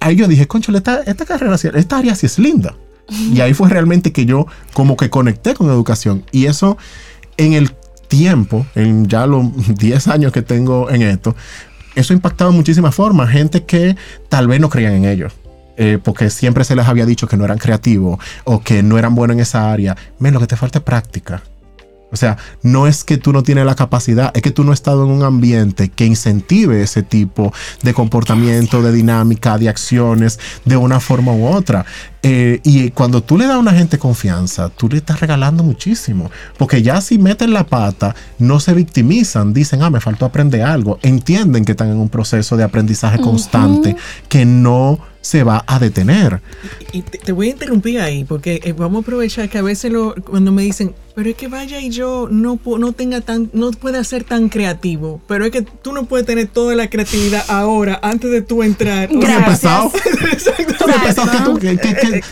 ahí 0.02 0.18
yo 0.18 0.28
dije, 0.28 0.48
concho, 0.48 0.76
esta, 0.76 1.04
esta 1.04 1.26
carrera, 1.26 1.56
esta 1.56 1.98
área 1.98 2.14
sí 2.16 2.26
es 2.26 2.40
linda. 2.40 2.76
Y 3.10 3.40
ahí 3.40 3.54
fue 3.54 3.70
realmente 3.70 4.12
que 4.12 4.26
yo 4.26 4.48
como 4.74 4.98
que 4.98 5.10
conecté 5.10 5.54
con 5.54 5.70
educación. 5.70 6.26
Y 6.32 6.48
eso 6.48 6.78
en 7.38 7.54
el 7.54 7.72
tiempo, 8.12 8.66
en 8.76 9.08
ya 9.08 9.26
los 9.26 9.46
10 9.78 10.08
años 10.10 10.34
que 10.34 10.42
tengo 10.42 10.92
en 10.92 11.02
esto, 11.02 11.36
eso 11.96 12.14
ha 12.14 12.16
impactado 12.16 12.52
de 12.52 12.58
muchísimas 12.58 12.94
formas. 12.94 13.30
Gente 13.30 13.64
que 13.64 13.96
tal 14.30 14.48
vez 14.48 14.60
no 14.60 14.70
creían 14.70 14.94
en 14.94 15.06
ellos. 15.06 15.34
Eh, 15.78 15.98
porque 16.04 16.30
siempre 16.30 16.64
se 16.66 16.76
les 16.76 16.86
había 16.88 17.06
dicho 17.06 17.28
que 17.28 17.38
no 17.38 17.46
eran 17.46 17.58
creativos 17.58 18.20
o 18.44 18.62
que 18.62 18.84
no 18.84 19.00
eran 19.00 19.16
buenos 19.16 19.36
en 19.36 19.42
esa 19.42 19.72
área. 19.72 19.96
Men, 20.20 20.34
lo 20.34 20.40
que 20.40 20.48
te 20.48 20.58
falta 20.58 20.80
es 20.80 20.84
práctica. 20.84 21.42
O 22.12 22.18
sea, 22.18 22.38
no 22.62 22.88
es 22.88 23.04
que 23.04 23.18
tú 23.18 23.32
no 23.32 23.44
tienes 23.44 23.66
la 23.66 23.76
capacidad, 23.76 24.32
es 24.34 24.42
que 24.42 24.52
tú 24.52 24.64
no 24.64 24.72
has 24.72 24.80
estado 24.80 25.06
en 25.06 25.12
un 25.12 25.24
ambiente 25.24 25.90
que 25.90 26.06
incentive 26.06 26.82
ese 26.82 27.04
tipo 27.04 27.54
de 27.84 27.94
comportamiento, 27.94 28.82
de 28.82 28.92
dinámica, 28.92 29.58
de 29.58 29.70
acciones, 29.70 30.40
de 30.66 30.78
una 30.78 31.00
forma 31.00 31.32
u 31.32 31.48
otra. 31.48 31.86
Eh, 32.24 32.60
y 32.64 32.92
cuando 32.92 33.24
tú 33.24 33.38
le 33.38 33.46
das 33.46 33.56
a 33.56 33.60
una 33.60 33.72
gente 33.72 33.98
confianza, 33.98 34.70
tú 34.70 34.88
le 34.90 34.98
estás 34.98 35.20
regalando 35.20 35.64
muchísimo. 35.64 36.30
Porque 36.58 36.82
ya 36.82 37.02
si 37.02 37.18
meten 37.18 37.54
la 37.54 37.66
pata, 37.66 38.16
no 38.38 38.60
se 38.60 38.74
victimizan, 38.74 39.54
dicen, 39.54 39.82
ah, 39.82 39.90
me 39.90 40.02
faltó 40.02 40.26
aprender 40.26 40.62
algo. 40.64 41.00
Entienden 41.02 41.66
que 41.66 41.72
están 41.72 41.90
en 41.90 41.98
un 41.98 42.10
proceso 42.10 42.58
de 42.58 42.64
aprendizaje 42.64 43.20
constante 43.20 43.96
que 44.28 44.46
no 44.46 45.00
se 45.22 45.44
va 45.44 45.64
a 45.68 45.80
detener. 45.80 46.42
Y 46.92 47.04
te, 47.04 47.32
voy 47.32 47.48
a 47.48 47.52
interrumpir 47.52 48.02
ahí, 48.02 48.24
porque 48.24 48.60
eh, 48.64 48.74
vamos 48.74 49.00
a 49.00 49.02
aprovechar 49.02 49.50
que 49.50 49.60
a 49.60 49.62
veces 49.62 49.92
lo, 49.92 50.16
cuando 50.16 50.52
me 50.52 50.64
dicen, 50.64 50.94
pero 51.16 51.30
es 51.30 51.36
que 51.36 51.48
vaya 51.48 51.80
y 51.80 51.90
yo 51.90 52.28
no, 52.30 52.60
no 52.66 52.92
tenga 52.94 53.22
tan, 53.22 53.50
no 53.54 53.72
pueda 53.72 54.04
ser 54.04 54.24
tan 54.24 54.50
creativo, 54.50 55.22
pero 55.28 55.46
es 55.46 55.52
que 55.52 55.62
tú 55.62 55.94
no 55.94 56.06
puedes 56.06 56.26
tener 56.26 56.48
toda 56.48 56.76
la 56.76 56.90
creatividad 56.90 57.44
ahora, 57.50 58.00
antes 58.02 58.32
de 58.32 58.42
tú 58.42 58.64
entrar. 58.64 59.10
Gracias. 59.12 59.92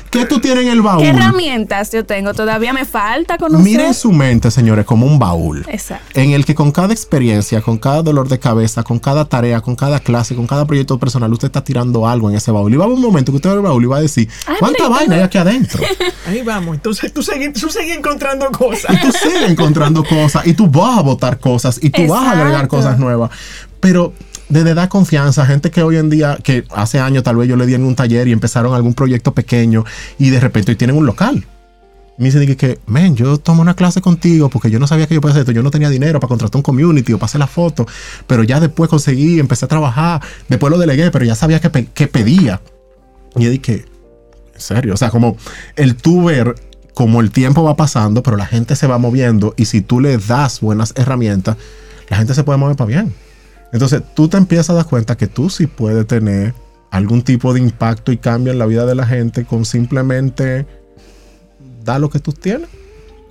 ¿Qué, 0.10 0.26
tú 0.26 0.40
tienes 0.40 0.66
en 0.66 0.72
el 0.72 0.82
baúl? 0.82 1.04
¿Qué 1.04 1.10
herramientas 1.10 1.92
yo 1.92 2.06
tengo? 2.06 2.34
Todavía 2.34 2.74
me 2.74 2.86
falta 2.86 3.38
conocer. 3.38 3.64
Miren 3.64 3.94
su 3.94 4.12
mente, 4.12 4.52
señores, 4.52 4.86
como 4.86 5.06
un 5.06 5.20
baúl. 5.20 5.66
Exacto. 5.70 6.20
En 6.20 6.32
el 6.32 6.46
que 6.46 6.56
con 6.56 6.72
cada 6.72 6.94
experiencia, 6.94 7.62
con 7.62 7.78
cada 7.78 8.02
dolor 8.02 8.28
de 8.28 8.40
cabeza, 8.40 8.84
con 8.84 9.00
cada 9.00 9.26
tarea, 9.26 9.62
con 9.62 9.76
cada 9.76 10.00
clase, 10.00 10.36
con 10.36 10.48
cada 10.48 10.66
proyecto 10.66 10.98
personal, 11.00 11.32
usted 11.32 11.48
está 11.48 11.64
tirando 11.64 12.08
algo 12.08 12.30
en 12.30 12.36
ese 12.36 12.52
baúl. 12.52 12.74
Y 12.74 12.78
va 12.78 12.84
a 12.84 12.88
haber 12.88 12.98
un 12.98 13.04
momento 13.04 13.32
que 13.32 13.38
usted 13.38 13.50
va 13.50 13.56
el 13.56 13.62
baúl 13.62 13.84
y 13.84 13.88
va 13.88 13.98
a 13.98 14.02
decir, 14.02 14.28
¿cuánta 14.60 14.88
vaina 14.88 15.16
hay 15.16 15.22
aquí 15.22 15.38
adentro? 15.38 15.84
Ahí 16.28 16.42
vamos. 16.42 16.76
Entonces 16.76 17.14
tú 17.14 17.24
sigues, 17.24 17.54
tú 17.54 17.70
sigues 17.70 17.98
encontrando 17.98 18.50
cosas. 18.52 18.69
Y 18.90 19.02
tú 19.02 19.12
sigues 19.12 19.50
encontrando 19.50 20.04
cosas. 20.04 20.46
Y 20.48 20.54
tú 20.54 20.68
vas 20.68 21.00
a 21.00 21.02
votar 21.02 21.40
cosas. 21.40 21.80
Y 21.82 21.90
tú 21.90 22.08
vas 22.08 22.24
a 22.24 22.32
agregar 22.32 22.68
cosas 22.68 23.00
nuevas. 23.00 23.32
Pero 23.80 24.14
de 24.50 24.74
dar 24.74 24.90
confianza, 24.90 25.46
gente 25.46 25.72
que 25.72 25.84
hoy 25.84 25.98
en 25.98 26.10
día, 26.10 26.38
que 26.44 26.66
hace 26.72 27.00
años 27.00 27.24
tal 27.24 27.38
vez 27.38 27.48
yo 27.48 27.56
le 27.56 27.66
di 27.66 27.76
en 27.76 27.86
un 27.86 27.96
taller 27.96 28.28
y 28.28 28.32
empezaron 28.32 28.74
algún 28.74 28.96
proyecto 28.96 29.34
pequeño 29.34 29.86
y 30.18 30.32
de 30.32 30.40
repente 30.40 30.72
hoy 30.72 30.76
tienen 30.76 30.98
un 30.98 31.06
local. 31.06 31.46
Me 32.18 32.26
dicen 32.26 32.54
que, 32.58 32.80
men, 32.86 33.16
yo 33.16 33.38
tomo 33.38 33.62
una 33.62 33.76
clase 33.76 34.02
contigo 34.02 34.50
porque 34.50 34.70
yo 34.70 34.78
no 34.78 34.88
sabía 34.88 35.08
que 35.08 35.14
yo 35.14 35.22
podía 35.22 35.32
hacer 35.32 35.42
esto. 35.44 35.54
Yo 35.54 35.64
no 35.64 35.72
tenía 35.72 35.90
dinero 35.90 36.20
para 36.20 36.28
contratar 36.28 36.58
un 36.58 36.64
community 36.64 37.14
o 37.14 37.18
para 37.18 37.28
hacer 37.28 37.40
la 37.40 37.48
foto, 37.48 37.88
pero 38.28 38.44
ya 38.44 38.60
después 38.60 38.90
conseguí, 38.90 39.40
empecé 39.40 39.64
a 39.64 39.68
trabajar, 39.70 40.22
después 40.50 40.70
lo 40.70 40.78
delegué, 40.78 41.12
pero 41.12 41.24
ya 41.24 41.34
sabía 41.34 41.62
que, 41.62 42.08
pedía. 42.08 42.60
Y 43.38 43.46
dije, 43.46 43.86
en 44.54 44.60
serio, 44.60 44.96
o 44.96 44.98
sea, 44.98 45.12
como 45.12 45.38
el 45.78 45.96
tú 45.96 46.26
ver 46.26 46.56
como 47.00 47.22
el 47.22 47.32
tiempo 47.32 47.64
va 47.64 47.78
pasando, 47.78 48.24
pero 48.24 48.36
la 48.36 48.46
gente 48.46 48.76
se 48.76 48.86
va 48.86 48.98
moviendo 48.98 49.54
y 49.56 49.64
si 49.64 49.80
tú 49.80 50.02
le 50.02 50.18
das 50.18 50.60
buenas 50.60 50.92
herramientas, 50.98 51.56
la 52.10 52.18
gente 52.18 52.34
se 52.34 52.44
puede 52.44 52.60
mover 52.60 52.76
para 52.76 52.90
bien. 52.90 53.14
Entonces 53.72 54.02
tú 54.14 54.28
te 54.28 54.36
empiezas 54.36 54.72
a 54.72 54.74
dar 54.74 54.86
cuenta 54.86 55.16
que 55.16 55.28
tú 55.28 55.50
sí 55.50 55.66
puedes 55.66 56.06
tener 56.08 56.54
algún 56.92 57.22
tipo 57.22 57.54
de 57.54 57.62
impacto 57.62 58.12
y 58.12 58.18
cambio 58.18 58.52
en 58.52 58.60
la 58.60 58.66
vida 58.66 58.86
de 58.86 58.96
la 58.96 59.06
gente 59.06 59.46
con 59.46 59.64
simplemente 59.64 60.68
dar 61.86 62.02
lo 62.02 62.10
que 62.10 62.20
tú 62.20 62.34
tienes. 62.34 62.68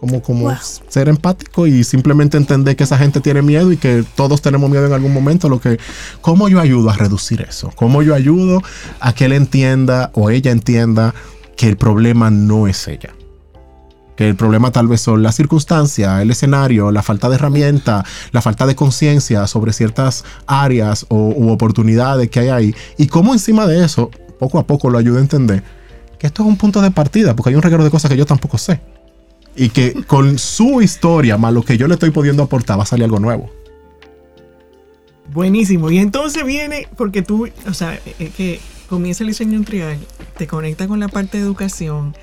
Como, 0.00 0.22
como 0.22 0.50
ser 0.88 1.10
empático 1.10 1.66
y 1.66 1.84
simplemente 1.84 2.38
entender 2.38 2.74
que 2.74 2.84
esa 2.84 2.96
gente 2.96 3.20
tiene 3.20 3.42
miedo 3.42 3.70
y 3.70 3.76
que 3.76 4.02
todos 4.14 4.40
tenemos 4.40 4.70
miedo 4.70 4.86
en 4.86 4.94
algún 4.94 5.12
momento. 5.12 5.50
Lo 5.50 5.60
que, 5.60 5.78
¿Cómo 6.22 6.48
yo 6.48 6.58
ayudo 6.58 6.88
a 6.88 6.96
reducir 6.96 7.42
eso? 7.42 7.70
¿Cómo 7.74 8.02
yo 8.02 8.14
ayudo 8.14 8.62
a 8.98 9.12
que 9.12 9.26
él 9.26 9.32
entienda 9.34 10.10
o 10.14 10.30
ella 10.30 10.52
entienda 10.52 11.14
que 11.54 11.68
el 11.68 11.76
problema 11.76 12.30
no 12.30 12.66
es 12.66 12.88
ella? 12.88 13.12
Que 14.18 14.28
el 14.28 14.34
problema 14.34 14.72
tal 14.72 14.88
vez 14.88 15.00
son 15.00 15.22
las 15.22 15.36
circunstancias, 15.36 16.20
el 16.20 16.32
escenario, 16.32 16.90
la 16.90 17.04
falta 17.04 17.28
de 17.28 17.36
herramienta, 17.36 18.04
la 18.32 18.42
falta 18.42 18.66
de 18.66 18.74
conciencia 18.74 19.46
sobre 19.46 19.72
ciertas 19.72 20.24
áreas 20.48 21.06
o, 21.08 21.28
u 21.36 21.50
oportunidades 21.50 22.28
que 22.28 22.40
hay 22.40 22.48
ahí. 22.48 22.74
Y 22.96 23.06
cómo 23.06 23.32
encima 23.32 23.68
de 23.68 23.84
eso, 23.84 24.10
poco 24.40 24.58
a 24.58 24.66
poco 24.66 24.90
lo 24.90 24.98
ayuda 24.98 25.18
a 25.18 25.20
entender 25.20 25.62
que 26.18 26.26
esto 26.26 26.42
es 26.42 26.48
un 26.48 26.56
punto 26.56 26.82
de 26.82 26.90
partida, 26.90 27.36
porque 27.36 27.50
hay 27.50 27.54
un 27.54 27.62
regalo 27.62 27.84
de 27.84 27.90
cosas 27.90 28.10
que 28.10 28.16
yo 28.16 28.26
tampoco 28.26 28.58
sé. 28.58 28.80
Y 29.54 29.68
que 29.68 30.02
con 30.08 30.36
su 30.36 30.82
historia, 30.82 31.38
más 31.38 31.52
lo 31.52 31.62
que 31.62 31.78
yo 31.78 31.86
le 31.86 31.94
estoy 31.94 32.10
pudiendo 32.10 32.42
aportar, 32.42 32.76
va 32.76 32.82
a 32.82 32.86
salir 32.86 33.04
algo 33.04 33.20
nuevo. 33.20 33.48
Buenísimo. 35.32 35.92
Y 35.92 35.98
entonces 35.98 36.44
viene, 36.44 36.88
porque 36.96 37.22
tú, 37.22 37.48
o 37.68 37.72
sea, 37.72 37.96
es 38.18 38.34
que 38.34 38.58
comienza 38.88 39.22
el 39.24 39.28
diseño 39.28 39.54
industrial 39.54 39.98
te 40.36 40.46
conecta 40.46 40.86
con 40.86 41.00
la 41.00 41.08
parte 41.08 41.36
de 41.38 41.42
educación, 41.44 42.14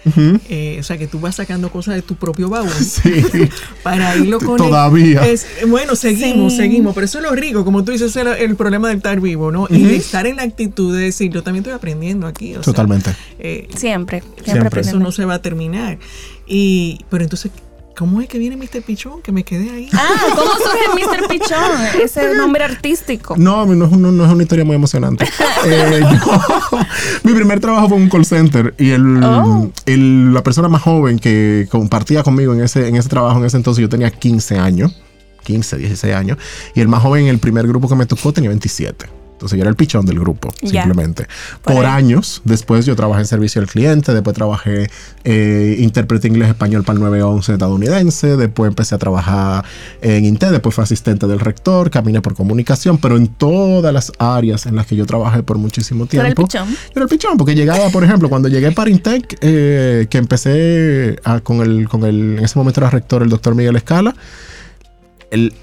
eh, 0.49 0.77
o 0.79 0.83
sea, 0.83 0.97
que 0.97 1.05
tú 1.05 1.19
vas 1.19 1.35
sacando 1.35 1.69
cosas 1.69 1.95
de 1.95 2.01
tu 2.01 2.15
propio 2.15 2.47
baúl 2.47 2.69
Sí. 2.79 3.11
para 3.83 4.15
irlo 4.15 4.39
con 4.39 4.55
Todavía. 4.57 5.27
Es, 5.27 5.45
bueno, 5.67 5.95
seguimos, 5.95 6.53
Sí. 6.53 6.59
seguimos, 6.59 6.93
pero 6.95 7.05
eso 7.05 7.17
es 7.17 7.23
lo 7.25 7.31
rico, 7.31 7.65
como 7.65 7.83
tú 7.83 7.91
dices, 7.91 8.15
el, 8.15 8.27
el 8.27 8.55
problema 8.55 8.87
de 8.89 8.95
estar 8.95 9.19
vivo, 9.19 9.51
¿no? 9.51 9.67
Y 9.69 9.83
de 9.83 9.97
estar 9.97 10.25
en 10.27 10.37
la 10.37 10.43
actitud 10.43 10.95
de 10.95 11.03
decir, 11.03 11.29
yo 11.31 11.43
también 11.43 11.63
estoy 11.63 11.73
aprendiendo 11.73 12.25
aquí. 12.25 12.51
O 12.51 12.63
sea, 12.63 12.73
Totalmente. 12.73 13.11
eh, 13.39 13.67
Siempre, 13.75 14.21
siempre, 14.21 14.53
Siempre. 14.53 14.81
eso 14.81 14.97
no 14.99 15.11
se 15.11 15.25
va 15.25 15.35
a 15.35 15.41
terminar. 15.41 15.99
Y, 16.47 16.99
pero 17.09 17.23
entonces, 17.23 17.51
¿cómo 17.95 18.21
es 18.21 18.27
que 18.27 18.37
viene 18.37 18.57
Mr. 18.57 18.81
Pichón? 18.85 19.21
Que 19.21 19.31
me 19.31 19.43
quedé 19.43 19.69
ahí. 19.71 19.89
Ah, 19.93 20.33
¿cómo 20.35 20.51
surge 20.51 20.87
Mr. 21.21 21.27
Pichón? 21.27 22.01
Ese 22.03 22.35
nombre 22.35 22.63
artístico. 22.63 23.35
No, 23.37 23.65
no 23.65 23.85
es, 23.85 23.91
un- 23.91 24.17
no 24.17 24.25
es 24.25 24.31
una 24.31 24.43
historia 24.43 24.65
muy 24.65 24.75
emocionante. 24.75 25.25
Eh, 25.65 25.99
yo- 26.01 26.79
mi 27.23 27.33
primer 27.33 27.59
trabajo 27.59 27.87
fue 27.89 27.97
en 27.97 28.03
un 28.03 28.09
call 28.09 28.25
center 28.25 28.75
y 28.77 28.91
el, 28.91 29.23
Oh. 29.23 29.71
el- 29.87 30.33
la 30.33 30.43
persona 30.43 30.67
más 30.67 30.81
joven 30.83 31.17
que 31.17 31.67
compartía 31.71 32.21
conmigo 32.21 32.53
en 32.53 32.61
ese, 32.61 32.87
en 32.87 32.95
ese 32.97 33.09
trabajo, 33.09 33.39
en 33.39 33.45
ese 33.45 33.57
entonces, 33.57 33.81
yo 33.81 33.89
tenía 33.89 34.11
15 34.11 34.59
años, 34.59 34.95
15, 35.43 35.77
16 35.77 36.13
años, 36.13 36.37
y 36.75 36.81
el 36.81 36.87
más 36.87 37.01
joven 37.01 37.23
en 37.23 37.29
el 37.29 37.39
primer 37.39 37.67
grupo 37.67 37.87
que 37.89 37.95
me 37.95 38.05
tocó 38.05 38.31
tenía 38.33 38.49
27. 38.49 39.07
Entonces 39.35 39.57
yo 39.57 39.63
era 39.63 39.69
el 39.69 39.75
pichón 39.75 40.05
del 40.05 40.17
grupo, 40.19 40.49
Ya. 40.61 40.83
simplemente. 40.83 41.27
Por 41.61 41.73
Por, 41.75 41.85
años, 41.85 42.41
después 42.45 42.85
yo 42.85 42.95
trabajé 42.95 43.21
en 43.21 43.27
servicio 43.27 43.59
al 43.61 43.67
cliente, 43.67 44.13
después 44.13 44.33
trabajé 44.33 44.89
eh, 45.25 45.75
intérprete 45.79 46.29
inglés-español 46.29 46.83
para 46.85 46.95
el 46.97 47.03
911 47.03 47.51
estadounidense, 47.53 48.37
después 48.37 48.69
empecé 48.69 48.95
a 48.95 48.97
trabajar 48.97 49.65
en 50.01 50.23
Intel, 50.23 50.51
después 50.51 50.73
fui 50.73 50.83
asistente 50.83 51.27
del 51.27 51.39
rector, 51.41 51.89
caminé 51.91 52.21
por 52.21 52.33
comunicación, 52.33 52.97
pero 52.97 53.17
en 53.17 53.27
todas 53.27 53.93
las 53.93 54.11
áreas 54.19 54.65
en 54.67 54.75
las 54.77 54.85
que 54.87 54.95
yo 54.95 55.05
trabajé 55.05 55.43
por 55.43 55.57
muchísimo 55.57 56.05
Tú 56.05 56.15
eras 56.15 56.29
el 56.29 56.35
tiempo. 56.35 56.47
pichón. 56.47 56.69
Yo 56.69 56.91
era 56.95 57.03
el 57.03 57.09
pichón, 57.09 57.37
porque 57.37 57.55
llegaba, 57.55 57.89
por 57.89 58.03
ejemplo, 58.05 58.29
cuando 58.29 58.47
llegué 58.47 58.71
para 58.71 58.89
Intec, 58.89 59.37
eh, 59.41 60.07
que 60.09 60.17
empecé 60.17 61.17
a- 61.25 61.41
con, 61.41 61.59
el, 61.61 61.89
con 61.89 62.05
el, 62.05 62.37
en 62.37 62.45
ese 62.45 62.57
momento 62.57 62.79
era 62.79 62.89
rector 62.89 63.21
el 63.21 63.29
doctor 63.29 63.53
Miguel 63.53 63.75
Escala, 63.75 64.15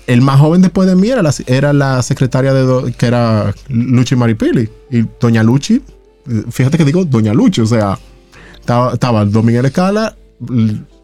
el, 0.07 0.23
más 0.23 0.41
joven 0.41 0.62
después 0.62 0.89
de 0.89 0.97
mí 0.97 1.09
era 1.11 1.73
la, 1.73 2.03
secretaria 2.03 2.53
de, 2.53 2.93
que 2.93 3.07
era 3.07 3.55
Luchi 3.68 4.16
Maripili. 4.16 4.68
Y 4.91 5.05
doña 5.20 5.43
Luchi, 5.43 5.83
fíjate 6.51 6.79
que 6.79 6.85
digo 6.85 7.05
doña 7.05 7.33
Luchi, 7.35 7.61
o 7.61 7.66
sea, 7.66 7.99
estaba, 8.59 8.95
estaba 8.95 9.23
Escala, 9.64 10.16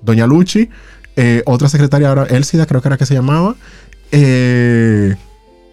doña 0.03 0.27
Luchi, 0.27 0.69
eh, 1.17 1.43
otra 1.47 1.69
secretaria 1.69 2.09
ahora, 2.09 2.25
Elsida 2.25 2.67
creo 2.67 2.81
que 2.81 2.89
era 2.89 2.97
que 2.97 3.07
se 3.07 3.15
llamaba, 3.15 3.57
eh, 4.13 5.17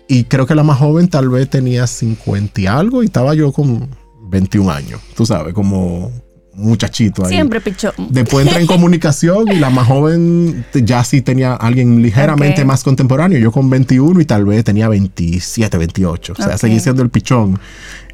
y 0.07 0.23
creo 0.25 0.45
que 0.45 0.55
la 0.55 0.63
más 0.63 0.79
joven 0.79 1.07
tal 1.07 1.29
vez 1.29 1.49
tenía 1.49 1.87
50 1.87 2.61
y 2.61 2.67
algo 2.67 3.03
y 3.03 3.07
estaba 3.07 3.33
yo 3.33 3.51
con 3.51 3.89
21 4.29 4.71
años, 4.71 5.01
tú 5.15 5.25
sabes, 5.25 5.53
como 5.53 6.11
muchachito 6.55 7.25
ahí. 7.25 7.33
Siempre 7.33 7.61
pichón. 7.61 7.93
Después 8.09 8.45
entré 8.45 8.61
en 8.61 8.67
comunicación 8.75 9.51
y 9.51 9.55
la 9.55 9.69
más 9.69 9.87
joven 9.87 10.65
ya 10.73 11.03
sí 11.03 11.21
tenía 11.21 11.53
alguien 11.53 12.01
ligeramente 12.01 12.65
más 12.65 12.83
contemporáneo. 12.83 13.39
Yo 13.39 13.51
con 13.51 13.69
21 13.69 14.21
y 14.21 14.25
tal 14.25 14.45
vez 14.45 14.63
tenía 14.63 14.87
27, 14.89 15.77
28. 15.77 16.33
O 16.37 16.41
sea, 16.41 16.57
seguí 16.57 16.79
siendo 16.79 17.01
el 17.01 17.09
pichón. 17.09 17.59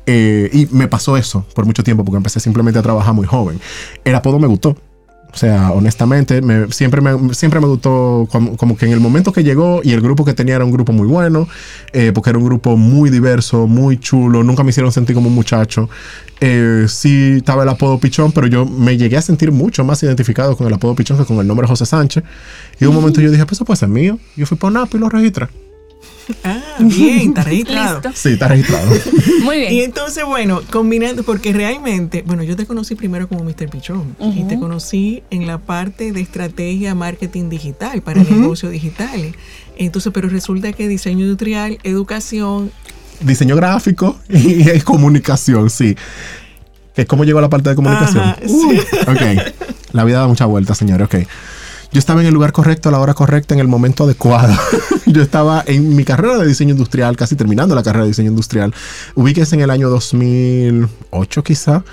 Eh, 0.08 0.50
y 0.52 0.68
me 0.72 0.88
pasó 0.88 1.16
eso 1.16 1.46
por 1.54 1.66
mucho 1.66 1.84
tiempo 1.84 2.04
porque 2.04 2.18
empecé 2.18 2.40
simplemente 2.40 2.80
a 2.80 2.82
trabajar 2.82 3.14
muy 3.14 3.28
joven. 3.28 3.60
El 4.04 4.16
apodo 4.16 4.40
me 4.40 4.48
gustó. 4.48 4.76
O 5.34 5.38
sea, 5.38 5.72
honestamente, 5.72 6.42
me- 6.42 6.72
siempre, 6.74 7.00
me, 7.00 7.34
siempre 7.34 7.62
me 7.62 7.68
gustó 7.68 8.28
como, 8.30 8.58
como 8.58 8.76
que 8.76 8.86
en 8.86 8.92
el 8.92 9.00
momento 9.00 9.32
que 9.32 9.44
llegó 9.44 9.80
y 9.84 9.94
el 9.94 10.02
grupo 10.02 10.26
que 10.26 10.34
tenía 10.34 10.56
era 10.56 10.66
un 10.66 10.72
grupo 10.72 10.92
muy 10.92 11.08
bueno, 11.08 11.48
eh, 11.94 12.12
porque 12.14 12.32
era 12.32 12.40
un 12.40 12.46
grupo 12.46 12.76
muy 12.76 13.10
diverso, 13.10 13.66
muy 13.66 13.98
chulo, 13.98 14.44
nunca 14.44 14.64
me 14.64 14.72
hicieron 14.72 14.92
sentir 14.92 15.16
como 15.16 15.30
un 15.30 15.36
muchacho. 15.36 15.90
Eh, 16.42 16.86
sí 16.90 17.36
estaba 17.38 17.64
el 17.64 17.70
apodo 17.70 17.98
Pichón, 18.00 18.32
pero 18.34 18.48
yo 18.48 18.66
me 18.66 18.98
llegué 18.98 19.16
a 19.16 19.22
sentir 19.22 19.52
mucho 19.52 19.84
más 19.86 20.04
identificado 20.04 20.58
con 20.58 20.68
el 20.68 20.74
apodo 20.74 20.96
Pichón 20.96 21.18
que 21.18 21.24
con 21.26 21.38
el 21.38 21.48
nombre 21.48 21.66
José 21.68 21.86
Sánchez. 21.86 22.24
Y 22.80 22.86
un 22.86 22.94
momento 22.96 23.22
yo 23.22 23.32
dije, 23.32 23.46
pues 23.46 23.58
eso 23.58 23.64
puede 23.66 23.78
ser 23.78 23.90
mío. 23.90 24.18
Yo 24.36 24.46
fui 24.46 24.58
por 24.58 24.72
NAP 24.72 24.96
y 24.96 24.98
lo 24.98 25.08
registré. 25.08 25.48
Ah, 26.44 26.62
bien, 26.80 27.30
está 27.30 27.44
registrado. 27.46 28.02
Listo. 28.02 28.12
Sí, 28.16 28.30
está 28.34 28.48
registrado. 28.48 28.90
Muy 29.44 29.58
Y 29.58 29.70
bien. 29.70 29.86
entonces, 29.86 30.24
bueno, 30.26 30.62
combinando, 30.72 31.24
porque 31.24 31.52
realmente, 31.52 32.24
bueno, 32.26 32.44
yo 32.44 32.56
te 32.56 32.66
conocí 32.66 32.96
primero 32.96 33.28
como 33.28 33.44
Mr. 33.44 33.70
Pichón 33.70 34.16
y 34.20 34.44
te 34.44 34.58
conocí 34.58 35.24
en 35.30 35.48
la 35.48 35.58
parte 35.58 36.12
de 36.12 36.22
estrategia 36.22 36.96
marketing 36.96 37.50
digital 37.50 38.02
para 38.02 38.24
negocios 38.24 38.72
digitales. 38.72 39.34
Entonces, 39.78 40.12
pero 40.14 40.30
resulta 40.30 40.72
que 40.74 40.88
diseño 40.88 41.22
industrial, 41.22 41.80
educación, 41.84 42.72
Diseño 43.20 43.56
gráfico 43.56 44.18
y, 44.30 44.68
y 44.70 44.82
comunicación, 44.82 45.70
sí. 45.70 45.96
¿Que 46.96 47.06
¿Cómo 47.06 47.24
llegó 47.24 47.40
a 47.40 47.42
la 47.44 47.50
parte 47.50 47.70
de 47.70 47.76
comunicación? 47.76 48.24
Ajá, 48.24 48.38
sí. 48.46 48.80
Ok. 49.08 49.54
La 49.94 50.04
vida 50.04 50.20
da 50.20 50.28
mucha 50.28 50.46
vuelta, 50.46 50.74
señores. 50.76 51.06
Ok. 51.06 51.28
Yo 51.92 52.00
estaba 52.00 52.22
en 52.22 52.28
el 52.28 52.34
lugar 52.34 52.54
correcto, 52.54 52.88
a 52.88 52.92
la 52.94 53.00
hora 53.00 53.14
correcta, 53.14 53.54
en 53.54 53.60
el 53.60 53.68
momento 53.68 54.06
adecuado. 54.06 54.54
Yo 55.06 55.22
estaba 55.22 55.62
en 55.68 55.94
mi 55.94 56.06
carrera 56.06 56.38
de 56.38 56.48
diseño 56.48 56.72
industrial, 56.72 57.18
casi 57.18 57.36
terminando 57.36 57.76
la 57.76 57.84
carrera 57.84 58.06
de 58.06 58.12
diseño 58.12 58.30
industrial. 58.30 58.74
Ubíquese 59.16 59.56
en 59.56 59.62
el 59.62 59.70
año 59.70 59.90
2008 59.90 61.44
quizá, 61.44 61.84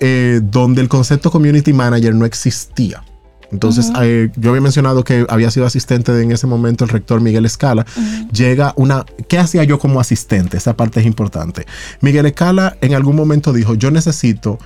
eh, 0.00 0.40
donde 0.42 0.82
el 0.82 0.88
concepto 0.88 1.30
community 1.30 1.72
manager 1.72 2.16
no 2.16 2.24
existía. 2.24 3.04
Entonces, 3.52 3.92
eh, 4.02 4.30
yo 4.34 4.50
había 4.50 4.60
mencionado 4.60 5.04
que 5.04 5.24
había 5.28 5.48
sido 5.52 5.66
asistente 5.66 6.10
de, 6.10 6.24
en 6.24 6.32
ese 6.32 6.48
momento 6.48 6.82
el 6.82 6.90
rector 6.90 7.20
Miguel 7.20 7.46
Escala. 7.46 7.86
Llega 8.32 8.72
una... 8.76 9.04
¿Qué 9.28 9.38
hacía 9.38 9.62
yo 9.62 9.78
como 9.78 10.00
asistente? 10.00 10.56
Esa 10.56 10.76
parte 10.76 10.98
es 10.98 11.06
importante. 11.06 11.64
Miguel 12.00 12.26
Escala 12.26 12.76
en 12.80 12.94
algún 12.94 13.14
momento 13.14 13.52
dijo, 13.52 13.74
yo 13.74 13.92
necesito 13.92 14.58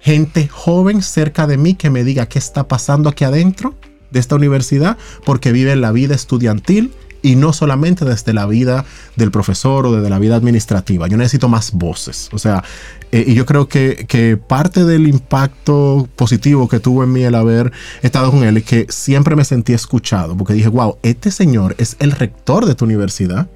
gente 0.00 0.48
joven 0.48 1.02
cerca 1.02 1.46
de 1.46 1.58
mí 1.58 1.74
que 1.74 1.90
me 1.90 2.02
diga 2.02 2.26
qué 2.26 2.40
está 2.40 2.66
pasando 2.66 3.08
aquí 3.08 3.22
adentro 3.22 3.76
de 4.12 4.20
esta 4.20 4.36
universidad, 4.36 4.96
porque 5.24 5.52
vive 5.52 5.74
la 5.76 5.92
vida 5.92 6.14
estudiantil 6.14 6.92
y 7.22 7.36
no 7.36 7.52
solamente 7.52 8.04
desde 8.04 8.32
la 8.32 8.46
vida 8.46 8.84
del 9.16 9.30
profesor 9.30 9.86
o 9.86 9.92
desde 9.92 10.10
la 10.10 10.18
vida 10.18 10.34
administrativa. 10.34 11.06
Yo 11.06 11.16
necesito 11.16 11.48
más 11.48 11.72
voces. 11.72 12.28
O 12.32 12.38
sea, 12.38 12.64
eh, 13.12 13.24
y 13.28 13.34
yo 13.34 13.46
creo 13.46 13.68
que, 13.68 14.06
que 14.08 14.36
parte 14.36 14.84
del 14.84 15.06
impacto 15.06 16.08
positivo 16.16 16.68
que 16.68 16.80
tuvo 16.80 17.04
en 17.04 17.12
mí 17.12 17.22
el 17.22 17.36
haber 17.36 17.72
estado 18.02 18.32
con 18.32 18.42
él 18.42 18.56
es 18.56 18.64
que 18.64 18.86
siempre 18.88 19.36
me 19.36 19.44
sentí 19.44 19.72
escuchado, 19.72 20.36
porque 20.36 20.52
dije, 20.52 20.68
wow, 20.68 20.98
este 21.04 21.30
señor 21.30 21.76
es 21.78 21.96
el 22.00 22.10
rector 22.10 22.66
de 22.66 22.74
tu 22.74 22.84
universidad 22.86 23.48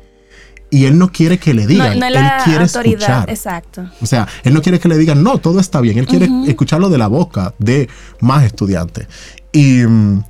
y 0.70 0.84
él 0.84 0.98
no 0.98 1.10
quiere 1.10 1.38
que 1.38 1.54
le 1.54 1.62
No, 1.62 1.68
digan, 1.68 1.98
no 1.98 2.06
es 2.06 2.14
él 2.14 2.30
quiere 2.44 2.62
autoridad. 2.64 3.00
escuchar. 3.00 3.30
Exacto. 3.30 3.90
O 4.00 4.06
sea, 4.06 4.28
él 4.44 4.54
no 4.54 4.62
quiere 4.62 4.78
que 4.78 4.88
le 4.88 4.98
digan, 4.98 5.22
no, 5.22 5.38
todo 5.38 5.60
está 5.60 5.80
bien. 5.80 5.98
Él 5.98 6.06
quiere 6.06 6.28
escucharlo 6.46 6.88
de 6.88 6.98
la 6.98 7.06
boca 7.06 7.54
de 7.58 7.88
más 8.20 8.44
estudiantes. 8.44 9.06
Y 9.52 9.82
mm, 9.86 10.22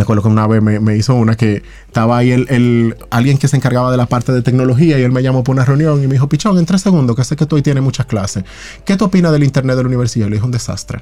me 0.00 0.04
acuerdo 0.04 0.22
que 0.22 0.28
una 0.28 0.46
vez 0.46 0.62
me, 0.62 0.96
hizo 0.96 1.14
una 1.14 1.36
que 1.36 1.62
estaba 1.86 2.16
ahí 2.16 2.30
el, 2.30 2.46
el- 2.48 2.96
alguien 3.10 3.36
que 3.36 3.48
se 3.48 3.56
encargaba 3.58 3.90
de 3.90 3.98
la 3.98 4.06
parte 4.06 4.32
de 4.32 4.40
tecnología 4.40 4.98
y 4.98 5.02
él 5.02 5.12
me 5.12 5.22
llamó 5.22 5.44
por 5.44 5.54
una 5.54 5.66
reunión 5.66 6.02
y 6.02 6.06
me 6.06 6.14
dijo, 6.14 6.26
Pichón, 6.26 6.56
en 6.58 6.64
tres 6.64 6.80
segundos, 6.80 7.14
que 7.14 7.22
sé 7.22 7.36
que 7.36 7.44
tú 7.44 7.56
hoy 7.56 7.62
tienes 7.62 7.82
muchas 7.82 8.06
clases. 8.06 8.44
¿Qué 8.86 8.96
tú 8.96 9.04
opinas 9.04 9.30
del 9.30 9.44
internet 9.44 9.76
de 9.76 9.82
la 9.82 9.88
universidad? 9.88 10.28
Le 10.28 10.36
dije, 10.36 10.46
un 10.46 10.52
desastre. 10.52 11.00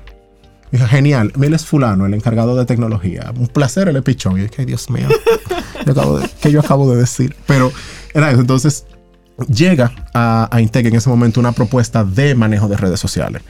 Me 0.73 0.81
dijo, 0.81 0.91
genial, 0.91 1.33
él 1.41 1.55
es 1.55 1.65
fulano, 1.65 2.07
el 2.07 2.15
encargado 2.15 2.57
de 2.57 2.67
tecnología. 2.67 3.33
Un 3.37 3.47
placer, 3.47 3.89
él 3.89 4.03
pichón. 4.03 4.43
Y 4.43 4.49
que 4.49 4.67
Dios 4.67 4.91
mío, 4.91 5.07
yo 5.87 5.93
acabo 5.93 6.19
de- 6.19 6.29
¿qué 6.43 6.51
yo 6.51 6.59
acabo 6.59 6.91
de 6.93 6.97
decir? 6.99 7.37
Pero. 7.47 7.71
Entonces, 8.15 8.85
llega 9.49 9.93
a, 10.13 10.49
a 10.51 10.61
Intec 10.61 10.87
en 10.87 10.97
ese 10.97 11.09
momento 11.09 11.39
una 11.39 11.53
propuesta 11.53 12.03
de 12.03 12.35
manejo 12.35 12.67
de 12.67 12.77
redes 12.77 12.99
sociales. 12.99 13.43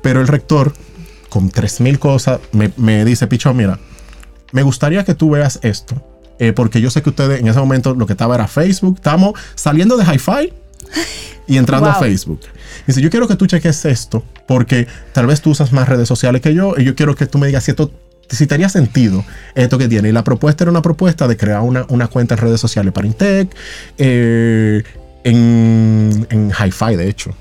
Pero 0.00 0.20
el 0.20 0.28
rector, 0.28 0.72
con 1.28 1.50
3.000 1.50 1.98
cosas, 1.98 2.38
me, 2.52 2.72
me 2.76 3.04
dice, 3.04 3.26
Pichón, 3.26 3.56
mira, 3.56 3.80
me 4.52 4.62
gustaría 4.62 5.04
que 5.04 5.14
tú 5.14 5.30
veas 5.30 5.58
esto. 5.62 5.96
eh, 6.38 6.52
porque 6.52 6.80
yo 6.80 6.90
sé 6.90 7.02
que 7.02 7.10
ustedes 7.10 7.40
en 7.40 7.46
ese 7.46 7.58
momento 7.58 7.94
lo 7.94 8.06
que 8.06 8.14
estaba 8.14 8.34
era 8.34 8.48
Facebook. 8.48 8.96
Estamos 8.96 9.38
saliendo 9.54 9.96
de 9.96 10.04
Hi-Fi 10.04 10.52
y 11.46 11.56
entrando 11.56 11.88
a. 11.88 11.94
Facebook. 11.94 12.40
Dice, 12.86 13.00
yo 13.00 13.10
quiero 13.10 13.28
que 13.28 13.36
tú 13.36 13.46
cheques 13.46 13.84
esto 13.84 14.24
porque 14.46 14.86
tal 15.12 15.26
vez 15.26 15.40
tú 15.40 15.50
usas 15.50 15.72
más 15.72 15.88
redes 15.88 16.08
sociales 16.08 16.40
que 16.40 16.54
yo 16.54 16.74
y 16.76 16.84
yo 16.84 16.94
quiero 16.94 17.14
que 17.14 17.26
tú 17.26 17.38
me 17.38 17.46
digas 17.46 17.64
si 17.64 17.70
esto 17.70 17.92
si 18.28 18.46
tenía 18.46 18.68
sentido 18.68 19.24
esto 19.54 19.78
que 19.78 19.88
tiene. 19.88 20.08
Y 20.08 20.12
la 20.12 20.24
propuesta 20.24 20.64
era 20.64 20.70
una 20.70 20.82
propuesta 20.82 21.28
de 21.28 21.36
crear 21.36 21.60
una, 21.60 21.84
una 21.88 22.08
cuenta 22.08 22.34
en 22.34 22.40
redes 22.40 22.60
sociales 22.60 22.92
para 22.92 23.06
Intec, 23.06 23.54
eh, 23.98 24.82
en, 25.24 26.26
en 26.30 26.50
Hi-Fi, 26.50 26.96
de 26.96 27.08
hecho. 27.08 27.34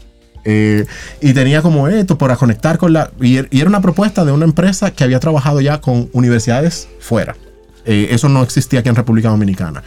Eh, 0.44 0.86
y 1.22 1.34
tenía 1.34 1.62
como 1.62 1.88
esto 1.88 2.18
para 2.18 2.36
conectar 2.36 2.78
con 2.78 2.94
la... 2.94 3.12
Y, 3.22 3.38
er- 3.38 3.48
y 3.52 3.60
era 3.62 3.70
una 3.70 3.82
propuesta 3.82 4.26
de 4.26 4.32
una 4.32 4.46
empresa 4.46 4.92
que 4.92 5.04
había 5.04 5.20
trabajado 5.20 5.62
ya 5.62 5.80
con 5.82 6.10
universidades 6.14 6.88
fuera. 7.00 7.36
Eh, 7.86 8.08
eso 8.12 8.30
no 8.30 8.42
existía 8.44 8.80
aquí 8.80 8.90
en 8.90 8.96
República 8.96 9.30
Dominicana. 9.30 9.84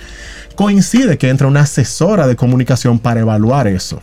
Coincide 0.56 1.18
que 1.18 1.28
entra 1.28 1.46
una 1.48 1.60
asesora 1.62 2.26
de 2.26 2.36
comunicación 2.36 2.98
para 2.98 3.20
evaluar 3.20 3.66
eso. 3.66 4.00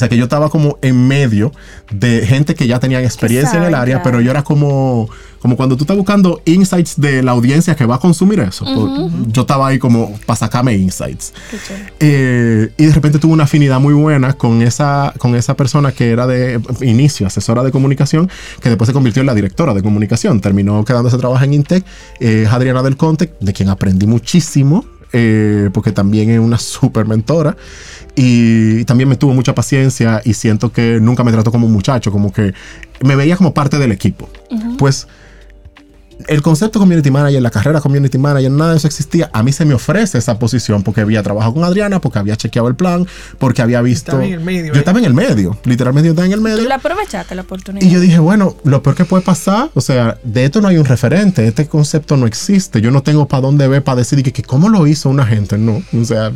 O 0.00 0.02
sea 0.02 0.08
que 0.08 0.16
yo 0.16 0.24
estaba 0.24 0.48
como 0.48 0.78
en 0.80 1.08
medio 1.08 1.52
de 1.92 2.26
gente 2.26 2.54
que 2.54 2.66
ya 2.66 2.80
tenían 2.80 3.04
experiencia 3.04 3.58
en 3.58 3.64
el 3.64 3.74
área, 3.74 4.02
pero 4.02 4.22
yo 4.22 4.30
era 4.30 4.42
como, 4.42 5.10
como 5.40 5.58
cuando 5.58 5.76
tú 5.76 5.84
estás 5.84 5.94
buscando 5.94 6.40
insights 6.46 6.98
de 6.98 7.22
la 7.22 7.32
audiencia 7.32 7.76
que 7.76 7.84
va 7.84 7.96
a 7.96 7.98
consumir 7.98 8.40
eso. 8.40 8.64
Pues, 8.64 9.12
Yo 9.30 9.42
estaba 9.42 9.68
ahí 9.68 9.78
como 9.78 10.18
para 10.24 10.38
sacarme 10.38 10.74
insights. 10.74 11.34
Eh, 11.98 12.72
y 12.78 12.86
de 12.86 12.92
repente 12.94 13.18
tuve 13.18 13.34
una 13.34 13.44
afinidad 13.44 13.78
muy 13.78 13.92
buena 13.92 14.32
con 14.32 14.62
esa, 14.62 15.12
con 15.18 15.34
esa 15.34 15.54
persona 15.54 15.92
que 15.92 16.12
era 16.12 16.26
de 16.26 16.58
inicio, 16.80 17.26
asesora 17.26 17.62
de 17.62 17.70
comunicación, 17.70 18.30
que 18.62 18.70
después 18.70 18.86
se 18.86 18.94
convirtió 18.94 19.20
en 19.20 19.26
la 19.26 19.34
directora 19.34 19.74
de 19.74 19.82
comunicación. 19.82 20.40
Terminó 20.40 20.82
quedándose 20.82 21.16
a 21.16 21.18
trabajar 21.18 21.46
en 21.46 21.52
Intec. 21.52 21.84
Eh, 22.20 22.44
es 22.46 22.48
Adriana 22.48 22.82
del 22.82 22.96
Conte, 22.96 23.34
de 23.38 23.52
quien 23.52 23.68
aprendí 23.68 24.06
muchísimo. 24.06 24.82
Eh, 25.12 25.70
porque 25.72 25.92
también 25.92 26.30
es 26.30 26.40
una 26.40 26.58
súper 26.58 27.06
mentora 27.06 27.56
y 28.16 28.84
también 28.84 29.08
me 29.08 29.16
tuvo 29.16 29.34
mucha 29.34 29.54
paciencia 29.54 30.20
y 30.24 30.34
siento 30.34 30.72
que 30.72 30.98
nunca 31.00 31.24
me 31.24 31.32
trató 31.32 31.50
como 31.50 31.66
un 31.66 31.72
muchacho, 31.72 32.10
como 32.12 32.32
que 32.32 32.54
me 33.02 33.16
veía 33.16 33.36
como 33.36 33.54
parte 33.54 33.78
del 33.78 33.92
equipo. 33.92 34.28
Pues 34.78 35.06
el 36.28 36.42
concepto 36.42 36.78
community 36.78 37.10
manager, 37.10 37.42
la 37.42 37.50
carrera 37.50 37.80
community 37.80 38.18
manager, 38.18 38.50
nada 38.50 38.72
de 38.72 38.76
eso 38.78 38.86
existía. 38.86 39.30
A 39.32 39.42
mí 39.42 39.52
se 39.52 39.64
me 39.64 39.74
ofrece 39.74 40.18
esa 40.18 40.38
posición 40.38 40.82
porque 40.82 41.00
había 41.00 41.22
trabajado 41.22 41.54
con 41.54 41.64
Adriana, 41.64 42.00
porque 42.00 42.18
había 42.18 42.36
chequeado 42.36 42.68
el 42.68 42.74
plan, 42.76 43.06
porque 43.38 43.62
había 43.62 43.80
visto. 43.82 44.12
Estaba 44.12 44.26
en 44.26 44.32
el 44.34 44.40
medio, 44.40 44.66
Yo 44.66 44.74
¿eh? 44.74 44.78
estaba 44.78 44.98
en 44.98 45.04
el 45.04 45.14
medio, 45.14 45.58
literalmente 45.64 46.06
yo 46.06 46.12
estaba 46.12 46.26
en 46.26 46.32
el 46.32 46.38
Tú 46.38 46.44
medio. 46.44 46.68
la 46.68 46.76
aprovechaste 46.76 47.34
la 47.34 47.42
oportunidad. 47.42 47.86
Y 47.86 47.90
yo 47.90 48.00
dije, 48.00 48.18
bueno, 48.18 48.56
lo 48.64 48.82
peor 48.82 48.96
que 48.96 49.04
puede 49.04 49.22
pasar, 49.22 49.70
o 49.74 49.80
sea, 49.80 50.18
de 50.22 50.44
esto 50.44 50.60
no 50.60 50.68
hay 50.68 50.76
un 50.78 50.84
referente, 50.84 51.46
este 51.46 51.66
concepto 51.66 52.16
no 52.16 52.26
existe. 52.26 52.80
Yo 52.80 52.90
no 52.90 53.02
tengo 53.02 53.26
para 53.28 53.42
dónde 53.42 53.66
ver 53.68 53.82
para 53.84 53.96
decir 53.96 54.22
que, 54.22 54.32
que 54.32 54.42
cómo 54.42 54.68
lo 54.68 54.86
hizo 54.86 55.08
una 55.08 55.26
gente, 55.26 55.58
no. 55.58 55.82
O 55.98 56.04
sea, 56.04 56.32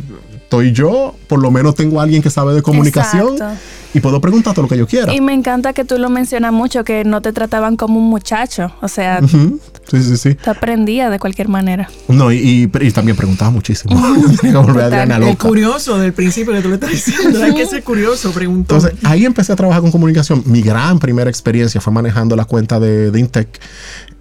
estoy 0.61 0.73
yo, 0.73 1.15
por 1.29 1.41
lo 1.41 1.51
menos 1.51 1.75
tengo 1.75 2.01
a 2.01 2.05
alguien 2.05 2.23
que 2.23 2.31
sabe 2.31 2.55
de 2.55 2.63
comunicación 2.63 3.33
Exacto. 3.35 3.59
y 3.95 4.01
puedo 4.01 4.21
preguntar 4.21 4.55
todo 4.55 4.63
lo 4.63 4.69
que 4.69 4.77
yo 4.79 4.87
quiera. 4.87 5.13
Y 5.15 5.21
me 5.21 5.33
encanta 5.33 5.73
que 5.73 5.85
tú 5.85 5.99
lo 5.99 6.11
mencionas 6.11 6.53
mucho, 6.53 6.85
que 6.85 7.05
no 7.05 7.21
te 7.23 7.33
trataban 7.33 7.77
como 7.77 7.99
un 7.99 8.09
muchacho. 8.09 8.73
O 8.83 8.89
sea. 8.89 9.21
Sí, 9.23 10.03
sí, 10.03 10.17
sí. 10.17 10.35
te 10.35 10.49
aprendía 10.51 11.11
de 11.11 11.19
cualquier 11.19 11.49
manera. 11.49 11.89
No, 12.09 12.33
y, 12.33 12.37
y- 12.37 12.71
y 12.87 12.91
también 12.91 13.17
preguntaba 13.17 13.51
muchísimo. 13.51 13.95
Tenía 14.41 14.53
que 14.61 14.67
volver 14.67 14.83
a 14.85 14.87
Adriana 14.87 15.17
El 15.29 15.37
curioso 15.37 15.99
del 15.99 16.13
principio 16.13 16.53
que 16.55 16.61
tú 16.63 16.69
le 16.69 16.75
estás 16.77 16.91
diciendo. 16.91 17.43
Hay 17.43 17.55
que 17.55 17.67
ser 17.67 17.83
curioso, 17.85 18.31
preguntó. 18.33 18.77
Entonces, 18.77 18.99
ahí 19.05 19.25
empecé 19.25 19.53
a 19.53 19.57
trabajar 19.57 19.83
con 19.83 19.91
comunicación. 19.91 20.43
Mi 20.47 20.63
gran 20.63 20.99
primera 20.99 21.29
experiencia 21.31 21.81
fue 21.81 21.93
manejando 21.93 22.35
la 22.37 22.45
cuenta 22.47 22.81
de, 22.81 23.11
de 23.11 23.21
Intec, 23.21 23.61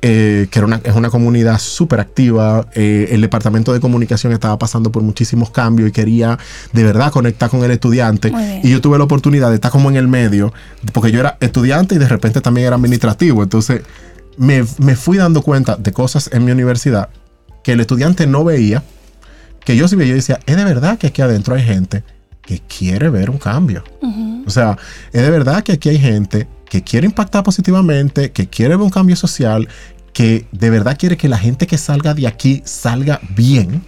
eh, 0.01 0.47
que 0.51 0.59
era 0.59 0.65
una, 0.65 0.81
es 0.83 0.95
una 0.95 1.09
comunidad 1.09 1.59
súper 1.59 2.01
activa. 2.01 2.67
Eh, 2.75 3.07
el 3.11 3.21
departamento 3.21 3.71
de 3.71 3.79
comunicación 3.79 4.33
estaba 4.33 4.59
pasando 4.59 4.91
por 4.91 5.01
muchísimos 5.01 5.49
cambios 5.49 5.87
y 5.89 5.91
quería 5.93 6.22
de 6.71 6.83
verdad 6.83 7.11
conectar 7.11 7.49
con 7.49 7.63
el 7.63 7.71
estudiante. 7.71 8.31
Y 8.63 8.69
yo 8.71 8.81
tuve 8.81 8.97
la 8.97 9.03
oportunidad 9.03 9.49
de 9.49 9.55
estar 9.55 9.71
como 9.71 9.89
en 9.89 9.95
el 9.95 10.07
medio, 10.07 10.53
porque 10.91 11.11
yo 11.11 11.19
era 11.19 11.37
estudiante 11.39 11.95
y 11.95 11.97
de 11.97 12.07
repente 12.07 12.41
también 12.41 12.67
era 12.67 12.75
administrativo. 12.75 13.43
Entonces, 13.43 13.81
me, 14.37 14.65
me 14.79 14.95
fui 14.95 15.17
dando 15.17 15.41
cuenta 15.41 15.75
de 15.75 15.91
cosas 15.91 16.29
en 16.33 16.45
mi 16.45 16.51
universidad 16.51 17.09
que 17.63 17.71
el 17.71 17.79
estudiante 17.79 18.27
no 18.27 18.43
veía, 18.43 18.83
que 19.63 19.75
yo 19.75 19.87
sí 19.87 19.95
veía 19.95 20.11
y 20.11 20.15
decía, 20.15 20.39
es 20.45 20.55
de 20.55 20.63
verdad 20.63 20.97
que 20.97 21.07
aquí 21.07 21.21
adentro 21.21 21.55
hay 21.55 21.63
gente 21.63 22.03
que 22.41 22.59
quiere 22.59 23.09
ver 23.09 23.29
un 23.29 23.37
cambio. 23.37 23.83
O 24.45 24.49
sea, 24.49 24.77
es 25.13 25.21
de 25.21 25.29
verdad 25.29 25.63
que 25.63 25.71
aquí 25.71 25.89
hay 25.89 25.97
gente 25.97 26.47
que 26.69 26.83
quiere 26.83 27.07
impactar 27.07 27.43
positivamente, 27.43 28.31
que 28.31 28.47
quiere 28.47 28.75
ver 28.75 28.83
un 28.83 28.89
cambio 28.89 29.15
social, 29.15 29.69
que 30.11 30.45
de 30.51 30.69
verdad 30.69 30.97
quiere 30.99 31.17
que 31.17 31.29
la 31.29 31.37
gente 31.37 31.65
que 31.67 31.77
salga 31.77 32.13
de 32.13 32.27
aquí 32.27 32.61
salga 32.65 33.21
bien. 33.35 33.83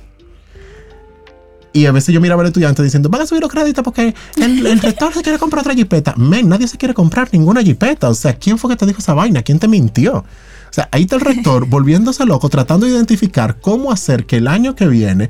Y 1.75 1.87
a 1.87 1.91
veces 1.91 2.13
yo 2.13 2.21
miraba 2.21 2.41
al 2.41 2.47
estudiante 2.47 2.81
diciendo, 2.81 3.09
van 3.09 3.23
a 3.23 3.25
subir 3.25 3.41
los 3.41 3.51
créditos 3.51 3.83
porque 3.83 4.15
el, 4.37 4.65
el 4.65 4.79
rector 4.79 5.13
se 5.13 5.21
quiere 5.21 5.37
comprar 5.37 5.59
otra 5.59 5.73
jipeta. 5.73 6.13
Men, 6.15 6.47
nadie 6.47 6.69
se 6.69 6.77
quiere 6.77 6.93
comprar 6.93 7.27
ninguna 7.33 7.61
jipeta. 7.61 8.07
O 8.07 8.13
sea, 8.13 8.33
¿quién 8.33 8.57
fue 8.57 8.69
que 8.69 8.77
te 8.77 8.85
dijo 8.85 8.99
esa 8.99 9.13
vaina? 9.13 9.43
¿Quién 9.43 9.59
te 9.59 9.67
mintió? 9.67 10.19
O 10.19 10.73
sea, 10.73 10.87
ahí 10.93 11.01
está 11.01 11.15
el 11.15 11.21
rector 11.21 11.65
volviéndose 11.69 12.25
loco, 12.25 12.47
tratando 12.47 12.85
de 12.85 12.93
identificar 12.93 13.57
cómo 13.59 13.91
hacer 13.91 14.25
que 14.25 14.37
el 14.37 14.47
año 14.47 14.73
que 14.73 14.87
viene 14.87 15.29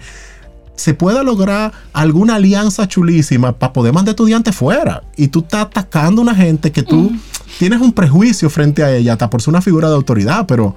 se 0.75 0.93
pueda 0.93 1.23
lograr 1.23 1.71
alguna 1.93 2.35
alianza 2.35 2.87
chulísima 2.87 3.53
para 3.53 3.73
poder 3.73 3.91
mandar 3.91 4.11
estudiantes 4.11 4.55
fuera. 4.55 5.01
Y 5.17 5.29
tú 5.29 5.39
estás 5.39 5.63
atacando 5.63 6.21
a 6.21 6.25
una 6.25 6.35
gente 6.35 6.71
que 6.71 6.83
tú 6.83 7.11
tienes 7.57 7.81
un 7.81 7.91
prejuicio 7.91 8.51
frente 8.51 8.83
a 8.83 8.95
ella, 8.95 9.13
hasta 9.13 9.31
por 9.31 9.41
ser 9.41 9.49
una 9.49 9.63
figura 9.63 9.89
de 9.89 9.95
autoridad, 9.95 10.45
pero 10.45 10.75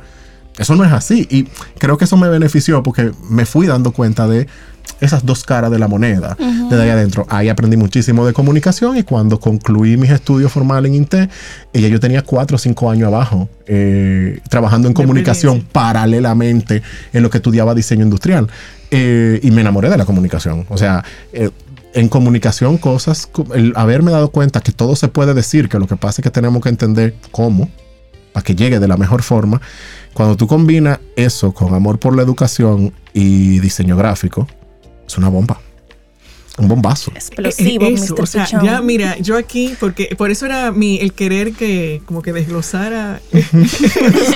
eso 0.57 0.75
no 0.77 0.85
es 0.85 0.93
así. 0.93 1.27
Y 1.31 1.45
creo 1.79 1.99
que 1.99 2.07
eso 2.07 2.17
me 2.17 2.31
benefició 2.31 2.83
porque 2.83 3.13
me 3.29 3.45
fui 3.45 3.67
dando 3.67 3.93
cuenta 3.93 4.27
de 4.27 4.49
esas 5.01 5.25
dos 5.25 5.45
caras 5.45 5.71
de 5.71 5.79
la 5.79 5.87
moneda 5.89 6.37
desde 6.39 6.83
ahí 6.83 6.91
adentro. 6.91 7.27
Ahí 7.29 7.49
aprendí 7.49 7.77
muchísimo 7.77 8.27
de 8.27 8.33
comunicación 8.33 8.97
y 8.97 9.03
cuando 9.03 9.39
concluí 9.39 9.97
mis 9.97 10.11
estudios 10.11 10.51
formales 10.51 10.91
en 10.91 10.97
INTE, 10.97 11.29
ella 11.73 11.89
yo 11.89 12.01
tenía 12.01 12.23
cuatro 12.23 12.57
o 12.57 12.59
cinco 12.59 12.91
años 12.91 13.07
abajo 13.07 13.49
eh, 13.67 14.41
trabajando 14.49 14.89
en 14.89 14.95
comunicación 14.95 15.63
paralelamente 15.71 16.83
en 17.13 17.23
lo 17.23 17.31
que 17.31 17.39
estudiaba 17.39 17.75
diseño 17.75 18.03
industrial. 18.05 18.49
Eh, 18.91 19.39
y 19.43 19.51
me 19.51 19.61
enamoré 19.61 19.91
de 19.91 19.99
la 19.99 20.05
comunicación. 20.07 20.65
O 20.69 20.79
sea, 20.79 21.05
eh, 21.33 21.51
en 21.95 22.09
comunicación 22.09 22.79
cosas, 22.79 23.27
co- 23.31 23.47
el 23.55 23.73
haberme 23.77 24.11
dado 24.11 24.31
cuenta 24.31 24.61
que 24.61 24.73
todo 24.73 24.97
se 24.97 25.09
puede 25.09 25.35
decir, 25.35 25.69
que 25.69 25.79
lo 25.79 25.87
que 25.87 25.97
pasa 25.97 26.21
es 26.21 26.25
que 26.25 26.31
tenemos 26.31 26.63
que 26.63 26.71
entender 26.71 27.15
cómo, 27.31 27.71
para 28.33 28.45
que 28.45 28.55
llegue 28.55 28.81
de 28.81 28.89
la 28.89 28.97
mejor 28.97 29.23
forma. 29.23 29.61
Cuando 30.15 30.37
tú 30.37 30.47
combinas 30.47 30.99
eso 31.17 31.53
con 31.53 31.75
amor 31.75 31.99
por 31.99 32.17
la 32.17 32.23
educación 32.23 32.93
y 33.13 33.59
diseño 33.61 33.97
gráfico, 33.97 34.49
es 35.09 35.19
una 35.19 35.29
bomba. 35.29 35.61
Un 36.59 36.67
bombazo. 36.67 37.13
Explosivo, 37.15 37.85
Eh, 37.87 37.93
eso, 37.95 38.15
Mr. 38.17 38.23
o 38.23 38.27
sea, 38.27 38.45
Pichón. 38.45 38.65
ya 38.65 38.81
mira, 38.83 39.17
yo 39.19 39.37
aquí, 39.37 39.75
porque 39.79 40.15
por 40.19 40.31
eso 40.33 40.45
era 40.45 40.73
mi 40.73 40.99
el 40.99 41.13
querer 41.13 41.53
que 41.53 42.03
como 42.05 42.21
que 42.21 42.33
desglosara 42.33 43.21
eso 43.33 43.53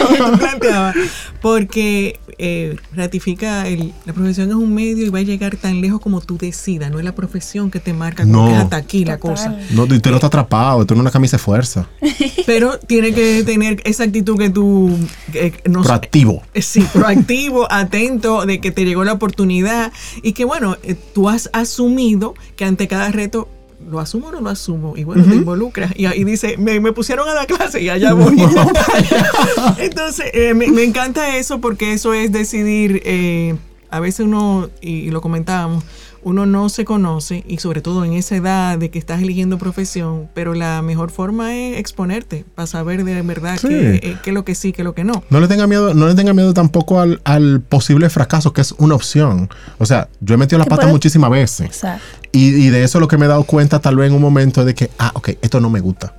que 0.08 0.16
tú 0.16 0.38
planteabas, 0.38 0.94
porque 1.40 2.20
eh, 2.44 2.76
ratifica 2.92 3.68
el, 3.68 3.92
la 4.04 4.12
profesión 4.12 4.48
es 4.48 4.56
un 4.56 4.74
medio 4.74 5.06
y 5.06 5.10
va 5.10 5.20
a 5.20 5.22
llegar 5.22 5.56
tan 5.56 5.80
lejos 5.80 6.00
como 6.00 6.20
tú 6.20 6.36
decidas, 6.38 6.90
no 6.90 6.98
es 6.98 7.04
la 7.04 7.14
profesión 7.14 7.70
que 7.70 7.78
te 7.78 7.92
marca 7.92 8.24
como 8.24 8.42
No. 8.42 8.48
que 8.48 8.54
es 8.54 8.58
hasta 8.60 8.76
aquí 8.76 9.04
la 9.04 9.18
cosa. 9.18 9.56
No, 9.70 9.86
tú 9.86 9.94
no 9.94 9.96
estás 10.16 10.24
atrapado, 10.24 10.84
tú 10.84 10.94
eres 10.94 11.00
una 11.02 11.12
camisa 11.12 11.36
de 11.36 11.42
fuerza. 11.42 11.88
Pero 12.46 12.78
tiene 12.80 13.14
que 13.14 13.44
tener 13.44 13.80
esa 13.84 14.02
actitud 14.02 14.36
que 14.36 14.50
tú 14.50 14.90
eh, 15.34 15.52
no 15.70 15.82
Proactivo. 15.82 16.42
Eh, 16.52 16.62
Sí, 16.62 16.84
proactivo, 16.92 17.66
atento 17.70 18.44
de 18.44 18.60
que 18.60 18.72
te 18.72 18.84
llegó 18.84 19.04
la 19.04 19.12
oportunidad 19.12 19.92
y 20.22 20.32
que 20.32 20.44
bueno, 20.44 20.76
eh, 20.82 20.96
tú 21.14 21.28
has 21.28 21.48
asumido 21.52 22.34
que 22.56 22.64
ante 22.64 22.88
cada 22.88 23.10
reto 23.12 23.48
lo 23.92 24.00
asumo 24.00 24.28
o 24.28 24.32
no 24.32 24.40
lo 24.40 24.50
asumo 24.50 24.94
y 24.96 25.04
bueno, 25.04 25.24
te 25.24 25.36
involucras. 25.36 25.92
Y, 25.94 26.06
y 26.06 26.24
dice, 26.24 26.56
me, 26.56 26.80
me 26.80 26.92
pusieron 26.92 27.28
a 27.28 27.34
la 27.34 27.46
clase 27.46 27.80
y 27.80 27.88
allá 27.88 28.14
voy. 28.14 28.36
Entonces, 29.78 30.26
eh, 30.32 30.54
me, 30.54 30.66
me 30.68 30.82
encanta 30.82 31.36
eso 31.36 31.60
porque 31.60 31.92
eso 31.92 32.14
es 32.14 32.32
decidir, 32.32 33.02
eh, 33.04 33.54
a 33.90 34.00
veces 34.00 34.26
uno, 34.26 34.70
y 34.80 35.10
lo 35.10 35.20
comentábamos, 35.20 35.84
uno 36.24 36.46
no 36.46 36.68
se 36.68 36.84
conoce 36.84 37.44
y 37.48 37.58
sobre 37.58 37.80
todo 37.80 38.04
en 38.04 38.12
esa 38.12 38.36
edad 38.36 38.78
de 38.78 38.90
que 38.90 38.98
estás 38.98 39.20
eligiendo 39.22 39.58
profesión, 39.58 40.28
pero 40.34 40.54
la 40.54 40.80
mejor 40.82 41.10
forma 41.10 41.54
es 41.56 41.78
exponerte 41.78 42.44
para 42.54 42.66
saber 42.66 43.04
de 43.04 43.20
verdad 43.22 43.56
Sí. 43.60 43.68
qué, 43.68 43.94
eh, 44.02 44.16
qué 44.22 44.30
es 44.30 44.34
lo 44.34 44.44
que 44.44 44.54
sí, 44.54 44.72
qué 44.72 44.82
es 44.82 44.84
lo 44.84 44.94
que 44.94 45.04
no. 45.04 45.24
No 45.30 45.40
le 45.40 45.48
tenga 45.48 45.66
miedo, 45.66 45.94
no 45.94 46.06
le 46.06 46.14
tenga 46.14 46.32
miedo 46.32 46.54
tampoco 46.54 47.00
al, 47.00 47.20
al 47.24 47.60
posible 47.60 48.08
fracaso, 48.10 48.52
que 48.52 48.60
es 48.60 48.72
una 48.78 48.94
opción. 48.94 49.50
O 49.78 49.86
sea, 49.86 50.08
yo 50.20 50.34
he 50.34 50.38
metido 50.38 50.58
la 50.58 50.64
pata 50.64 50.82
puede- 50.82 50.92
muchísimas 50.92 51.30
veces. 51.30 51.66
Exacto. 51.66 52.04
Y, 52.32 52.48
y 52.66 52.68
de 52.70 52.84
eso 52.84 53.00
lo 53.00 53.08
que 53.08 53.18
me 53.18 53.26
he 53.26 53.28
dado 53.28 53.44
cuenta 53.44 53.80
tal 53.80 53.96
vez 53.96 54.08
en 54.08 54.14
un 54.16 54.22
momento 54.22 54.60
es 54.60 54.66
de 54.66 54.74
que, 54.74 54.90
ah, 54.98 55.10
ok, 55.14 55.30
esto 55.42 55.60
no 55.60 55.70
me 55.70 55.80
gusta. 55.80 56.14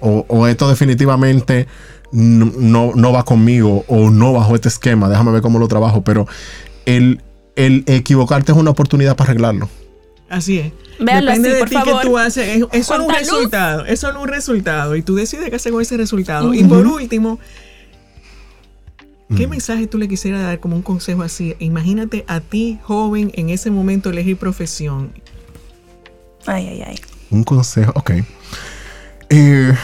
O, 0.00 0.24
o 0.28 0.46
esto 0.46 0.68
definitivamente 0.68 1.66
no, 2.12 2.52
no, 2.58 2.92
no 2.94 3.12
va 3.12 3.24
conmigo 3.24 3.84
o 3.88 4.10
no 4.10 4.32
bajo 4.32 4.54
este 4.54 4.68
esquema, 4.68 5.08
déjame 5.08 5.32
ver 5.32 5.42
cómo 5.42 5.58
lo 5.58 5.68
trabajo, 5.68 6.02
pero 6.02 6.26
el, 6.86 7.20
el 7.58 7.84
equivocarte 7.86 8.52
es 8.52 8.58
una 8.58 8.70
oportunidad 8.70 9.16
para 9.16 9.30
arreglarlo. 9.30 9.68
Así 10.30 10.58
es. 10.58 10.72
Véanlo 11.00 11.30
Depende 11.32 11.48
así, 11.48 11.54
de 11.54 11.60
por 11.60 11.68
ti 11.68 11.74
favor. 11.76 12.00
que 12.02 12.08
tú 12.08 12.18
haces. 12.18 12.48
es- 12.56 12.62
Eso 12.72 12.94
es 12.94 13.00
un 13.00 13.06
luz. 13.08 13.18
resultado. 13.18 13.84
Eso 13.86 14.08
es 14.10 14.16
un 14.16 14.28
resultado. 14.28 14.96
Y 14.96 15.02
tú 15.02 15.14
decides 15.14 15.48
qué 15.50 15.56
hacer 15.56 15.72
con 15.72 15.80
ese 15.82 15.96
resultado. 15.96 16.52
Y 16.54 16.64
por 16.64 16.86
último, 16.86 17.38
¿qué 19.36 19.46
mensaje 19.46 19.86
tú 19.86 19.96
le 19.98 20.08
quisieras 20.08 20.42
dar 20.42 20.60
como 20.60 20.76
un 20.76 20.82
consejo 20.82 21.22
así? 21.22 21.54
Imagínate 21.58 22.24
a 22.28 22.40
ti, 22.40 22.78
joven, 22.82 23.30
en 23.34 23.48
ese 23.50 23.70
momento 23.70 24.10
elegir 24.10 24.36
profesión. 24.36 25.12
Ay, 26.46 26.66
ay, 26.68 26.82
ay. 26.86 27.00
Un 27.30 27.44
consejo, 27.44 27.92
ok. 27.94 28.10
Eh, 29.30 29.74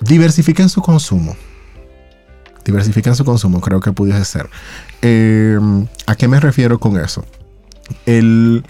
diversifiquen 0.00 0.68
su 0.68 0.80
consumo. 0.82 1.36
Diversifiquen 2.64 3.14
su 3.14 3.24
consumo, 3.24 3.60
creo 3.60 3.80
que 3.80 3.92
pudiese 3.92 4.24
ser. 4.24 4.48
Eh, 5.02 5.58
¿A 6.06 6.14
qué 6.14 6.28
me 6.28 6.40
refiero 6.40 6.78
con 6.78 6.98
eso? 6.98 7.24
El, 8.06 8.64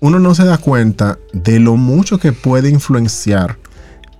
uno 0.00 0.18
no 0.18 0.34
se 0.34 0.44
da 0.44 0.58
cuenta 0.58 1.18
de 1.32 1.58
lo 1.58 1.76
mucho 1.76 2.18
que 2.18 2.32
puede 2.32 2.70
influenciar 2.70 3.58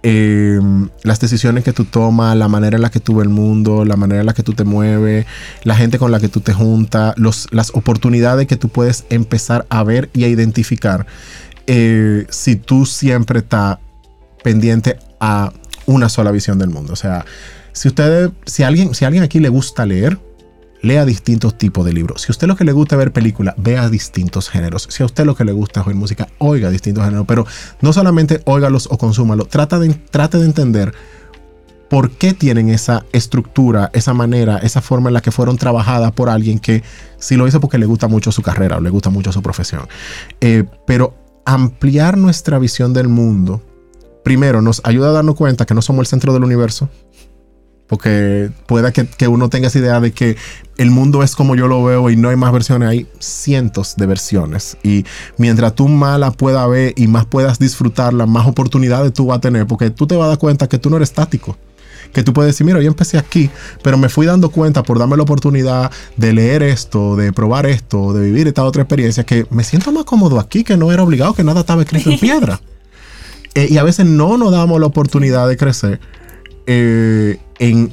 eh, 0.06 0.60
las 1.02 1.18
decisiones 1.18 1.64
que 1.64 1.72
tú 1.72 1.86
tomas, 1.86 2.36
la 2.36 2.46
manera 2.46 2.76
en 2.76 2.82
la 2.82 2.90
que 2.90 3.00
tú 3.00 3.16
ves 3.16 3.22
el 3.24 3.30
mundo, 3.30 3.86
la 3.86 3.96
manera 3.96 4.20
en 4.20 4.26
la 4.26 4.34
que 4.34 4.42
tú 4.42 4.52
te 4.52 4.64
mueves, 4.64 5.24
la 5.62 5.76
gente 5.76 5.98
con 5.98 6.10
la 6.10 6.20
que 6.20 6.28
tú 6.28 6.40
te 6.40 6.52
juntas, 6.52 7.14
los, 7.16 7.48
las 7.52 7.70
oportunidades 7.70 8.46
que 8.46 8.56
tú 8.56 8.68
puedes 8.68 9.06
empezar 9.08 9.64
a 9.70 9.82
ver 9.82 10.10
y 10.12 10.24
a 10.24 10.28
identificar 10.28 11.06
eh, 11.66 12.26
si 12.28 12.56
tú 12.56 12.84
siempre 12.84 13.38
estás 13.38 13.78
pendiente 14.42 14.98
a 15.20 15.54
una 15.86 16.10
sola 16.10 16.32
visión 16.32 16.58
del 16.58 16.68
mundo. 16.68 16.92
O 16.92 16.96
sea, 16.96 17.24
si 17.72 17.88
ustedes, 17.88 18.30
si 18.44 18.62
alguien, 18.62 18.94
si 18.94 19.06
alguien 19.06 19.24
aquí 19.24 19.40
le 19.40 19.48
gusta 19.48 19.86
leer, 19.86 20.18
lea 20.84 21.04
distintos 21.04 21.56
tipos 21.58 21.84
de 21.84 21.92
libros. 21.92 22.22
Si 22.22 22.30
a 22.30 22.32
usted 22.32 22.46
lo 22.46 22.56
que 22.56 22.64
le 22.64 22.72
gusta 22.72 22.96
ver 22.96 23.12
películas, 23.12 23.54
vea 23.56 23.88
distintos 23.88 24.48
géneros. 24.48 24.86
Si 24.90 25.02
a 25.02 25.06
usted 25.06 25.24
lo 25.24 25.34
que 25.34 25.44
le 25.44 25.52
gusta 25.52 25.82
oír 25.82 25.96
música, 25.96 26.28
oiga 26.38 26.70
distintos 26.70 27.04
géneros. 27.04 27.26
Pero 27.26 27.46
no 27.80 27.92
solamente 27.92 28.42
óigalos 28.44 28.88
o 28.90 28.98
consúmalos, 28.98 29.48
trata 29.48 29.78
de, 29.78 29.94
trate 29.94 30.38
de 30.38 30.44
entender 30.44 30.94
por 31.88 32.10
qué 32.10 32.34
tienen 32.34 32.70
esa 32.70 33.04
estructura, 33.12 33.90
esa 33.92 34.14
manera, 34.14 34.58
esa 34.58 34.80
forma 34.80 35.10
en 35.10 35.14
la 35.14 35.20
que 35.20 35.30
fueron 35.30 35.56
trabajadas 35.56 36.12
por 36.12 36.28
alguien 36.28 36.58
que 36.58 36.82
si 37.18 37.36
lo 37.36 37.46
hizo 37.46 37.60
porque 37.60 37.78
le 37.78 37.86
gusta 37.86 38.08
mucho 38.08 38.32
su 38.32 38.42
carrera 38.42 38.78
o 38.78 38.80
le 38.80 38.90
gusta 38.90 39.10
mucho 39.10 39.32
su 39.32 39.42
profesión. 39.42 39.86
Eh, 40.40 40.64
pero 40.86 41.14
ampliar 41.44 42.16
nuestra 42.16 42.58
visión 42.58 42.92
del 42.92 43.08
mundo, 43.08 43.62
primero 44.24 44.62
nos 44.62 44.80
ayuda 44.84 45.10
a 45.10 45.12
darnos 45.12 45.36
cuenta 45.36 45.66
que 45.66 45.74
no 45.74 45.82
somos 45.82 46.00
el 46.00 46.06
centro 46.06 46.32
del 46.32 46.44
universo, 46.44 46.88
porque 47.86 48.50
pueda 48.66 48.92
que, 48.92 49.06
que, 49.06 49.28
uno 49.28 49.48
tenga 49.50 49.68
esa 49.68 49.78
idea 49.78 50.00
de 50.00 50.12
que 50.12 50.36
el 50.78 50.90
mundo 50.90 51.22
es 51.22 51.36
como 51.36 51.54
yo 51.54 51.68
lo 51.68 51.84
veo 51.84 52.10
y 52.10 52.16
no 52.16 52.30
hay 52.30 52.36
más 52.36 52.52
versiones, 52.52 52.88
hay 52.88 53.06
cientos 53.18 53.94
de 53.96 54.06
versiones. 54.06 54.76
Y 54.82 55.04
mientras 55.36 55.74
tú 55.74 55.88
más 55.88 56.18
la 56.18 56.30
puedas 56.30 56.68
ver 56.68 56.94
y 56.96 57.06
más 57.06 57.26
puedas 57.26 57.58
disfrutarla, 57.58 58.26
más 58.26 58.46
oportunidades 58.46 59.12
tú 59.12 59.26
vas 59.26 59.38
a 59.38 59.40
tener, 59.40 59.66
porque 59.66 59.90
tú 59.90 60.06
te 60.06 60.16
vas 60.16 60.26
a 60.26 60.28
dar 60.28 60.38
cuenta 60.38 60.68
que 60.68 60.78
tú 60.78 60.90
no 60.90 60.96
eres 60.96 61.10
estático. 61.10 61.56
Que 62.12 62.22
tú 62.22 62.32
puedes 62.32 62.52
decir, 62.52 62.64
mira, 62.64 62.80
yo 62.80 62.88
empecé 62.88 63.18
aquí, 63.18 63.50
pero 63.82 63.98
me 63.98 64.08
fui 64.08 64.24
dando 64.24 64.50
cuenta 64.50 64.82
por 64.84 64.98
darme 64.98 65.16
la 65.16 65.24
oportunidad 65.24 65.90
de 66.16 66.32
leer 66.32 66.62
esto, 66.62 67.16
de 67.16 67.32
probar 67.32 67.66
esto, 67.66 68.12
de 68.12 68.24
vivir 68.24 68.46
esta 68.46 68.62
otra 68.62 68.82
experiencia, 68.82 69.24
que 69.24 69.46
me 69.50 69.64
siento 69.64 69.90
más 69.90 70.04
cómodo 70.04 70.38
aquí, 70.38 70.62
que 70.62 70.76
no 70.76 70.92
era 70.92 71.02
obligado, 71.02 71.34
que 71.34 71.42
nada 71.42 71.60
estaba 71.60 71.82
escrito 71.82 72.10
en 72.10 72.18
piedra. 72.20 72.60
eh, 73.54 73.66
y 73.68 73.78
a 73.78 73.82
veces 73.82 74.06
no 74.06 74.38
nos 74.38 74.52
damos 74.52 74.80
la 74.80 74.86
oportunidad 74.86 75.48
de 75.48 75.56
crecer 75.56 76.00
eh, 76.66 77.38
en, 77.58 77.92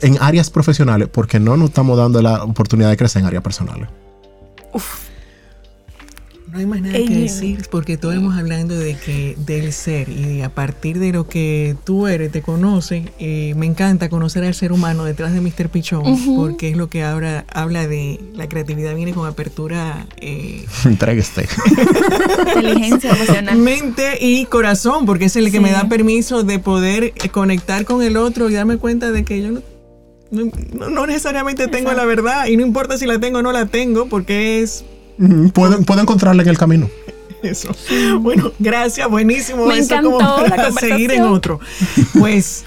en, 0.00 0.18
áreas 0.20 0.50
profesionales 0.50 1.08
porque 1.10 1.40
no 1.40 1.56
nos 1.56 1.70
estamos 1.70 1.96
dando 1.96 2.20
la 2.22 2.42
oportunidad 2.44 2.90
de 2.90 2.96
crecer 2.96 3.20
en 3.20 3.26
áreas 3.26 3.42
personales. 3.42 3.88
Uf. 4.72 5.11
No 6.52 6.58
hay 6.58 6.66
más 6.66 6.82
nada 6.82 6.92
que 6.92 7.14
decir 7.14 7.66
porque 7.70 7.96
todos 7.96 8.14
hemos 8.14 8.36
hablando 8.36 8.78
de 8.78 8.94
que 8.94 9.36
del 9.38 9.72
ser 9.72 10.10
y 10.10 10.42
a 10.42 10.50
partir 10.50 10.98
de 10.98 11.10
lo 11.10 11.26
que 11.26 11.76
tú 11.84 12.06
eres, 12.06 12.30
te 12.30 12.42
conoces, 12.42 13.06
eh, 13.18 13.54
me 13.56 13.64
encanta 13.64 14.10
conocer 14.10 14.44
al 14.44 14.52
ser 14.52 14.70
humano 14.70 15.04
detrás 15.04 15.32
de 15.32 15.40
Mr. 15.40 15.70
Pichón 15.70 16.06
uh 16.06 16.14
-huh. 16.14 16.36
porque 16.36 16.68
es 16.68 16.76
lo 16.76 16.90
que 16.90 17.04
habla, 17.04 17.46
habla 17.50 17.88
de 17.88 18.20
la 18.34 18.50
creatividad 18.50 18.94
viene 18.94 19.14
con 19.14 19.26
apertura. 19.26 20.06
Eh, 20.20 20.66
Entrégueste. 20.84 21.48
Inteligencia 22.48 23.12
emocional. 23.12 23.56
Mente 23.56 24.18
y 24.20 24.44
corazón 24.44 25.06
porque 25.06 25.26
es 25.26 25.36
el 25.36 25.46
sí. 25.46 25.52
que 25.52 25.60
me 25.60 25.70
da 25.70 25.88
permiso 25.88 26.42
de 26.42 26.58
poder 26.58 27.14
conectar 27.30 27.86
con 27.86 28.02
el 28.02 28.18
otro 28.18 28.50
y 28.50 28.52
darme 28.52 28.76
cuenta 28.76 29.10
de 29.10 29.24
que 29.24 29.40
yo 29.40 29.52
no 29.52 29.62
no, 30.30 30.88
no, 30.88 31.06
necesariamente 31.06 31.64
tengo 31.68 31.90
Exacto. 31.90 32.00
la 32.00 32.04
verdad 32.06 32.46
y 32.46 32.56
no 32.56 32.62
importa 32.62 32.96
si 32.96 33.04
la 33.04 33.18
tengo 33.18 33.40
o 33.40 33.42
no 33.42 33.52
la 33.52 33.66
tengo 33.66 34.06
porque 34.06 34.62
es 34.62 34.82
Puedo, 35.52 35.80
puedo 35.82 36.00
encontrarla 36.00 36.42
en 36.42 36.48
el 36.48 36.58
camino. 36.58 36.88
Eso. 37.42 37.74
Bueno, 38.20 38.52
gracias, 38.58 39.08
buenísimo. 39.10 39.66
Me 39.66 39.78
Eso 39.78 39.94
encantó 39.94 40.12
como 40.12 40.42
la 40.42 40.48
para 40.48 40.72
seguir 40.72 41.10
en 41.12 41.22
otro. 41.22 41.58
Pues 42.18 42.64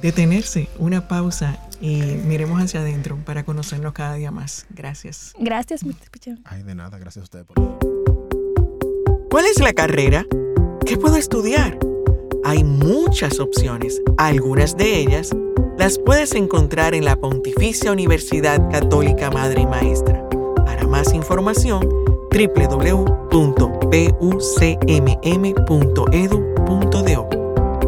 detenerse, 0.00 0.68
una 0.78 1.08
pausa 1.08 1.58
y 1.80 2.00
miremos 2.26 2.62
hacia 2.62 2.80
adentro 2.80 3.18
para 3.24 3.44
conocernos 3.44 3.92
cada 3.92 4.14
día 4.14 4.30
más. 4.30 4.66
Gracias. 4.70 5.32
Gracias, 5.38 5.84
Mr. 5.84 6.10
Pichón. 6.10 6.40
Ay, 6.44 6.62
de 6.62 6.74
nada, 6.74 6.98
gracias 6.98 7.22
a 7.22 7.24
ustedes 7.24 7.46
por. 7.46 7.56
¿Cuál 9.30 9.46
es 9.46 9.60
la 9.60 9.72
carrera? 9.72 10.26
¿Qué 10.86 10.96
puedo 10.96 11.16
estudiar? 11.16 11.78
Hay 12.44 12.64
muchas 12.64 13.38
opciones. 13.38 14.00
Algunas 14.16 14.76
de 14.76 14.98
ellas 14.98 15.30
las 15.78 15.98
puedes 15.98 16.34
encontrar 16.34 16.94
en 16.94 17.04
la 17.04 17.16
Pontificia 17.16 17.92
Universidad 17.92 18.70
Católica 18.70 19.30
Madre 19.30 19.62
y 19.62 19.66
Maestra. 19.66 20.28
Más 20.90 21.14
información, 21.14 21.88
www.pucmm.edu.do. 22.30 23.00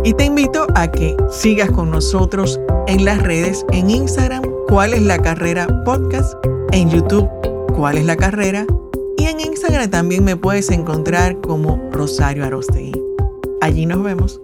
Y 0.04 0.14
te 0.14 0.24
invito 0.24 0.66
a 0.74 0.90
que 0.90 1.16
sigas 1.30 1.70
con 1.70 1.90
nosotros 1.90 2.58
en 2.86 3.04
las 3.04 3.22
redes, 3.22 3.66
en 3.72 3.90
Instagram, 3.90 4.42
cuál 4.68 4.94
es 4.94 5.02
la 5.02 5.18
carrera 5.18 5.66
podcast, 5.84 6.34
en 6.72 6.90
YouTube, 6.90 7.28
cuál 7.76 7.98
es 7.98 8.04
la 8.04 8.16
carrera, 8.16 8.66
y 9.18 9.24
en 9.26 9.40
Instagram 9.40 9.90
también 9.90 10.24
me 10.24 10.36
puedes 10.36 10.70
encontrar 10.70 11.40
como 11.40 11.80
Rosario 11.92 12.44
Arostegui. 12.44 13.00
Allí 13.60 13.86
nos 13.86 14.02
vemos. 14.02 14.40